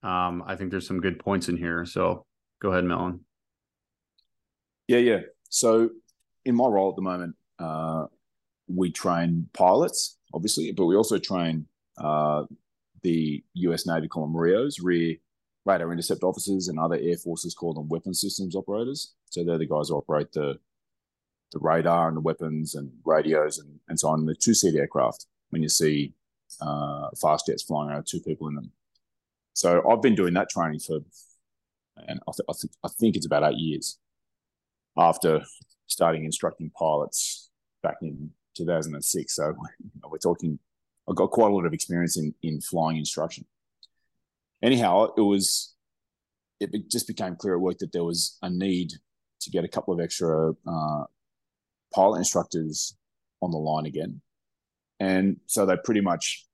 um, 0.03 0.43
I 0.47 0.57
think 0.57 0.71
there's 0.71 0.87
some 0.87 1.01
good 1.01 1.19
points 1.19 1.49
in 1.49 1.57
here. 1.57 1.85
So 1.85 2.27
go 2.61 2.73
ahead, 2.73 2.85
Melon. 2.85 3.21
Yeah, 4.89 4.99
yeah. 4.99 5.21
So 5.49 5.91
in 6.45 6.55
my 6.55 6.67
role 6.67 6.91
at 6.91 6.97
the 6.97 7.03
moment, 7.03 7.37
uh, 7.59 8.07
we 8.69 8.91
train 8.91 9.49
pilots, 9.53 10.19
obviously, 10.33 10.73
but 10.73 10.87
we 10.87 10.97
also 10.97 11.19
train 11.19 11.67
uh, 11.99 12.45
the 13.03 13.43
US 13.55 13.87
Navy 13.87 14.09
call 14.09 14.27
them 14.27 14.35
RIOs, 14.35 14.77
rear 14.83 15.17
radar 15.65 15.93
intercept 15.93 16.23
officers, 16.23 16.69
and 16.69 16.79
other 16.79 16.99
air 17.01 17.17
forces 17.17 17.55
call 17.55 17.73
them 17.75 17.89
weapon 17.89 18.15
systems 18.15 18.55
operators. 18.55 19.15
So 19.31 19.45
they're 19.45 19.59
the 19.59 19.67
guys 19.67 19.89
who 19.89 19.97
operate 19.97 20.33
the 20.33 20.59
the 21.53 21.61
radar 21.61 22.09
and 22.09 22.17
the 22.17 22.21
weapons 22.21 22.75
and 22.75 22.91
radios 23.05 23.59
and, 23.59 23.79
and 23.89 23.99
so 23.99 24.09
on. 24.09 24.27
The 24.27 24.35
two 24.35 24.55
seat 24.55 24.75
aircraft, 24.75 25.27
when 25.51 25.63
you 25.63 25.69
see 25.69 26.13
uh, 26.61 27.09
fast 27.21 27.47
jets 27.47 27.63
flying 27.63 27.91
around, 27.91 28.07
two 28.07 28.21
people 28.21 28.49
in 28.49 28.57
them. 28.57 28.73
So 29.53 29.89
I've 29.89 30.03
been 30.03 30.17
doing 30.17 30.35
that 30.35 30.51
training 30.51 30.81
for, 30.81 30.99
and 32.09 32.21
I, 32.27 32.33
th- 32.33 32.47
I, 32.49 32.53
th- 32.61 32.73
I 32.83 32.89
think 32.89 33.15
it's 33.15 33.27
about 33.27 33.45
eight 33.45 33.59
years 33.59 33.99
after 34.97 35.43
starting 35.87 36.25
instructing 36.25 36.71
pilots 36.71 37.51
back 37.83 37.97
in 38.03 38.31
2006. 38.57 39.35
So 39.35 39.55
we're 40.05 40.19
talking, 40.19 40.59
I've 41.09 41.17
got 41.17 41.31
quite 41.31 41.51
a 41.51 41.55
lot 41.55 41.67
of 41.67 41.73
experience 41.73 42.17
in, 42.17 42.35
in 42.43 42.61
flying 42.61 42.97
instruction. 42.97 43.47
Anyhow, 44.63 45.13
it 45.17 45.21
was, 45.21 45.75
it 46.61 46.91
just 46.91 47.07
became 47.07 47.37
clear 47.37 47.55
at 47.55 47.61
work 47.61 47.79
that 47.79 47.93
there 47.93 48.05
was 48.05 48.39
a 48.43 48.49
need 48.49 48.93
to 49.41 49.51
get 49.51 49.65
a 49.65 49.69
couple 49.69 49.93
of 49.93 50.01
extra 50.01 50.53
uh, 50.67 51.05
pilot 51.93 52.19
instructors 52.19 52.97
on 53.43 53.51
the 53.51 53.59
line 53.59 53.87
again. 53.87 54.21
And 55.01 55.39
so 55.47 55.67
they 55.67 55.77
pretty 55.77 56.01
much 56.01 56.47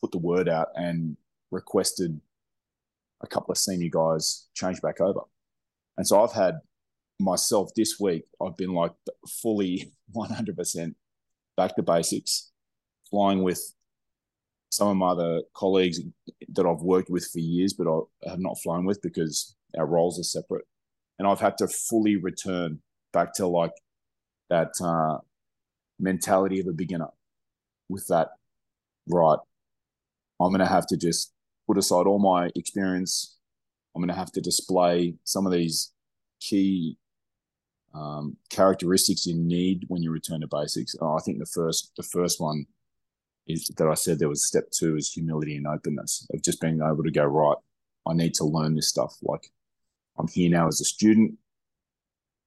put 0.00 0.10
the 0.10 0.18
word 0.18 0.48
out 0.48 0.68
and 0.74 1.16
requested 1.50 2.20
a 3.20 3.26
couple 3.26 3.52
of 3.52 3.58
senior 3.58 3.90
guys 3.90 4.46
change 4.54 4.80
back 4.80 5.00
over. 5.00 5.20
And 5.96 6.06
so 6.06 6.22
I've 6.22 6.32
had 6.32 6.60
myself 7.20 7.70
this 7.74 7.98
week, 8.00 8.24
I've 8.40 8.56
been 8.56 8.72
like 8.72 8.92
fully 9.28 9.92
100% 10.16 10.94
back 11.56 11.76
to 11.76 11.82
basics, 11.82 12.50
flying 13.10 13.42
with 13.42 13.60
some 14.70 14.88
of 14.88 14.96
my 14.96 15.08
other 15.08 15.42
colleagues 15.54 16.00
that 16.52 16.66
I've 16.66 16.82
worked 16.82 17.10
with 17.10 17.26
for 17.26 17.38
years, 17.38 17.72
but 17.72 17.88
I 17.88 18.30
have 18.30 18.38
not 18.38 18.58
flown 18.58 18.84
with 18.84 19.00
because 19.02 19.56
our 19.76 19.86
roles 19.86 20.18
are 20.20 20.24
separate. 20.24 20.64
And 21.18 21.26
I've 21.26 21.40
had 21.40 21.58
to 21.58 21.68
fully 21.68 22.16
return 22.16 22.80
back 23.12 23.34
to 23.34 23.46
like 23.46 23.72
that 24.50 24.72
uh, 24.80 25.18
mentality 25.98 26.60
of 26.60 26.68
a 26.68 26.72
beginner 26.72 27.08
with 27.88 28.06
that, 28.08 28.28
right? 29.08 29.38
I'm 30.40 30.50
going 30.50 30.60
to 30.60 30.66
have 30.66 30.86
to 30.88 30.96
just 30.96 31.32
put 31.66 31.78
aside 31.78 32.06
all 32.06 32.18
my 32.18 32.50
experience. 32.54 33.36
I'm 33.94 34.02
going 34.02 34.08
to 34.08 34.14
have 34.14 34.32
to 34.32 34.40
display 34.40 35.14
some 35.24 35.46
of 35.46 35.52
these 35.52 35.92
key 36.40 36.96
um, 37.94 38.36
characteristics 38.50 39.26
you 39.26 39.34
need 39.34 39.84
when 39.88 40.02
you 40.02 40.10
return 40.10 40.40
to 40.40 40.48
basics. 40.48 40.94
Uh, 41.00 41.14
I 41.14 41.20
think 41.20 41.38
the 41.38 41.46
first 41.46 41.92
the 41.96 42.02
first 42.02 42.40
one 42.40 42.66
is 43.46 43.66
that 43.76 43.88
I 43.88 43.94
said 43.94 44.18
there 44.18 44.28
was 44.28 44.46
step 44.46 44.70
two 44.70 44.96
is 44.96 45.12
humility 45.12 45.56
and 45.56 45.66
openness 45.66 46.26
of 46.32 46.42
just 46.42 46.60
being 46.60 46.80
able 46.82 47.02
to 47.02 47.10
go 47.10 47.24
right. 47.24 47.56
I 48.06 48.14
need 48.14 48.34
to 48.34 48.44
learn 48.44 48.74
this 48.74 48.88
stuff. 48.88 49.16
Like 49.22 49.50
I'm 50.18 50.28
here 50.28 50.50
now 50.50 50.68
as 50.68 50.80
a 50.80 50.84
student, 50.84 51.34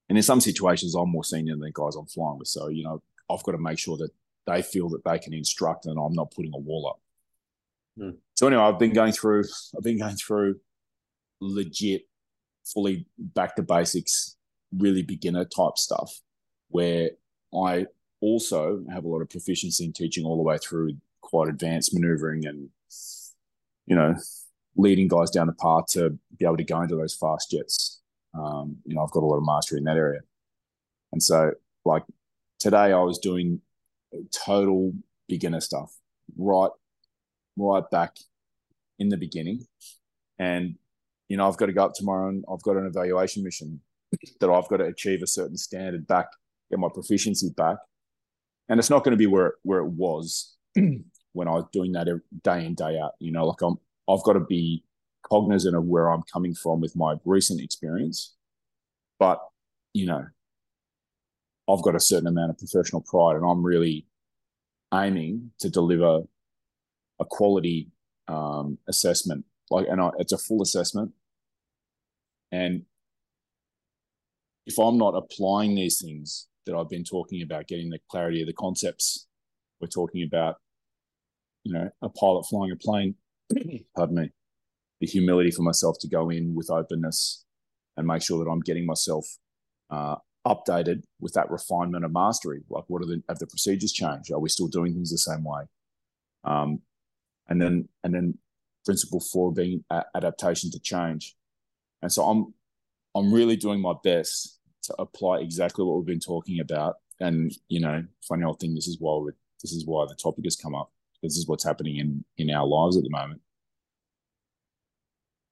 and 0.09 0.17
in 0.17 0.23
some 0.23 0.41
situations 0.41 0.95
I'm 0.95 1.09
more 1.09 1.23
senior 1.23 1.53
than 1.53 1.61
the 1.61 1.71
guys 1.73 1.95
I'm 1.95 2.05
flying 2.05 2.37
with. 2.37 2.47
So 2.47 2.67
you 2.69 2.83
know 2.83 3.01
I've 3.29 3.43
got 3.43 3.53
to 3.53 3.57
make 3.57 3.79
sure 3.79 3.97
that 3.97 4.11
they 4.47 4.61
feel 4.61 4.89
that 4.89 5.03
they 5.03 5.19
can 5.19 5.33
instruct 5.33 5.85
and 5.85 5.99
I'm 5.99 6.13
not 6.13 6.31
putting 6.31 6.53
a 6.53 6.57
wall 6.57 6.87
up. 6.87 6.99
Hmm. 7.97 8.17
So 8.35 8.47
anyway, 8.47 8.63
I've 8.63 8.79
been 8.79 8.93
going 8.93 9.13
through. 9.13 9.43
I've 9.75 9.83
been 9.83 9.99
going 9.99 10.15
through 10.15 10.59
legit, 11.39 12.07
fully 12.63 13.05
back 13.17 13.55
to 13.55 13.63
basics 13.63 14.37
really 14.77 15.01
beginner 15.01 15.45
type 15.45 15.77
stuff 15.77 16.21
where 16.69 17.11
I 17.53 17.87
also 18.21 18.83
have 18.91 19.03
a 19.03 19.07
lot 19.07 19.21
of 19.21 19.29
proficiency 19.29 19.83
in 19.83 19.93
teaching 19.93 20.25
all 20.25 20.37
the 20.37 20.43
way 20.43 20.57
through 20.57 20.95
quite 21.21 21.49
advanced 21.49 21.93
maneuvering 21.93 22.45
and, 22.45 22.69
you 23.85 23.95
know, 23.95 24.15
leading 24.75 25.07
guys 25.07 25.29
down 25.29 25.47
the 25.47 25.53
path 25.53 25.87
to 25.87 26.17
be 26.37 26.45
able 26.45 26.57
to 26.57 26.63
go 26.63 26.81
into 26.81 26.95
those 26.95 27.15
fast 27.15 27.51
jets. 27.51 28.01
Um, 28.33 28.77
you 28.85 28.95
know, 28.95 29.03
I've 29.03 29.11
got 29.11 29.23
a 29.23 29.25
lot 29.25 29.37
of 29.37 29.45
mastery 29.45 29.79
in 29.79 29.83
that 29.85 29.97
area. 29.97 30.21
And 31.11 31.21
so, 31.21 31.51
like 31.83 32.03
today, 32.59 32.93
I 32.93 32.99
was 32.99 33.19
doing 33.19 33.61
total 34.31 34.93
beginner 35.27 35.59
stuff, 35.59 35.93
right, 36.37 36.71
right 37.57 37.83
back 37.91 38.15
in 38.99 39.09
the 39.09 39.17
beginning. 39.17 39.65
And, 40.39 40.75
you 41.27 41.37
know, 41.37 41.47
I've 41.47 41.57
got 41.57 41.65
to 41.65 41.73
go 41.73 41.85
up 41.85 41.93
tomorrow 41.93 42.29
and 42.29 42.45
I've 42.51 42.63
got 42.63 42.77
an 42.77 42.85
evaluation 42.85 43.43
mission 43.43 43.81
that 44.39 44.49
I've 44.49 44.67
got 44.67 44.77
to 44.77 44.85
achieve 44.85 45.21
a 45.21 45.27
certain 45.27 45.57
standard 45.57 46.07
back, 46.07 46.27
get 46.69 46.79
my 46.79 46.89
proficiency 46.93 47.49
back. 47.49 47.77
And 48.69 48.79
it's 48.79 48.89
not 48.89 49.03
going 49.03 49.11
to 49.11 49.17
be 49.17 49.27
where 49.27 49.55
where 49.63 49.79
it 49.79 49.89
was 49.89 50.55
when 50.75 51.47
I 51.47 51.51
was 51.51 51.65
doing 51.73 51.91
that 51.93 52.07
day 52.43 52.65
in 52.65 52.75
day 52.75 52.99
out. 52.99 53.13
You 53.19 53.31
know, 53.31 53.45
like 53.45 53.61
I'm 53.61 53.77
I've 54.09 54.23
got 54.23 54.33
to 54.33 54.39
be 54.39 54.83
cognizant 55.29 55.75
of 55.75 55.85
where 55.85 56.09
I'm 56.09 56.23
coming 56.31 56.53
from 56.53 56.81
with 56.81 56.95
my 56.95 57.15
recent 57.25 57.61
experience, 57.61 58.35
but 59.19 59.41
you 59.93 60.05
know, 60.05 60.25
I've 61.69 61.83
got 61.83 61.95
a 61.95 61.99
certain 61.99 62.27
amount 62.27 62.51
of 62.51 62.57
professional 62.57 63.01
pride, 63.01 63.35
and 63.35 63.45
I'm 63.45 63.63
really 63.63 64.05
aiming 64.93 65.51
to 65.59 65.69
deliver 65.69 66.21
a 67.19 67.25
quality 67.25 67.89
um, 68.27 68.77
assessment. 68.87 69.45
Like, 69.69 69.87
and 69.89 70.01
I, 70.01 70.11
it's 70.19 70.33
a 70.33 70.37
full 70.37 70.61
assessment, 70.61 71.11
and 72.51 72.83
if 74.65 74.77
I'm 74.77 74.97
not 74.97 75.15
applying 75.15 75.75
these 75.75 76.01
things 76.01 76.47
that 76.65 76.75
I've 76.75 76.89
been 76.89 77.03
talking 77.03 77.41
about, 77.41 77.67
getting 77.67 77.89
the 77.89 77.99
clarity 78.09 78.41
of 78.41 78.47
the 78.47 78.53
concepts 78.53 79.27
we're 79.79 79.87
talking 79.87 80.23
about, 80.23 80.57
you 81.63 81.73
know, 81.73 81.89
a 82.01 82.09
pilot 82.09 82.43
flying 82.49 82.71
a 82.71 82.75
plane, 82.75 83.15
pardon 83.95 84.15
me, 84.15 84.29
the 84.99 85.07
humility 85.07 85.51
for 85.51 85.63
myself 85.63 85.97
to 86.01 86.07
go 86.07 86.29
in 86.29 86.53
with 86.53 86.69
openness 86.69 87.45
and 87.97 88.07
make 88.07 88.21
sure 88.21 88.43
that 88.43 88.49
I'm 88.49 88.59
getting 88.61 88.85
myself 88.85 89.25
uh, 89.89 90.15
updated 90.47 91.03
with 91.19 91.33
that 91.33 91.49
refinement 91.49 92.05
of 92.05 92.13
mastery. 92.13 92.61
Like, 92.69 92.85
what 92.87 93.01
are 93.01 93.07
the 93.07 93.21
have 93.27 93.39
the 93.39 93.47
procedures 93.47 93.91
changed? 93.91 94.31
Are 94.31 94.39
we 94.39 94.49
still 94.49 94.67
doing 94.67 94.93
things 94.93 95.11
the 95.11 95.17
same 95.17 95.43
way? 95.43 95.63
Um, 96.43 96.81
and 97.49 97.61
then 97.61 97.89
and 98.03 98.13
then 98.13 98.37
principle 98.85 99.19
four 99.19 99.51
being 99.53 99.83
adaptation 100.15 100.71
to 100.71 100.79
change. 100.79 101.35
And 102.01 102.11
so 102.11 102.23
I'm 102.23 102.53
I'm 103.15 103.33
really 103.33 103.55
doing 103.55 103.81
my 103.81 103.93
best 104.03 104.59
to 104.83 104.95
apply 104.99 105.39
exactly 105.39 105.85
what 105.85 105.97
we've 105.97 106.05
been 106.05 106.19
talking 106.19 106.59
about. 106.59 106.95
And 107.19 107.51
you 107.67 107.79
know, 107.79 108.03
funny 108.27 108.43
old 108.43 108.59
thing, 108.59 108.73
this 108.73 108.87
is 108.87 108.97
why 108.99 109.17
we 109.17 109.31
this 109.61 109.73
is 109.73 109.85
why 109.85 110.05
the 110.07 110.15
topic 110.15 110.45
has 110.45 110.55
come 110.55 110.75
up. 110.75 110.91
This 111.21 111.37
is 111.37 111.47
what's 111.47 111.63
happening 111.63 111.97
in 111.97 112.25
in 112.37 112.49
our 112.49 112.65
lives 112.65 112.97
at 112.97 113.03
the 113.03 113.09
moment. 113.09 113.41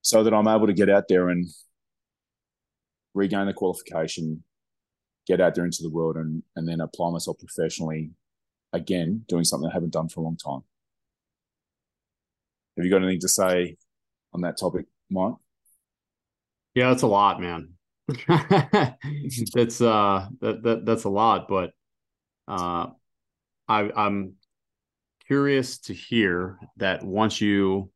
So 0.02 0.24
that 0.24 0.34
I'm 0.34 0.48
able 0.48 0.68
to 0.68 0.74
get 0.74 0.90
out 0.90 1.08
there 1.08 1.30
and 1.30 1.48
regain 3.14 3.48
the 3.48 3.54
qualification, 3.54 4.44
get 5.28 5.42
out 5.42 5.56
there 5.56 5.66
into 5.66 5.84
the 5.84 5.90
world 5.90 6.16
and 6.16 6.44
and 6.56 6.68
then 6.68 6.82
apply 6.82 7.12
myself 7.12 7.38
professionally 7.40 8.12
again, 8.74 9.26
doing 9.28 9.44
something 9.44 9.70
I 9.70 9.74
haven't 9.74 9.94
done 9.94 10.10
for 10.10 10.22
a 10.22 10.24
long 10.24 10.38
time. 10.38 10.62
Have 12.78 12.86
you 12.86 12.92
got 12.92 13.04
anything 13.04 13.20
to 13.22 13.28
say 13.28 13.78
on 14.34 14.42
that 14.42 14.58
topic, 14.58 14.86
Mike? 15.10 15.34
Yeah, 16.76 16.90
that's 16.90 17.04
a 17.04 17.08
lot, 17.08 17.42
man. 17.42 17.74
that's 18.28 19.82
uh 19.82 20.28
that, 20.42 20.64
that 20.64 20.82
that's 20.86 21.04
a 21.04 21.10
lot, 21.10 21.48
but 21.48 21.72
uh 22.48 22.88
I 23.68 23.92
I'm 23.96 24.34
curious 25.28 25.78
to 25.80 25.94
hear 25.94 26.58
that 26.78 27.04
once 27.04 27.40
you 27.40 27.92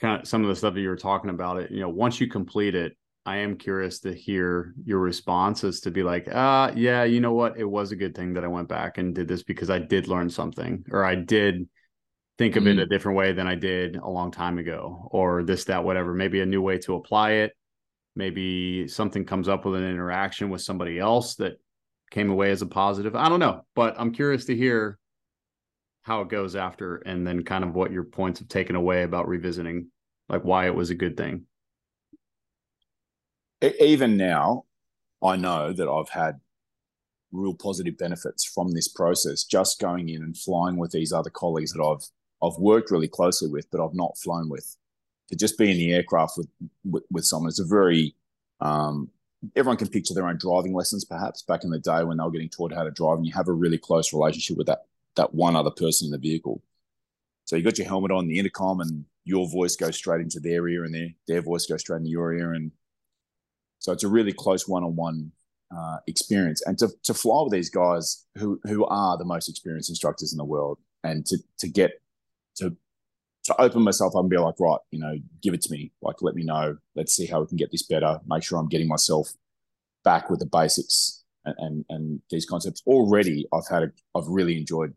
kind 0.00 0.22
of 0.22 0.28
some 0.28 0.42
of 0.42 0.48
the 0.48 0.56
stuff 0.56 0.74
that 0.74 0.80
you 0.80 0.88
were 0.88 0.96
talking 0.96 1.30
about 1.30 1.58
it, 1.58 1.70
you 1.70 1.80
know, 1.80 1.88
once 1.88 2.20
you 2.20 2.28
complete 2.28 2.74
it, 2.74 2.96
I 3.26 3.38
am 3.38 3.56
curious 3.56 4.00
to 4.00 4.14
hear 4.14 4.74
your 4.84 5.00
responses 5.00 5.80
to 5.80 5.90
be 5.90 6.02
like, 6.02 6.28
uh, 6.32 6.72
yeah, 6.74 7.04
you 7.04 7.20
know 7.20 7.32
what? 7.32 7.58
It 7.58 7.64
was 7.64 7.92
a 7.92 7.96
good 7.96 8.14
thing 8.14 8.34
that 8.34 8.44
I 8.44 8.48
went 8.48 8.68
back 8.68 8.98
and 8.98 9.14
did 9.14 9.28
this 9.28 9.42
because 9.42 9.70
I 9.70 9.78
did 9.78 10.08
learn 10.08 10.30
something 10.30 10.84
or 10.90 11.04
I 11.04 11.16
did 11.16 11.68
think 12.38 12.56
of 12.56 12.62
mm-hmm. 12.62 12.78
it 12.78 12.82
a 12.82 12.86
different 12.86 13.18
way 13.18 13.32
than 13.32 13.46
I 13.46 13.56
did 13.56 13.96
a 13.96 14.08
long 14.08 14.30
time 14.30 14.58
ago, 14.58 15.08
or 15.10 15.42
this, 15.42 15.64
that, 15.64 15.84
whatever. 15.84 16.14
Maybe 16.14 16.40
a 16.40 16.46
new 16.46 16.62
way 16.62 16.78
to 16.78 16.94
apply 16.94 17.32
it 17.32 17.52
maybe 18.16 18.88
something 18.88 19.24
comes 19.24 19.48
up 19.48 19.64
with 19.64 19.74
an 19.74 19.88
interaction 19.88 20.50
with 20.50 20.62
somebody 20.62 20.98
else 20.98 21.36
that 21.36 21.60
came 22.10 22.30
away 22.30 22.50
as 22.50 22.62
a 22.62 22.66
positive. 22.66 23.14
I 23.14 23.28
don't 23.28 23.40
know, 23.40 23.64
but 23.74 23.94
I'm 23.98 24.12
curious 24.12 24.44
to 24.46 24.56
hear 24.56 24.98
how 26.02 26.22
it 26.22 26.28
goes 26.28 26.56
after 26.56 26.96
and 26.96 27.26
then 27.26 27.44
kind 27.44 27.62
of 27.62 27.74
what 27.74 27.92
your 27.92 28.04
points 28.04 28.40
have 28.40 28.48
taken 28.48 28.74
away 28.74 29.02
about 29.02 29.28
revisiting 29.28 29.88
like 30.28 30.44
why 30.44 30.66
it 30.66 30.74
was 30.74 30.90
a 30.90 30.94
good 30.94 31.16
thing. 31.16 31.44
Even 33.62 34.16
now, 34.16 34.64
I 35.22 35.36
know 35.36 35.72
that 35.72 35.88
I've 35.88 36.08
had 36.08 36.40
real 37.32 37.54
positive 37.54 37.98
benefits 37.98 38.44
from 38.44 38.72
this 38.72 38.88
process 38.88 39.44
just 39.44 39.80
going 39.80 40.08
in 40.08 40.22
and 40.22 40.36
flying 40.36 40.76
with 40.76 40.92
these 40.92 41.12
other 41.12 41.30
colleagues 41.30 41.72
that 41.72 41.82
I've 41.82 42.08
I've 42.42 42.58
worked 42.58 42.90
really 42.90 43.06
closely 43.06 43.48
with 43.48 43.70
but 43.70 43.84
I've 43.84 43.94
not 43.94 44.18
flown 44.18 44.48
with 44.48 44.76
to 45.30 45.36
just 45.36 45.56
be 45.56 45.70
in 45.70 45.78
the 45.78 45.92
aircraft 45.92 46.36
with 46.36 46.48
with, 46.84 47.04
with 47.10 47.24
someone. 47.24 47.48
It's 47.48 47.60
a 47.60 47.64
very 47.64 48.14
um, 48.60 49.08
everyone 49.56 49.78
can 49.78 49.88
picture 49.88 50.14
their 50.14 50.28
own 50.28 50.38
driving 50.38 50.74
lessons, 50.74 51.04
perhaps 51.04 51.42
back 51.42 51.64
in 51.64 51.70
the 51.70 51.78
day 51.78 52.04
when 52.04 52.18
they 52.18 52.24
were 52.24 52.30
getting 52.30 52.48
taught 52.48 52.74
how 52.74 52.84
to 52.84 52.90
drive, 52.90 53.16
and 53.18 53.26
you 53.26 53.32
have 53.32 53.48
a 53.48 53.52
really 53.52 53.78
close 53.78 54.12
relationship 54.12 54.56
with 54.56 54.66
that 54.66 54.86
that 55.16 55.34
one 55.34 55.56
other 55.56 55.70
person 55.70 56.06
in 56.06 56.12
the 56.12 56.18
vehicle. 56.18 56.62
So 57.44 57.56
you 57.56 57.62
got 57.62 57.78
your 57.78 57.88
helmet 57.88 58.12
on, 58.12 58.28
the 58.28 58.38
intercom, 58.38 58.80
and 58.80 59.04
your 59.24 59.48
voice 59.48 59.76
goes 59.76 59.96
straight 59.96 60.20
into 60.20 60.40
their 60.40 60.68
ear, 60.68 60.84
and 60.84 60.94
their 60.94 61.08
their 61.26 61.42
voice 61.42 61.66
goes 61.66 61.80
straight 61.80 61.98
into 61.98 62.10
your 62.10 62.32
ear, 62.34 62.52
and 62.52 62.70
so 63.78 63.92
it's 63.92 64.04
a 64.04 64.08
really 64.08 64.32
close 64.32 64.68
one-on-one 64.68 65.32
uh, 65.74 65.98
experience. 66.06 66.62
And 66.66 66.76
to 66.78 66.88
to 67.04 67.14
fly 67.14 67.42
with 67.42 67.52
these 67.52 67.70
guys 67.70 68.26
who 68.36 68.60
who 68.64 68.84
are 68.86 69.16
the 69.16 69.24
most 69.24 69.48
experienced 69.48 69.88
instructors 69.88 70.32
in 70.32 70.38
the 70.38 70.44
world, 70.44 70.78
and 71.02 71.24
to 71.26 71.38
to 71.58 71.68
get 71.68 72.02
to 73.44 73.60
open 73.60 73.82
myself 73.82 74.14
up 74.14 74.20
and 74.20 74.30
be 74.30 74.36
like, 74.36 74.60
right, 74.60 74.78
you 74.90 74.98
know, 74.98 75.16
give 75.42 75.54
it 75.54 75.62
to 75.62 75.72
me. 75.72 75.92
Like, 76.02 76.16
let 76.20 76.34
me 76.34 76.44
know. 76.44 76.76
Let's 76.94 77.14
see 77.14 77.26
how 77.26 77.40
we 77.40 77.46
can 77.46 77.56
get 77.56 77.70
this 77.70 77.82
better. 77.82 78.20
Make 78.26 78.42
sure 78.42 78.58
I'm 78.58 78.68
getting 78.68 78.88
myself 78.88 79.32
back 80.04 80.30
with 80.30 80.40
the 80.40 80.46
basics 80.46 81.24
and 81.44 81.54
and, 81.58 81.84
and 81.88 82.22
these 82.30 82.46
concepts. 82.46 82.82
Already, 82.86 83.46
I've 83.52 83.68
had, 83.68 83.84
a, 83.84 83.92
I've 84.14 84.28
really 84.28 84.56
enjoyed, 84.56 84.94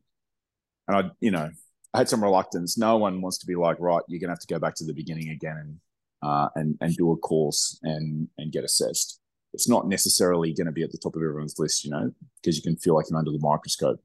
and 0.88 0.98
I, 0.98 1.12
you 1.20 1.32
know, 1.32 1.50
I 1.94 1.98
had 1.98 2.10
some 2.10 2.24
reluctance. 2.24 2.78
No 2.78 2.98
one 2.98 3.22
wants 3.22 3.38
to 3.40 3.46
be 3.46 3.56
like, 3.56 3.78
right, 3.80 4.02
you're 4.08 4.20
gonna 4.20 4.32
have 4.32 4.40
to 4.40 4.54
go 4.54 4.60
back 4.60 4.76
to 4.76 4.86
the 4.86 4.94
beginning 4.94 5.30
again 5.30 5.58
and 5.58 5.80
uh, 6.24 6.50
and 6.56 6.78
and 6.82 6.96
do 6.96 7.12
a 7.12 7.18
course 7.18 7.80
and 7.84 8.28
and 8.38 8.52
get 8.52 8.64
assessed. 8.64 9.20
It's 9.54 9.70
not 9.70 9.88
necessarily 9.88 10.52
going 10.52 10.66
to 10.66 10.72
be 10.72 10.82
at 10.82 10.92
the 10.92 10.98
top 10.98 11.16
of 11.16 11.22
everyone's 11.22 11.60
list, 11.60 11.86
you 11.86 11.92
know, 11.92 12.12
because 12.42 12.58
you 12.58 12.64
can 12.64 12.76
feel 12.76 12.96
like 12.96 13.06
you're 13.10 13.20
under 13.20 13.32
the 13.32 13.38
microscope. 13.38 14.02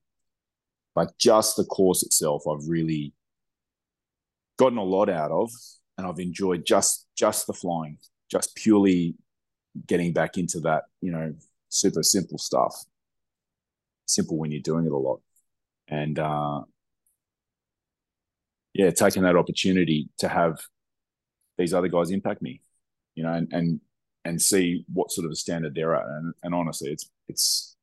But 0.95 1.17
just 1.17 1.57
the 1.57 1.65
course 1.65 2.03
itself, 2.03 2.43
I've 2.47 2.69
really 2.69 3.15
gotten 4.59 4.79
a 4.79 4.85
lot 4.85 5.09
out 5.09 5.31
of, 5.31 5.51
and 5.97 6.07
I've 6.07 6.19
enjoyed 6.19 6.67
just 6.67 7.07
just 7.17 7.47
the 7.47 7.55
flying, 7.55 7.99
just 8.31 8.55
purely 8.55 9.15
getting 9.87 10.13
back 10.13 10.37
into 10.37 10.61
that, 10.61 10.85
you 11.01 11.11
know, 11.11 11.35
super 11.69 12.03
simple 12.03 12.39
stuff. 12.39 12.75
Simple 14.07 14.39
when 14.39 14.51
you're 14.51 14.63
doing 14.63 14.87
it 14.87 14.93
a 14.93 14.97
lot, 14.97 15.21
and 15.89 16.19
uh, 16.19 16.63
yeah, 18.75 18.91
taking 18.91 19.23
that 19.23 19.37
opportunity 19.37 20.09
to 20.19 20.29
have 20.29 20.59
these 21.59 21.75
other 21.75 21.89
guys 21.89 22.11
impact 22.11 22.41
me, 22.41 22.63
you 23.15 23.23
know, 23.23 23.33
and 23.33 23.49
and 23.53 23.81
and 24.25 24.41
see 24.41 24.85
what 24.93 25.11
sort 25.11 25.25
of 25.25 25.33
a 25.33 25.37
standard 25.37 25.75
they're 25.75 25.95
at. 25.95 26.07
And, 26.07 26.35
and 26.43 26.55
honestly, 26.55 26.91
it's 26.91 27.11
it's 27.29 27.77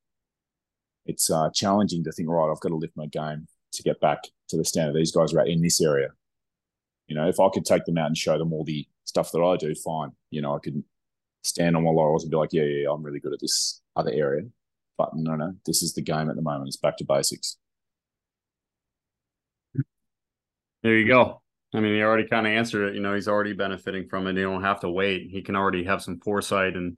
it's 1.05 1.30
uh, 1.30 1.49
challenging 1.53 2.03
to 2.03 2.11
think, 2.11 2.30
right, 2.30 2.51
I've 2.51 2.59
got 2.59 2.69
to 2.69 2.76
lift 2.76 2.97
my 2.97 3.05
game 3.07 3.47
to 3.73 3.84
get 3.84 3.99
back 3.99 4.19
to 4.49 4.57
the 4.57 4.65
standard 4.65 4.95
these 4.95 5.11
guys 5.11 5.34
are 5.34 5.41
at 5.41 5.47
in 5.47 5.61
this 5.61 5.82
area. 5.82 6.09
You 7.08 7.16
know, 7.16 7.28
if 7.28 7.39
I 7.39 7.49
could 7.53 7.66
take 7.66 7.86
them 7.86 7.97
out 7.97 8.08
and 8.08 8.18
show 8.18 8.38
them 8.38 8.53
all 8.53 8.64
the 8.64 8.88
stuff 9.03 9.32
that 9.32 9.41
I 9.41 9.58
do, 9.58 9.74
fine. 9.76 10.12
You 10.32 10.41
know, 10.41 10.56
I 10.56 10.60
could 10.60 10.84
stand 11.43 11.76
on 11.76 11.84
my 11.84 11.91
laurels 11.91 12.24
and 12.24 12.32
be 12.32 12.38
like, 12.38 12.53
yeah, 12.53 12.64
yeah, 12.64 12.89
I'm 12.91 13.03
really 13.03 13.20
good 13.20 13.34
at 13.34 13.39
this 13.39 13.82
other 13.95 14.12
area. 14.12 14.43
But 14.97 15.12
no, 15.14 15.36
no, 15.36 15.53
this 15.66 15.84
is 15.84 15.93
the 15.93 16.01
game 16.01 16.30
at 16.30 16.36
the 16.36 16.41
moment. 16.41 16.68
It's 16.68 16.78
back 16.78 16.97
to 16.97 17.06
basics. 17.06 17.58
There 20.84 20.97
you 20.97 21.08
go. 21.08 21.41
I 21.74 21.80
mean, 21.80 21.95
he 21.95 22.01
already 22.01 22.28
kind 22.28 22.47
of 22.47 22.53
answered 22.53 22.89
it. 22.89 22.95
You 22.95 23.01
know, 23.01 23.14
he's 23.14 23.28
already 23.28 23.53
benefiting 23.53 24.08
from 24.08 24.28
it. 24.28 24.38
He 24.38 24.43
don't 24.43 24.64
have 24.64 24.80
to 24.82 24.89
wait. 24.89 25.30
He 25.30 25.41
can 25.41 25.56
already 25.56 25.84
have 25.84 26.01
some 26.01 26.20
foresight 26.20 26.76
and 26.76 26.97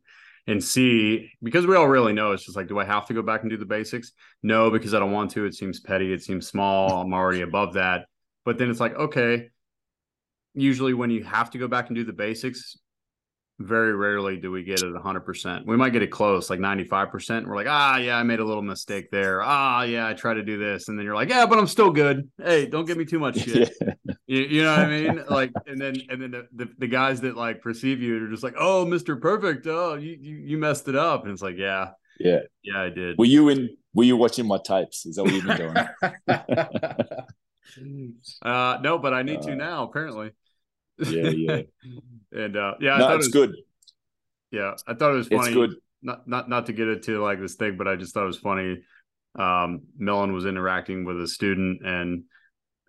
and 0.50 0.64
see 0.64 1.30
because 1.44 1.68
we 1.68 1.76
all 1.76 1.90
really 1.90 2.14
know 2.14 2.32
it's 2.32 2.46
just 2.46 2.56
like, 2.56 2.70
do 2.70 2.80
I 2.80 2.86
have 2.86 3.06
to 3.08 3.14
go 3.14 3.22
back 3.22 3.42
and 3.42 3.50
do 3.50 3.58
the 3.58 3.66
basics? 3.66 4.14
No, 4.44 4.72
because 4.72 4.94
I 4.94 5.00
don't 5.00 5.12
want 5.12 5.32
to. 5.32 5.46
It 5.46 5.56
seems 5.56 5.80
petty. 5.80 6.14
It 6.14 6.24
seems 6.24 6.48
small. 6.48 7.02
I'm 7.02 7.14
already 7.14 7.42
above 7.42 7.74
that. 7.74 8.06
But 8.46 8.58
then 8.58 8.70
it's 8.70 8.80
like, 8.80 8.96
okay, 8.96 9.50
usually 10.58 10.94
when 10.94 11.10
you 11.10 11.24
have 11.24 11.50
to 11.52 11.58
go 11.58 11.68
back 11.68 11.88
and 11.88 11.96
do 11.96 12.04
the 12.04 12.14
basics, 12.14 12.78
very 13.60 13.96
rarely 13.96 14.38
do 14.38 14.52
we 14.52 14.64
get 14.64 14.84
it 14.84 14.94
100%. 14.94 15.66
We 15.66 15.78
might 15.78 15.90
get 15.90 16.04
it 16.04 16.12
close, 16.12 16.50
like 16.50 16.60
95%. 16.60 17.48
We're 17.48 17.56
like, 17.56 17.68
ah, 17.68 17.98
yeah, 17.98 18.18
I 18.18 18.24
made 18.24 18.40
a 18.40 18.46
little 18.46 18.62
mistake 18.62 19.10
there. 19.12 19.42
Ah, 19.42 19.82
yeah, 19.82 20.08
I 20.08 20.14
try 20.14 20.36
to 20.36 20.44
do 20.44 20.60
this. 20.60 20.90
And 20.90 20.98
then 20.98 21.06
you're 21.06 21.16
like, 21.16 21.30
yeah, 21.30 21.46
but 21.46 21.58
I'm 21.58 21.66
still 21.66 21.90
good. 21.90 22.30
Hey, 22.38 22.68
don't 22.68 22.86
give 22.86 22.98
me 22.98 23.06
too 23.06 23.20
much 23.20 23.40
shit. 23.40 23.74
You, 24.28 24.42
you, 24.42 24.64
know 24.64 24.72
what 24.72 24.80
I 24.80 24.88
mean? 24.88 25.24
Like, 25.28 25.52
and 25.66 25.82
then, 25.82 25.96
and 26.10 26.22
then 26.22 26.32
the, 26.32 26.48
the, 26.54 26.70
the, 26.78 26.88
guys 26.88 27.22
that 27.22 27.36
like 27.36 27.62
perceive 27.62 28.00
you 28.00 28.24
are 28.24 28.30
just 28.30 28.44
like, 28.44 28.54
oh, 28.60 28.86
Mr. 28.86 29.20
Perfect. 29.20 29.66
Oh, 29.66 29.96
you, 29.96 30.18
you, 30.20 30.36
you 30.36 30.58
messed 30.58 30.88
it 30.88 30.96
up. 30.96 31.24
And 31.24 31.32
it's 31.32 31.42
like, 31.42 31.58
yeah. 31.58 31.92
Yeah. 32.20 32.42
Yeah, 32.62 32.82
I 32.82 32.90
did. 32.90 33.18
Were 33.18 33.26
you 33.26 33.50
in, 33.50 33.76
were 33.96 34.04
you 34.04 34.18
watching 34.18 34.48
my 34.48 34.60
types? 34.60 35.08
Is 35.08 35.16
that 35.16 35.24
what 35.24 35.34
you've 35.34 35.46
been 35.46 35.58
doing? 35.58 35.76
uh, 38.44 38.78
no, 38.82 39.00
but 39.00 39.16
I 39.16 39.24
need 39.24 39.40
uh, 39.40 39.44
to 39.44 39.56
now, 39.56 39.84
apparently. 39.84 40.32
Yeah, 41.00 41.30
yeah. 41.30 41.62
and 42.32 42.58
uh, 42.58 42.76
yeah, 42.80 42.98
no, 42.98 43.08
it's 43.10 43.14
it 43.14 43.18
was, 43.18 43.28
good. 43.30 43.56
Yeah, 44.52 44.74
I 44.88 44.94
thought 44.94 45.12
it 45.12 45.18
was 45.18 45.28
funny. 45.28 45.48
It's 45.48 45.54
good. 45.54 45.76
Not 46.02 46.28
not 46.28 46.50
not 46.50 46.66
to 46.68 46.74
get 46.74 46.88
it 46.88 47.04
to 47.04 47.22
like 47.22 47.40
this 47.40 47.56
thing, 47.56 47.78
but 47.78 47.88
I 47.88 47.96
just 47.96 48.14
thought 48.14 48.24
it 48.24 48.28
was 48.28 48.40
funny. 48.40 48.78
Um, 49.38 49.82
Melon 49.98 50.34
was 50.34 50.46
interacting 50.46 51.06
with 51.06 51.22
a 51.22 51.28
student, 51.28 51.86
and 51.86 52.24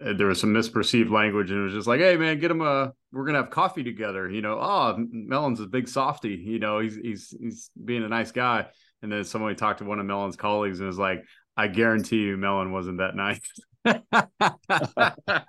uh, 0.04 0.12
there 0.12 0.28
was 0.28 0.40
some 0.40 0.54
misperceived 0.54 1.10
language 1.10 1.50
and 1.50 1.60
it 1.60 1.64
was 1.64 1.72
just 1.72 1.88
like, 1.88 2.00
hey 2.00 2.16
man, 2.16 2.38
get 2.38 2.50
him 2.50 2.60
a 2.60 2.92
we're 3.12 3.24
gonna 3.24 3.38
have 3.38 3.50
coffee 3.50 3.82
together. 3.82 4.30
You 4.30 4.42
know, 4.42 4.58
oh 4.60 4.96
Melon's 5.10 5.60
a 5.60 5.66
big 5.66 5.88
softy, 5.88 6.34
you 6.34 6.58
know, 6.58 6.78
he's 6.78 6.96
he's 6.96 7.34
he's 7.40 7.70
being 7.82 8.04
a 8.04 8.08
nice 8.08 8.30
guy. 8.30 8.66
And 9.02 9.12
then 9.12 9.24
somebody 9.24 9.54
talked 9.54 9.78
to 9.78 9.84
one 9.84 10.00
of 10.00 10.06
Melon's 10.06 10.36
colleagues 10.36 10.80
and 10.80 10.86
was 10.86 10.98
like, 10.98 11.24
I 11.56 11.68
guarantee 11.68 12.18
you 12.22 12.36
Melon 12.36 12.72
wasn't 12.72 12.98
that 12.98 13.14
nice. 13.14 13.40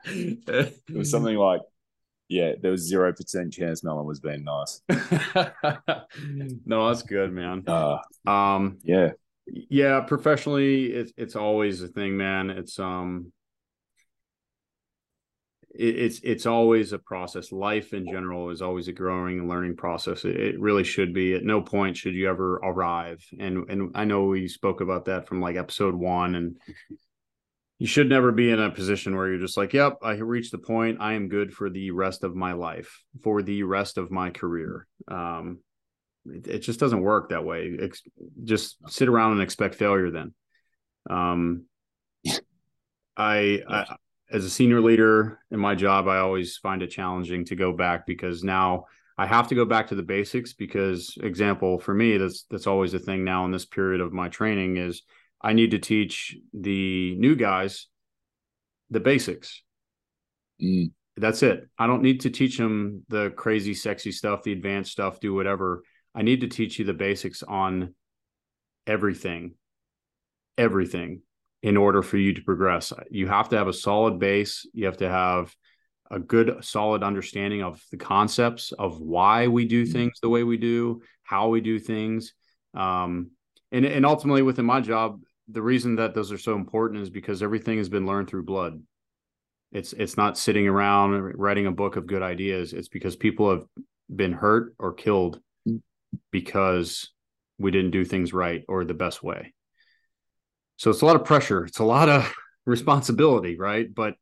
it 0.08 0.96
was 0.96 1.10
something 1.10 1.36
like, 1.36 1.62
yeah, 2.30 2.54
there 2.62 2.72
was 2.72 2.88
zero 2.88 3.12
percent 3.12 3.52
chance 3.52 3.84
Melon 3.84 4.06
was 4.06 4.20
being 4.22 4.44
nice. 4.46 4.82
no, 6.66 6.88
that's 6.88 7.02
good, 7.02 7.34
man. 7.34 7.64
Uh, 7.68 7.98
Um 8.26 8.78
yeah. 8.84 9.10
yeah 9.48 10.02
professionally 10.02 10.86
it's 10.86 11.12
it's 11.18 11.36
always 11.36 11.82
a 11.82 11.88
thing 11.88 12.16
man 12.16 12.52
it's 12.52 12.78
um 12.78 13.32
it, 15.74 15.96
it's 15.98 16.20
it's 16.24 16.46
always 16.46 16.94
a 16.94 17.00
process 17.00 17.52
life 17.52 17.94
in 17.94 18.06
general 18.06 18.52
is 18.52 18.62
always 18.62 18.88
a 18.88 18.94
growing 18.94 19.40
and 19.40 19.50
learning 19.50 19.76
process 19.76 20.24
it, 20.26 20.36
it 20.36 20.60
really 20.60 20.84
should 20.84 21.14
be 21.14 21.34
at 21.34 21.44
no 21.44 21.62
point 21.62 21.98
should 21.98 22.14
you 22.14 22.30
ever 22.30 22.58
arrive 22.58 23.24
and 23.40 23.68
and 23.70 23.92
i 23.96 24.06
know 24.06 24.26
we 24.26 24.48
spoke 24.48 24.82
about 24.82 25.06
that 25.06 25.28
from 25.28 25.42
like 25.42 25.56
episode 25.56 25.96
one 25.96 26.36
and 26.36 26.58
you 27.80 27.88
should 27.88 28.10
never 28.10 28.32
be 28.32 28.52
in 28.52 28.60
a 28.60 28.70
position 28.70 29.16
where 29.16 29.28
you're 29.28 29.40
just 29.40 29.58
like 29.58 29.74
yep 29.74 29.98
i 30.04 30.14
reached 30.14 30.52
the 30.52 30.58
point 30.58 30.98
i 31.00 31.14
am 31.14 31.30
good 31.30 31.52
for 31.52 31.70
the 31.70 31.92
rest 31.92 32.24
of 32.24 32.36
my 32.36 32.54
life 32.54 33.04
for 33.24 33.42
the 33.42 33.64
rest 33.64 33.98
of 33.98 34.12
my 34.12 34.30
career 34.30 34.86
um 35.08 35.60
it, 36.26 36.48
it 36.48 36.60
just 36.60 36.80
doesn't 36.80 37.02
work 37.02 37.30
that 37.30 37.46
way. 37.46 37.78
Ex- 37.82 38.04
just 38.44 38.78
sit 38.90 39.08
around 39.08 39.34
and 39.34 39.42
expect 39.42 39.76
failure. 39.76 40.12
Then, 40.12 40.34
um, 41.10 41.66
I, 43.18 43.62
I 43.68 43.96
as 44.32 44.46
a 44.46 44.50
senior 44.50 44.82
leader 44.82 45.40
in 45.52 45.60
my 45.60 45.76
job, 45.76 46.08
I 46.08 46.20
always 46.20 46.58
find 46.58 46.82
it 46.82 46.88
challenging 46.88 47.46
to 47.46 47.56
go 47.56 47.72
back 47.72 48.06
because 48.06 48.44
now 48.44 48.86
I 49.18 49.26
have 49.26 49.48
to 49.50 49.56
go 49.56 49.66
back 49.66 49.88
to 49.88 49.96
the 49.96 50.04
basics. 50.04 50.54
Because 50.54 51.18
example 51.22 51.80
for 51.80 51.94
me, 51.94 52.18
that's 52.18 52.46
that's 52.50 52.68
always 52.68 52.94
a 52.94 53.00
thing 53.00 53.24
now 53.24 53.46
in 53.46 53.52
this 53.52 53.66
period 53.66 54.02
of 54.02 54.14
my 54.14 54.30
training 54.30 54.78
is 54.78 55.04
I 55.42 55.54
need 55.54 55.72
to 55.72 55.80
teach 55.80 56.36
the 56.54 57.16
new 57.16 57.36
guys 57.36 57.88
the 58.90 59.00
basics. 59.00 59.62
Mm. 60.62 60.92
That's 61.18 61.44
it. 61.44 61.68
I 61.78 61.88
don't 61.88 62.02
need 62.02 62.22
to 62.22 62.30
teach 62.30 62.58
them 62.58 63.04
the 63.10 63.32
crazy, 63.32 63.74
sexy 63.74 64.12
stuff, 64.12 64.44
the 64.44 64.54
advanced 64.54 64.92
stuff, 64.92 65.20
do 65.20 65.34
whatever. 65.34 65.84
I 66.16 66.22
need 66.22 66.42
to 66.42 66.48
teach 66.48 66.80
you 66.80 66.86
the 66.86 66.94
basics 66.94 67.44
on 67.44 67.94
everything, 68.88 69.54
everything 70.58 71.22
in 71.62 71.76
order 71.76 72.02
for 72.02 72.18
you 72.18 72.34
to 72.34 72.42
progress. 72.42 72.94
You 73.12 73.28
have 73.28 73.50
to 73.50 73.58
have 73.58 73.68
a 73.68 73.74
solid 73.74 74.18
base. 74.18 74.66
You 74.74 74.86
have 74.86 74.98
to 74.98 75.10
have 75.10 75.54
a 76.10 76.20
good, 76.20 76.64
solid 76.64 77.04
understanding 77.04 77.64
of 77.64 77.82
the 77.92 77.98
concepts 77.98 78.72
of 78.72 79.00
why 79.00 79.48
we 79.48 79.66
do 79.66 79.86
things 79.86 80.20
the 80.22 80.30
way 80.30 80.44
we 80.44 80.58
do, 80.58 81.02
how 81.24 81.50
we 81.50 81.62
do 81.62 81.80
things. 81.80 82.34
Um, 82.74 83.32
and, 83.72 83.86
and 83.86 84.06
ultimately, 84.06 84.42
within 84.42 84.66
my 84.66 84.82
job, 84.82 85.22
the 85.52 85.62
reason 85.62 85.96
that 85.96 86.14
those 86.14 86.32
are 86.32 86.38
so 86.38 86.56
important 86.56 87.02
is 87.02 87.10
because 87.10 87.42
everything 87.42 87.78
has 87.78 87.90
been 87.90 88.06
learned 88.06 88.30
through 88.30 88.44
blood. 88.44 88.82
It's 89.72 89.94
it's 89.94 90.18
not 90.18 90.38
sitting 90.38 90.68
around 90.68 91.34
writing 91.36 91.68
a 91.68 91.72
book 91.72 91.96
of 91.96 92.08
good 92.08 92.22
ideas. 92.22 92.74
It's 92.74 92.88
because 92.88 93.16
people 93.16 93.50
have 93.52 93.66
been 94.14 94.34
hurt 94.34 94.74
or 94.80 94.94
killed 94.94 95.40
because 96.32 97.12
we 97.58 97.72
didn't 97.72 97.92
do 97.92 98.06
things 98.06 98.34
right 98.34 98.64
or 98.68 98.84
the 98.84 98.94
best 98.94 99.22
way. 99.22 99.54
So 100.78 100.90
it's 100.90 101.02
a 101.02 101.06
lot 101.06 101.16
of 101.16 101.26
pressure. 101.26 101.66
It's 101.66 101.80
a 101.80 101.84
lot 101.84 102.10
of 102.10 102.34
responsibility, 102.66 103.58
right? 103.58 103.94
But 103.94 104.16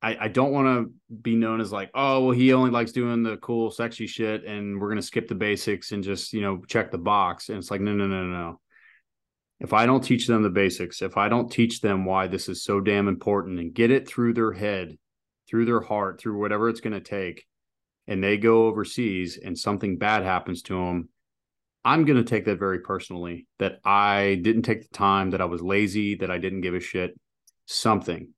I, 0.00 0.16
I 0.20 0.28
don't 0.28 0.52
want 0.52 0.66
to 0.66 0.92
be 1.12 1.34
known 1.34 1.60
as 1.60 1.72
like, 1.72 1.90
oh, 1.94 2.26
well, 2.26 2.30
he 2.30 2.52
only 2.52 2.70
likes 2.70 2.92
doing 2.92 3.24
the 3.24 3.36
cool, 3.38 3.70
sexy 3.70 4.06
shit, 4.06 4.44
and 4.44 4.80
we're 4.80 4.90
gonna 4.90 5.02
skip 5.02 5.26
the 5.26 5.34
basics 5.34 5.90
and 5.92 6.04
just 6.04 6.32
you 6.32 6.40
know 6.40 6.62
check 6.66 6.90
the 6.90 6.98
box. 6.98 7.48
And 7.48 7.58
it's 7.58 7.70
like, 7.70 7.80
no, 7.80 7.92
no, 7.92 8.06
no, 8.06 8.24
no. 8.24 8.60
If 9.60 9.72
I 9.72 9.86
don't 9.86 10.04
teach 10.04 10.26
them 10.26 10.42
the 10.42 10.50
basics, 10.50 11.02
if 11.02 11.16
I 11.16 11.28
don't 11.28 11.50
teach 11.50 11.80
them 11.80 12.04
why 12.04 12.28
this 12.28 12.48
is 12.48 12.62
so 12.62 12.80
damn 12.80 13.08
important 13.08 13.58
and 13.58 13.74
get 13.74 13.90
it 13.90 14.08
through 14.08 14.34
their 14.34 14.52
head, 14.52 14.96
through 15.48 15.64
their 15.64 15.80
heart, 15.80 16.20
through 16.20 16.38
whatever 16.38 16.68
it's 16.68 16.80
going 16.80 16.92
to 16.92 17.00
take, 17.00 17.44
and 18.06 18.22
they 18.22 18.36
go 18.36 18.66
overseas 18.66 19.36
and 19.36 19.58
something 19.58 19.98
bad 19.98 20.22
happens 20.22 20.62
to 20.62 20.74
them, 20.74 21.08
I'm 21.84 22.04
going 22.04 22.18
to 22.22 22.28
take 22.28 22.44
that 22.44 22.58
very 22.58 22.80
personally 22.80 23.46
that 23.58 23.80
I 23.84 24.38
didn't 24.42 24.62
take 24.62 24.82
the 24.82 24.96
time, 24.96 25.30
that 25.30 25.40
I 25.40 25.46
was 25.46 25.62
lazy, 25.62 26.16
that 26.16 26.30
I 26.30 26.38
didn't 26.38 26.60
give 26.60 26.74
a 26.74 26.80
shit, 26.80 27.18
something. 27.66 28.28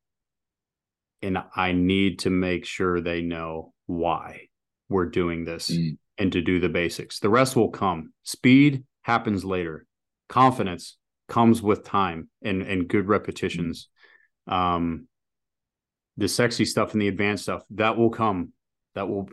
And 1.22 1.38
I 1.54 1.72
need 1.72 2.20
to 2.20 2.30
make 2.30 2.64
sure 2.64 3.00
they 3.00 3.20
know 3.20 3.74
why 3.86 4.48
we're 4.88 5.10
doing 5.10 5.44
this 5.44 5.70
Mm. 5.70 5.98
and 6.16 6.32
to 6.32 6.40
do 6.40 6.60
the 6.60 6.68
basics. 6.68 7.18
The 7.18 7.28
rest 7.28 7.56
will 7.56 7.70
come. 7.70 8.12
Speed 8.22 8.84
happens 9.02 9.44
later. 9.44 9.86
Confidence 10.28 10.96
comes 11.30 11.62
with 11.62 11.84
time 11.84 12.28
and 12.42 12.62
and 12.62 12.88
good 12.88 13.08
repetitions. 13.08 13.88
Um 14.46 15.06
the 16.16 16.28
sexy 16.28 16.66
stuff 16.66 16.92
and 16.92 17.00
the 17.00 17.08
advanced 17.08 17.44
stuff 17.44 17.62
that 17.70 17.96
will 17.96 18.10
come. 18.10 18.52
That 18.94 19.08
will 19.08 19.30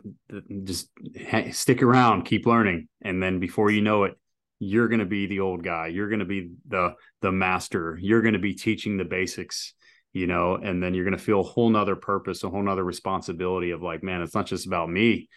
just 0.64 0.88
ha- 1.30 1.50
stick 1.50 1.82
around 1.82 2.24
keep 2.24 2.46
learning. 2.46 2.88
And 3.02 3.22
then 3.22 3.40
before 3.40 3.70
you 3.70 3.82
know 3.82 4.04
it 4.04 4.14
you're 4.60 4.88
going 4.88 4.98
to 4.98 5.06
be 5.06 5.26
the 5.26 5.38
old 5.38 5.62
guy. 5.62 5.86
You're 5.86 6.08
going 6.08 6.18
to 6.18 6.24
be 6.24 6.50
the 6.66 6.94
the 7.20 7.30
master. 7.30 7.96
You're 8.00 8.22
going 8.22 8.32
to 8.32 8.40
be 8.40 8.54
teaching 8.54 8.96
the 8.96 9.04
basics 9.04 9.74
you 10.12 10.26
know 10.26 10.54
and 10.56 10.82
then 10.82 10.94
you're 10.94 11.04
going 11.04 11.16
to 11.16 11.22
feel 11.22 11.40
a 11.40 11.44
whole 11.44 11.68
nother 11.68 11.96
purpose 11.96 12.42
a 12.42 12.50
whole 12.50 12.62
nother 12.62 12.84
responsibility 12.84 13.70
of 13.70 13.82
like 13.82 14.02
man 14.02 14.22
it's 14.22 14.34
not 14.34 14.46
just 14.46 14.66
about 14.66 14.88
me 14.88 15.28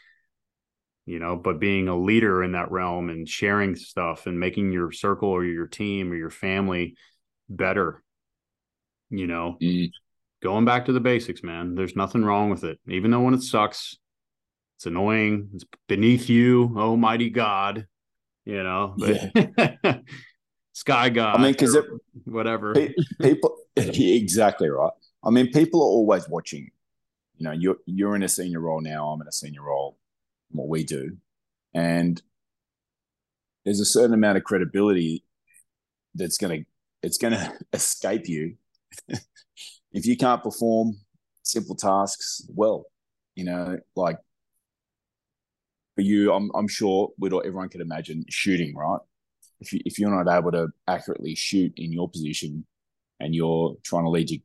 you 1.06 1.20
know 1.20 1.36
but 1.36 1.60
being 1.60 1.88
a 1.88 1.98
leader 1.98 2.44
in 2.44 2.52
that 2.54 2.72
realm 2.72 3.10
and 3.10 3.28
sharing 3.28 3.76
stuff 3.76 4.28
and 4.28 4.40
making 4.40 4.72
your 4.72 4.92
circle 4.92 5.30
or 5.30 5.44
your 5.44 5.68
team 5.68 6.12
or 6.12 6.16
your 6.16 6.30
family 6.30 6.96
better 7.50 8.04
you 9.10 9.28
know 9.28 9.58
Mm. 9.62 9.90
going 10.42 10.66
back 10.66 10.86
to 10.86 10.94
the 10.94 11.00
basics 11.00 11.44
man 11.44 11.76
there's 11.76 11.96
nothing 11.96 12.24
wrong 12.24 12.50
with 12.50 12.64
it 12.64 12.80
even 12.88 13.12
though 13.12 13.22
when 13.22 13.34
it 13.34 13.42
sucks 13.42 13.98
it's 14.78 14.86
annoying 14.86 15.50
it's 15.54 15.66
beneath 15.88 16.30
you 16.30 16.74
oh 16.78 16.96
mighty 16.96 17.30
god 17.30 17.88
you 18.46 18.64
know 18.64 18.96
but 18.98 20.02
sky 20.74 21.10
god 21.10 21.40
I 21.40 21.44
mean, 21.44 21.52
because 21.52 21.78
whatever 22.26 22.74
people 23.22 23.58
exactly 23.76 24.70
right. 24.70 24.92
I 25.24 25.30
mean, 25.30 25.52
people 25.52 25.82
are 25.82 25.86
always 25.86 26.28
watching. 26.28 26.72
You 27.38 27.46
know, 27.46 27.52
you're 27.52 27.78
you're 27.86 28.16
in 28.16 28.24
a 28.24 28.28
senior 28.28 28.60
role 28.60 28.82
now. 28.82 29.10
I'm 29.10 29.22
in 29.22 29.28
a 29.28 29.32
senior 29.32 29.64
role. 29.64 29.98
What 30.52 30.68
we 30.68 30.84
do, 30.84 31.18
and 31.74 32.22
there's 33.66 33.80
a 33.80 33.86
certain 33.86 34.14
amount 34.14 34.38
of 34.38 34.44
credibility 34.44 35.24
that's 36.16 36.38
gonna 36.38 36.60
it's 37.04 37.18
gonna 37.18 37.54
escape 37.74 38.28
you 38.28 38.56
if 39.92 40.06
you 40.06 40.18
can't 40.18 40.44
perform 40.44 40.98
simple 41.44 41.76
tasks 41.76 42.46
well. 42.54 42.86
You 43.36 43.46
know, 43.46 43.80
like 43.96 44.18
for 45.96 46.02
you, 46.02 46.34
I'm 46.34 46.52
I'm 46.54 46.68
sure 46.68 47.12
we'd 47.18 47.34
all 47.34 47.42
everyone 47.46 47.70
can 47.70 47.82
imagine 47.82 48.26
shooting, 48.30 48.76
right? 48.76 49.00
If 49.60 49.74
you 49.74 49.80
if 49.86 50.00
you're 50.00 50.16
not 50.16 50.32
able 50.32 50.52
to 50.52 50.68
accurately 50.88 51.36
shoot 51.36 51.74
in 51.78 51.94
your 51.94 52.10
position, 52.10 52.66
and 53.22 53.36
you're 53.36 53.78
trying 53.84 54.04
to 54.04 54.10
lead 54.10 54.30
your, 54.30 54.40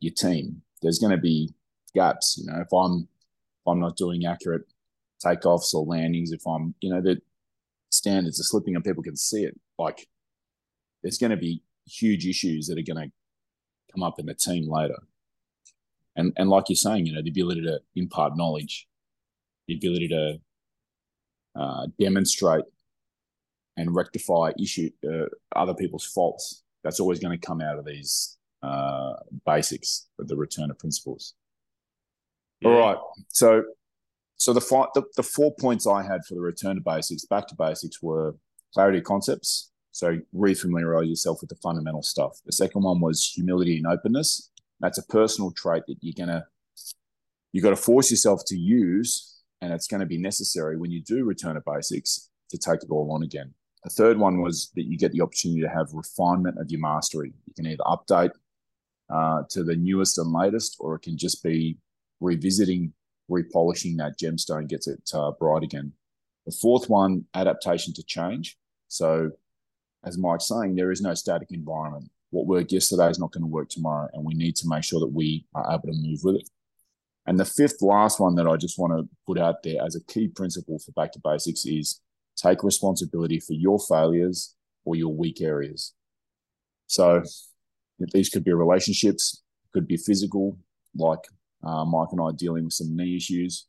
your 0.00 0.14
team, 0.14 0.62
there's 0.80 0.98
going 0.98 1.12
to 1.12 1.18
be 1.18 1.54
gaps. 1.94 2.38
You 2.38 2.50
know, 2.50 2.60
if 2.60 2.72
I'm 2.72 3.02
if 3.02 3.66
I'm 3.70 3.80
not 3.80 3.96
doing 3.96 4.26
accurate 4.26 4.62
takeoffs 5.24 5.74
or 5.74 5.84
landings, 5.84 6.32
if 6.32 6.46
I'm 6.46 6.74
you 6.80 6.92
know 6.92 7.00
the 7.00 7.20
standards 7.90 8.40
are 8.40 8.44
slipping 8.44 8.74
and 8.74 8.84
people 8.84 9.02
can 9.02 9.16
see 9.16 9.44
it, 9.44 9.58
like 9.78 10.06
there's 11.02 11.18
going 11.18 11.30
to 11.30 11.36
be 11.36 11.62
huge 11.86 12.26
issues 12.26 12.66
that 12.68 12.78
are 12.78 12.94
going 12.94 13.08
to 13.08 13.12
come 13.92 14.02
up 14.02 14.18
in 14.18 14.26
the 14.26 14.34
team 14.34 14.70
later. 14.70 14.98
And 16.16 16.32
and 16.36 16.48
like 16.48 16.68
you're 16.68 16.76
saying, 16.76 17.06
you 17.06 17.14
know, 17.14 17.22
the 17.22 17.30
ability 17.30 17.62
to 17.62 17.80
impart 17.96 18.36
knowledge, 18.36 18.86
the 19.66 19.74
ability 19.74 20.08
to 20.08 20.40
uh, 21.54 21.86
demonstrate 21.98 22.64
and 23.76 23.94
rectify 23.94 24.52
issue 24.58 24.90
uh, 25.06 25.26
other 25.56 25.74
people's 25.74 26.04
faults 26.04 26.62
that's 26.84 27.00
always 27.00 27.18
going 27.18 27.38
to 27.38 27.46
come 27.46 27.60
out 27.60 27.78
of 27.78 27.84
these 27.84 28.36
uh, 28.62 29.14
basics 29.46 30.08
of 30.18 30.28
the 30.28 30.36
return 30.36 30.70
of 30.70 30.78
principles. 30.78 31.34
All 32.64 32.72
right. 32.72 32.96
So, 33.28 33.64
so 34.42 34.52
the, 34.52 34.60
fi- 34.60 34.88
the 34.94 35.04
the 35.16 35.22
four 35.22 35.54
points 35.54 35.86
I 35.86 36.02
had 36.02 36.24
for 36.24 36.34
the 36.34 36.40
return 36.40 36.74
to 36.76 36.82
basics, 36.82 37.24
back 37.24 37.46
to 37.48 37.54
basics, 37.54 38.02
were 38.02 38.34
clarity 38.74 38.98
of 38.98 39.04
concepts. 39.04 39.70
So 39.92 40.18
refamiliarize 40.34 41.08
yourself 41.08 41.38
with 41.42 41.50
the 41.50 41.56
fundamental 41.56 42.02
stuff. 42.02 42.40
The 42.46 42.52
second 42.52 42.82
one 42.82 43.00
was 43.00 43.24
humility 43.24 43.76
and 43.76 43.86
openness. 43.86 44.50
That's 44.80 44.98
a 44.98 45.04
personal 45.04 45.52
trait 45.52 45.84
that 45.86 45.98
you're 46.00 46.14
gonna 46.16 46.46
you 47.52 47.60
got 47.60 47.70
to 47.70 47.76
force 47.76 48.10
yourself 48.10 48.44
to 48.46 48.58
use, 48.58 49.42
and 49.60 49.72
it's 49.72 49.86
going 49.86 50.00
to 50.00 50.06
be 50.06 50.18
necessary 50.18 50.76
when 50.76 50.90
you 50.90 51.00
do 51.02 51.24
return 51.24 51.54
to 51.54 51.62
basics 51.64 52.30
to 52.48 52.58
take 52.58 52.82
it 52.82 52.90
all 52.90 53.12
on 53.12 53.22
again. 53.22 53.52
The 53.84 53.90
third 53.90 54.18
one 54.18 54.40
was 54.40 54.72
that 54.74 54.84
you 54.84 54.96
get 54.98 55.12
the 55.12 55.20
opportunity 55.20 55.60
to 55.60 55.68
have 55.68 55.92
refinement 55.92 56.58
of 56.58 56.70
your 56.70 56.80
mastery. 56.80 57.32
You 57.46 57.54
can 57.54 57.66
either 57.66 57.84
update 57.84 58.32
uh, 59.12 59.42
to 59.50 59.62
the 59.62 59.76
newest 59.76 60.18
and 60.18 60.32
latest, 60.32 60.76
or 60.80 60.94
it 60.94 61.02
can 61.02 61.18
just 61.18 61.42
be 61.42 61.76
revisiting, 62.20 62.92
repolishing 63.32 63.96
that 63.96 64.18
gemstone 64.18 64.68
gets 64.68 64.86
it 64.86 65.10
uh, 65.14 65.30
bright 65.32 65.62
again. 65.62 65.92
The 66.46 66.52
fourth 66.52 66.88
one, 66.88 67.24
adaptation 67.34 67.94
to 67.94 68.02
change. 68.02 68.56
So, 68.88 69.30
as 70.04 70.18
Mike's 70.18 70.48
saying, 70.48 70.74
there 70.74 70.90
is 70.90 71.00
no 71.00 71.14
static 71.14 71.48
environment. 71.50 72.10
What 72.30 72.46
worked 72.46 72.72
yesterday 72.72 73.08
is 73.08 73.18
not 73.18 73.32
going 73.32 73.42
to 73.42 73.48
work 73.48 73.68
tomorrow, 73.68 74.08
and 74.12 74.24
we 74.24 74.34
need 74.34 74.56
to 74.56 74.68
make 74.68 74.84
sure 74.84 75.00
that 75.00 75.12
we 75.12 75.46
are 75.54 75.72
able 75.72 75.92
to 75.92 76.02
move 76.02 76.20
with 76.24 76.36
it. 76.36 76.48
And 77.26 77.38
the 77.38 77.44
fifth, 77.44 77.80
last 77.80 78.18
one 78.18 78.34
that 78.34 78.48
I 78.48 78.56
just 78.56 78.78
want 78.78 78.92
to 78.92 79.08
put 79.26 79.38
out 79.38 79.62
there 79.62 79.82
as 79.84 79.94
a 79.94 80.04
key 80.04 80.28
principle 80.28 80.78
for 80.78 80.90
back 80.92 81.12
to 81.12 81.20
basics 81.22 81.64
is 81.64 82.00
take 82.36 82.64
responsibility 82.64 83.38
for 83.38 83.52
your 83.52 83.78
failures 83.78 84.56
or 84.84 84.96
your 84.96 85.14
weak 85.14 85.40
areas. 85.40 85.92
So 86.88 87.22
these 88.12 88.28
could 88.28 88.44
be 88.44 88.52
relationships, 88.52 89.42
could 89.72 89.86
be 89.86 89.96
physical, 89.96 90.58
like 90.96 91.20
uh, 91.64 91.84
Mike 91.84 92.08
and 92.12 92.20
I 92.20 92.30
dealing 92.36 92.64
with 92.64 92.72
some 92.72 92.96
knee 92.96 93.16
issues. 93.16 93.66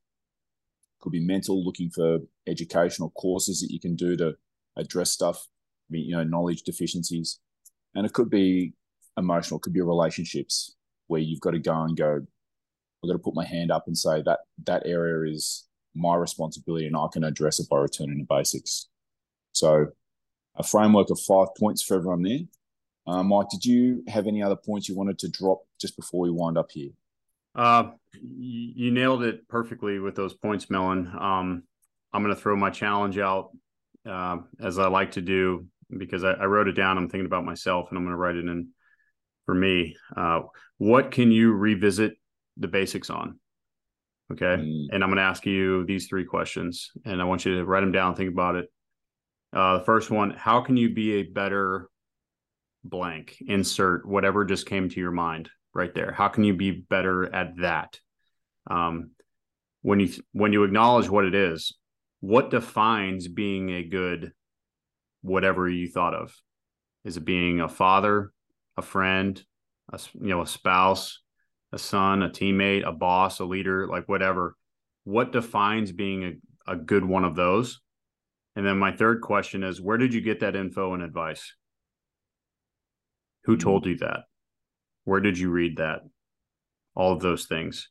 Could 1.01 1.11
be 1.11 1.25
mental, 1.25 1.63
looking 1.63 1.89
for 1.89 2.19
educational 2.47 3.11
courses 3.11 3.59
that 3.61 3.71
you 3.71 3.79
can 3.79 3.95
do 3.95 4.15
to 4.17 4.35
address 4.77 5.11
stuff, 5.11 5.47
you 5.89 6.15
know, 6.15 6.23
knowledge 6.23 6.63
deficiencies. 6.63 7.39
And 7.93 8.05
it 8.05 8.13
could 8.13 8.29
be 8.29 8.73
emotional, 9.17 9.59
it 9.59 9.63
could 9.63 9.73
be 9.73 9.81
relationships 9.81 10.75
where 11.07 11.21
you've 11.21 11.41
got 11.41 11.51
to 11.51 11.59
go 11.59 11.83
and 11.83 11.97
go, 11.97 12.21
I've 13.03 13.07
got 13.09 13.13
to 13.13 13.19
put 13.19 13.35
my 13.35 13.45
hand 13.45 13.71
up 13.71 13.83
and 13.87 13.97
say 13.97 14.21
that 14.25 14.39
that 14.65 14.83
area 14.85 15.31
is 15.31 15.67
my 15.93 16.15
responsibility 16.15 16.87
and 16.87 16.95
I 16.95 17.07
can 17.11 17.23
address 17.23 17.59
it 17.59 17.69
by 17.69 17.77
returning 17.77 18.19
to 18.19 18.25
basics. 18.27 18.87
So 19.51 19.87
a 20.55 20.63
framework 20.63 21.09
of 21.09 21.19
five 21.19 21.49
points 21.57 21.83
for 21.83 21.95
everyone 21.95 22.23
there. 22.23 22.39
Uh, 23.05 23.23
Mike, 23.23 23.49
did 23.51 23.65
you 23.65 24.03
have 24.07 24.27
any 24.27 24.41
other 24.41 24.55
points 24.55 24.87
you 24.87 24.95
wanted 24.95 25.19
to 25.19 25.29
drop 25.29 25.59
just 25.79 25.95
before 25.97 26.21
we 26.21 26.31
wind 26.31 26.57
up 26.57 26.71
here? 26.71 26.91
Uh, 27.55 27.91
you 28.21 28.91
nailed 28.91 29.23
it 29.23 29.47
perfectly 29.47 29.99
with 29.99 30.15
those 30.15 30.33
points, 30.33 30.69
Melon. 30.69 31.07
Um, 31.07 31.63
I'm 32.11 32.23
going 32.23 32.35
to 32.35 32.41
throw 32.41 32.55
my 32.55 32.69
challenge 32.69 33.17
out 33.17 33.49
uh, 34.07 34.37
as 34.59 34.79
I 34.79 34.87
like 34.87 35.11
to 35.11 35.21
do 35.21 35.67
because 35.95 36.23
I, 36.23 36.31
I, 36.31 36.45
wrote 36.45 36.67
it 36.67 36.73
down. 36.73 36.97
I'm 36.97 37.09
thinking 37.09 37.25
about 37.25 37.45
myself 37.45 37.89
and 37.89 37.97
I'm 37.97 38.03
going 38.03 38.13
to 38.13 38.17
write 38.17 38.35
it 38.35 38.45
in 38.45 38.69
for 39.45 39.55
me. 39.55 39.95
Uh, 40.15 40.41
what 40.77 41.11
can 41.11 41.31
you 41.31 41.53
revisit 41.53 42.13
the 42.57 42.67
basics 42.67 43.09
on? 43.09 43.39
Okay. 44.31 44.45
Mm. 44.61 44.87
And 44.91 45.03
I'm 45.03 45.09
going 45.09 45.17
to 45.17 45.23
ask 45.23 45.45
you 45.45 45.85
these 45.85 46.07
three 46.07 46.25
questions 46.25 46.91
and 47.05 47.21
I 47.21 47.25
want 47.25 47.45
you 47.45 47.55
to 47.55 47.65
write 47.65 47.81
them 47.81 47.91
down, 47.91 48.15
think 48.15 48.31
about 48.31 48.55
it. 48.55 48.65
Uh, 49.51 49.77
the 49.77 49.85
first 49.85 50.09
one 50.09 50.31
How 50.31 50.61
can 50.61 50.77
you 50.77 50.93
be 50.93 51.13
a 51.15 51.23
better 51.23 51.87
blank? 52.83 53.37
Insert 53.45 54.07
whatever 54.07 54.45
just 54.45 54.65
came 54.65 54.89
to 54.89 54.99
your 54.99 55.11
mind 55.11 55.49
right 55.73 55.93
there. 55.93 56.11
How 56.11 56.27
can 56.27 56.43
you 56.43 56.53
be 56.53 56.71
better 56.71 57.33
at 57.33 57.57
that? 57.57 57.99
Um, 58.69 59.11
when 59.81 59.99
you 59.99 60.09
when 60.31 60.53
you 60.53 60.63
acknowledge 60.63 61.09
what 61.09 61.25
it 61.25 61.35
is, 61.35 61.77
what 62.21 62.49
defines 62.49 63.27
being 63.27 63.69
a 63.69 63.83
good 63.83 64.31
whatever 65.21 65.67
you 65.67 65.89
thought 65.89 66.13
of? 66.13 66.35
Is 67.03 67.17
it 67.17 67.25
being 67.25 67.59
a 67.59 67.67
father, 67.67 68.31
a 68.77 68.81
friend, 68.81 69.41
a 69.91 69.99
you 70.13 70.29
know 70.29 70.41
a 70.41 70.47
spouse, 70.47 71.19
a 71.73 71.77
son, 71.77 72.21
a 72.21 72.29
teammate, 72.29 72.87
a 72.87 72.91
boss, 72.91 73.39
a 73.39 73.45
leader, 73.45 73.87
like 73.87 74.07
whatever. 74.07 74.55
What 75.03 75.31
defines 75.31 75.91
being 75.91 76.23
a, 76.67 76.73
a 76.73 76.75
good 76.75 77.03
one 77.03 77.25
of 77.25 77.35
those? 77.35 77.81
And 78.55 78.65
then 78.65 78.77
my 78.77 78.91
third 78.91 79.21
question 79.21 79.63
is 79.63 79.81
where 79.81 79.97
did 79.97 80.13
you 80.13 80.21
get 80.21 80.41
that 80.41 80.55
info 80.55 80.93
and 80.93 81.01
advice? 81.01 81.55
Who 83.45 83.53
mm-hmm. 83.53 83.63
told 83.63 83.85
you 83.87 83.97
that? 83.97 84.21
Where 85.03 85.19
did 85.19 85.37
you 85.37 85.49
read 85.49 85.77
that? 85.77 86.01
All 86.95 87.13
of 87.13 87.21
those 87.21 87.45
things. 87.45 87.89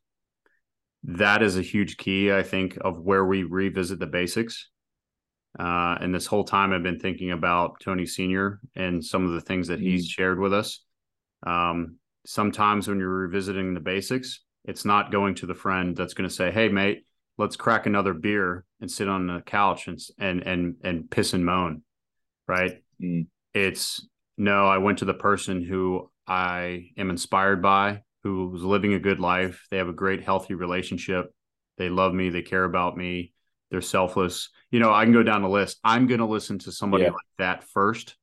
That 1.04 1.42
is 1.42 1.58
a 1.58 1.62
huge 1.62 1.96
key, 1.96 2.32
I 2.32 2.42
think, 2.42 2.78
of 2.80 3.00
where 3.00 3.24
we 3.24 3.42
revisit 3.42 3.98
the 3.98 4.06
basics. 4.06 4.68
Uh, 5.58 5.98
and 6.00 6.14
this 6.14 6.26
whole 6.26 6.44
time, 6.44 6.72
I've 6.72 6.82
been 6.82 7.00
thinking 7.00 7.32
about 7.32 7.80
Tony 7.80 8.06
Sr. 8.06 8.60
and 8.74 9.04
some 9.04 9.26
of 9.26 9.32
the 9.32 9.40
things 9.40 9.68
that 9.68 9.80
he's 9.80 10.04
mm-hmm. 10.04 10.22
shared 10.22 10.38
with 10.38 10.54
us. 10.54 10.82
Um, 11.44 11.96
sometimes 12.24 12.88
when 12.88 12.98
you're 12.98 13.08
revisiting 13.08 13.74
the 13.74 13.80
basics, 13.80 14.40
it's 14.64 14.84
not 14.84 15.10
going 15.10 15.34
to 15.36 15.46
the 15.46 15.54
friend 15.54 15.96
that's 15.96 16.14
going 16.14 16.28
to 16.28 16.34
say, 16.34 16.50
"Hey, 16.50 16.68
mate, 16.68 17.04
let's 17.36 17.56
crack 17.56 17.86
another 17.86 18.14
beer 18.14 18.64
and 18.80 18.90
sit 18.90 19.08
on 19.08 19.26
the 19.26 19.40
couch 19.40 19.88
and 19.88 19.98
and 20.18 20.42
and 20.42 20.76
and 20.84 21.10
piss 21.10 21.32
and 21.32 21.44
moan," 21.44 21.82
right? 22.46 22.80
Mm. 23.02 23.26
It's 23.54 24.06
no, 24.38 24.66
I 24.66 24.78
went 24.78 24.98
to 24.98 25.04
the 25.04 25.14
person 25.14 25.62
who 25.62 26.10
I 26.27 26.91
am 26.97 27.11
inspired 27.11 27.62
by, 27.62 28.03
who's 28.23 28.62
living 28.62 28.95
a 28.95 29.01
good 29.01 29.20
life. 29.20 29.66
They 29.70 29.79
have 29.79 29.89
a 29.89 29.93
great, 29.93 30.23
healthy 30.23 30.55
relationship. 30.55 31.33
They 31.79 31.89
love 31.89 32.14
me. 32.14 32.31
They 32.31 32.43
care 32.43 32.64
about 32.64 32.97
me. 32.97 33.33
They're 33.70 33.81
selfless. 33.81 34.51
You 34.70 34.81
know, 34.81 34.93
I 34.93 35.05
can 35.05 35.12
go 35.12 35.23
down 35.23 35.43
the 35.43 35.49
list. 35.49 35.79
I'm 35.83 36.07
going 36.07 36.20
to 36.20 36.27
listen 36.27 36.59
to 36.61 36.73
somebody 36.73 37.05
yeah. 37.05 37.11
like 37.11 37.20
that 37.39 37.64
first 37.64 38.16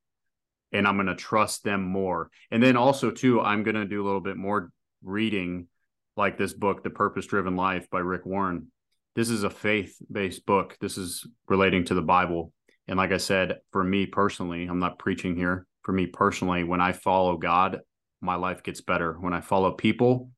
and 0.71 0.87
I'm 0.87 0.95
going 0.95 1.07
to 1.07 1.15
trust 1.15 1.63
them 1.63 1.83
more. 1.83 2.29
And 2.51 2.61
then 2.61 2.77
also 2.77 3.11
too, 3.11 3.41
I'm 3.41 3.63
going 3.63 3.75
to 3.75 3.85
do 3.85 4.03
a 4.03 4.05
little 4.05 4.21
bit 4.21 4.37
more 4.37 4.71
reading 5.03 5.67
like 6.15 6.37
this 6.37 6.53
book, 6.53 6.83
The 6.83 6.89
Purpose 6.89 7.25
Driven 7.25 7.55
Life 7.55 7.89
by 7.89 7.99
Rick 7.99 8.25
Warren. 8.25 8.71
This 9.15 9.29
is 9.29 9.43
a 9.43 9.49
faith-based 9.49 10.45
book. 10.45 10.77
This 10.79 10.97
is 10.97 11.25
relating 11.47 11.85
to 11.85 11.93
the 11.93 12.01
Bible. 12.01 12.53
And 12.87 12.97
like 12.97 13.11
I 13.11 13.17
said, 13.17 13.59
for 13.71 13.83
me 13.83 14.05
personally, 14.05 14.65
I'm 14.65 14.79
not 14.79 14.99
preaching 14.99 15.35
here. 15.35 15.65
For 15.83 15.91
me 15.91 16.05
personally, 16.05 16.63
when 16.63 16.81
I 16.81 16.91
follow 16.91 17.37
God, 17.37 17.79
my 18.21 18.35
life 18.35 18.63
gets 18.63 18.81
better. 18.81 19.13
When 19.13 19.33
I 19.33 19.41
follow 19.41 19.71
people, 19.71 20.31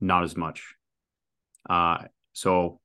not 0.00 0.24
as 0.24 0.36
much. 0.36 0.74
Uh, 1.68 2.04
so 2.32 2.80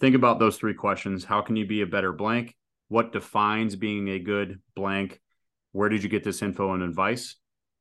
think 0.00 0.14
about 0.14 0.38
those 0.38 0.56
three 0.56 0.74
questions. 0.74 1.24
How 1.24 1.40
can 1.40 1.56
you 1.56 1.66
be 1.66 1.82
a 1.82 1.86
better 1.86 2.12
blank? 2.12 2.54
What 2.88 3.12
defines 3.12 3.76
being 3.76 4.08
a 4.08 4.18
good 4.18 4.60
blank? 4.74 5.20
where 5.76 5.90
did 5.90 6.02
you 6.02 6.08
get 6.08 6.24
this 6.24 6.40
info 6.40 6.72
and 6.72 6.82
advice? 6.82 7.36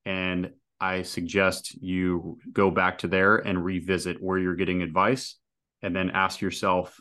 And 0.05 0.51
I 0.81 1.03
suggest 1.03 1.81
you 1.81 2.37
go 2.51 2.69
back 2.69 2.97
to 2.99 3.07
there 3.07 3.37
and 3.37 3.63
revisit 3.63 4.21
where 4.21 4.37
you're 4.37 4.57
getting 4.57 4.81
advice 4.81 5.37
and 5.81 5.95
then 5.95 6.09
ask 6.09 6.41
yourself 6.41 6.99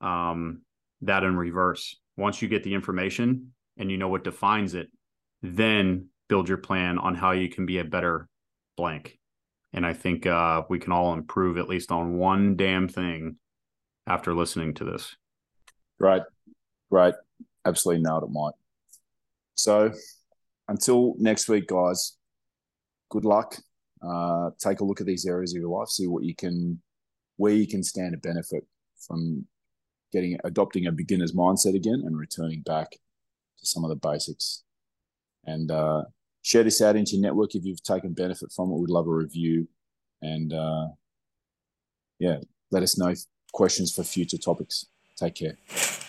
um, 0.00 0.62
that 1.02 1.22
in 1.22 1.36
reverse. 1.36 2.00
Once 2.16 2.40
you 2.40 2.48
get 2.48 2.64
the 2.64 2.72
information 2.72 3.52
and 3.76 3.90
you 3.90 3.98
know 3.98 4.08
what 4.08 4.24
defines 4.24 4.72
it, 4.72 4.88
then 5.42 6.08
build 6.30 6.48
your 6.48 6.56
plan 6.56 6.96
on 6.96 7.14
how 7.14 7.32
you 7.32 7.50
can 7.50 7.66
be 7.66 7.76
a 7.76 7.84
better 7.84 8.26
blank. 8.82 9.16
And 9.72 9.86
I 9.86 9.92
think 9.92 10.26
uh, 10.26 10.62
we 10.68 10.80
can 10.80 10.90
all 10.90 11.14
improve 11.14 11.56
at 11.56 11.68
least 11.68 11.92
on 11.92 12.14
one 12.18 12.56
damn 12.56 12.88
thing 12.88 13.36
after 14.08 14.34
listening 14.34 14.74
to 14.74 14.84
this. 14.84 15.16
Right. 16.00 16.22
Right. 16.90 17.14
Absolutely 17.64 18.02
nailed 18.02 18.24
it, 18.24 18.30
Mike. 18.32 18.54
So 19.54 19.92
until 20.66 21.14
next 21.18 21.48
week, 21.48 21.68
guys, 21.68 22.16
good 23.08 23.24
luck. 23.24 23.54
Uh, 24.02 24.50
take 24.58 24.80
a 24.80 24.84
look 24.84 25.00
at 25.00 25.06
these 25.06 25.26
areas 25.26 25.54
of 25.54 25.60
your 25.60 25.70
life, 25.70 25.88
see 25.88 26.08
what 26.08 26.24
you 26.24 26.34
can, 26.34 26.82
where 27.36 27.52
you 27.52 27.68
can 27.68 27.84
stand 27.84 28.12
to 28.14 28.18
benefit 28.18 28.66
from 29.06 29.46
getting 30.12 30.36
adopting 30.42 30.86
a 30.88 30.92
beginner's 30.92 31.32
mindset 31.32 31.76
again 31.76 32.02
and 32.04 32.18
returning 32.18 32.62
back 32.62 32.90
to 32.90 33.64
some 33.64 33.84
of 33.84 33.90
the 33.90 34.08
basics. 34.08 34.64
And 35.44 35.70
uh, 35.70 36.02
share 36.42 36.64
this 36.64 36.82
out 36.82 36.96
into 36.96 37.12
your 37.12 37.22
network 37.22 37.54
if 37.54 37.64
you've 37.64 37.82
taken 37.82 38.12
benefit 38.12 38.52
from 38.52 38.70
it. 38.70 38.78
We'd 38.78 38.90
love 38.90 39.06
a 39.06 39.14
review, 39.14 39.68
and 40.20 40.52
uh, 40.52 40.88
yeah, 42.18 42.38
let 42.70 42.82
us 42.82 42.98
know 42.98 43.14
questions 43.52 43.94
for 43.94 44.02
future 44.02 44.38
topics. 44.38 44.86
Take 45.16 45.36
care. 45.36 46.01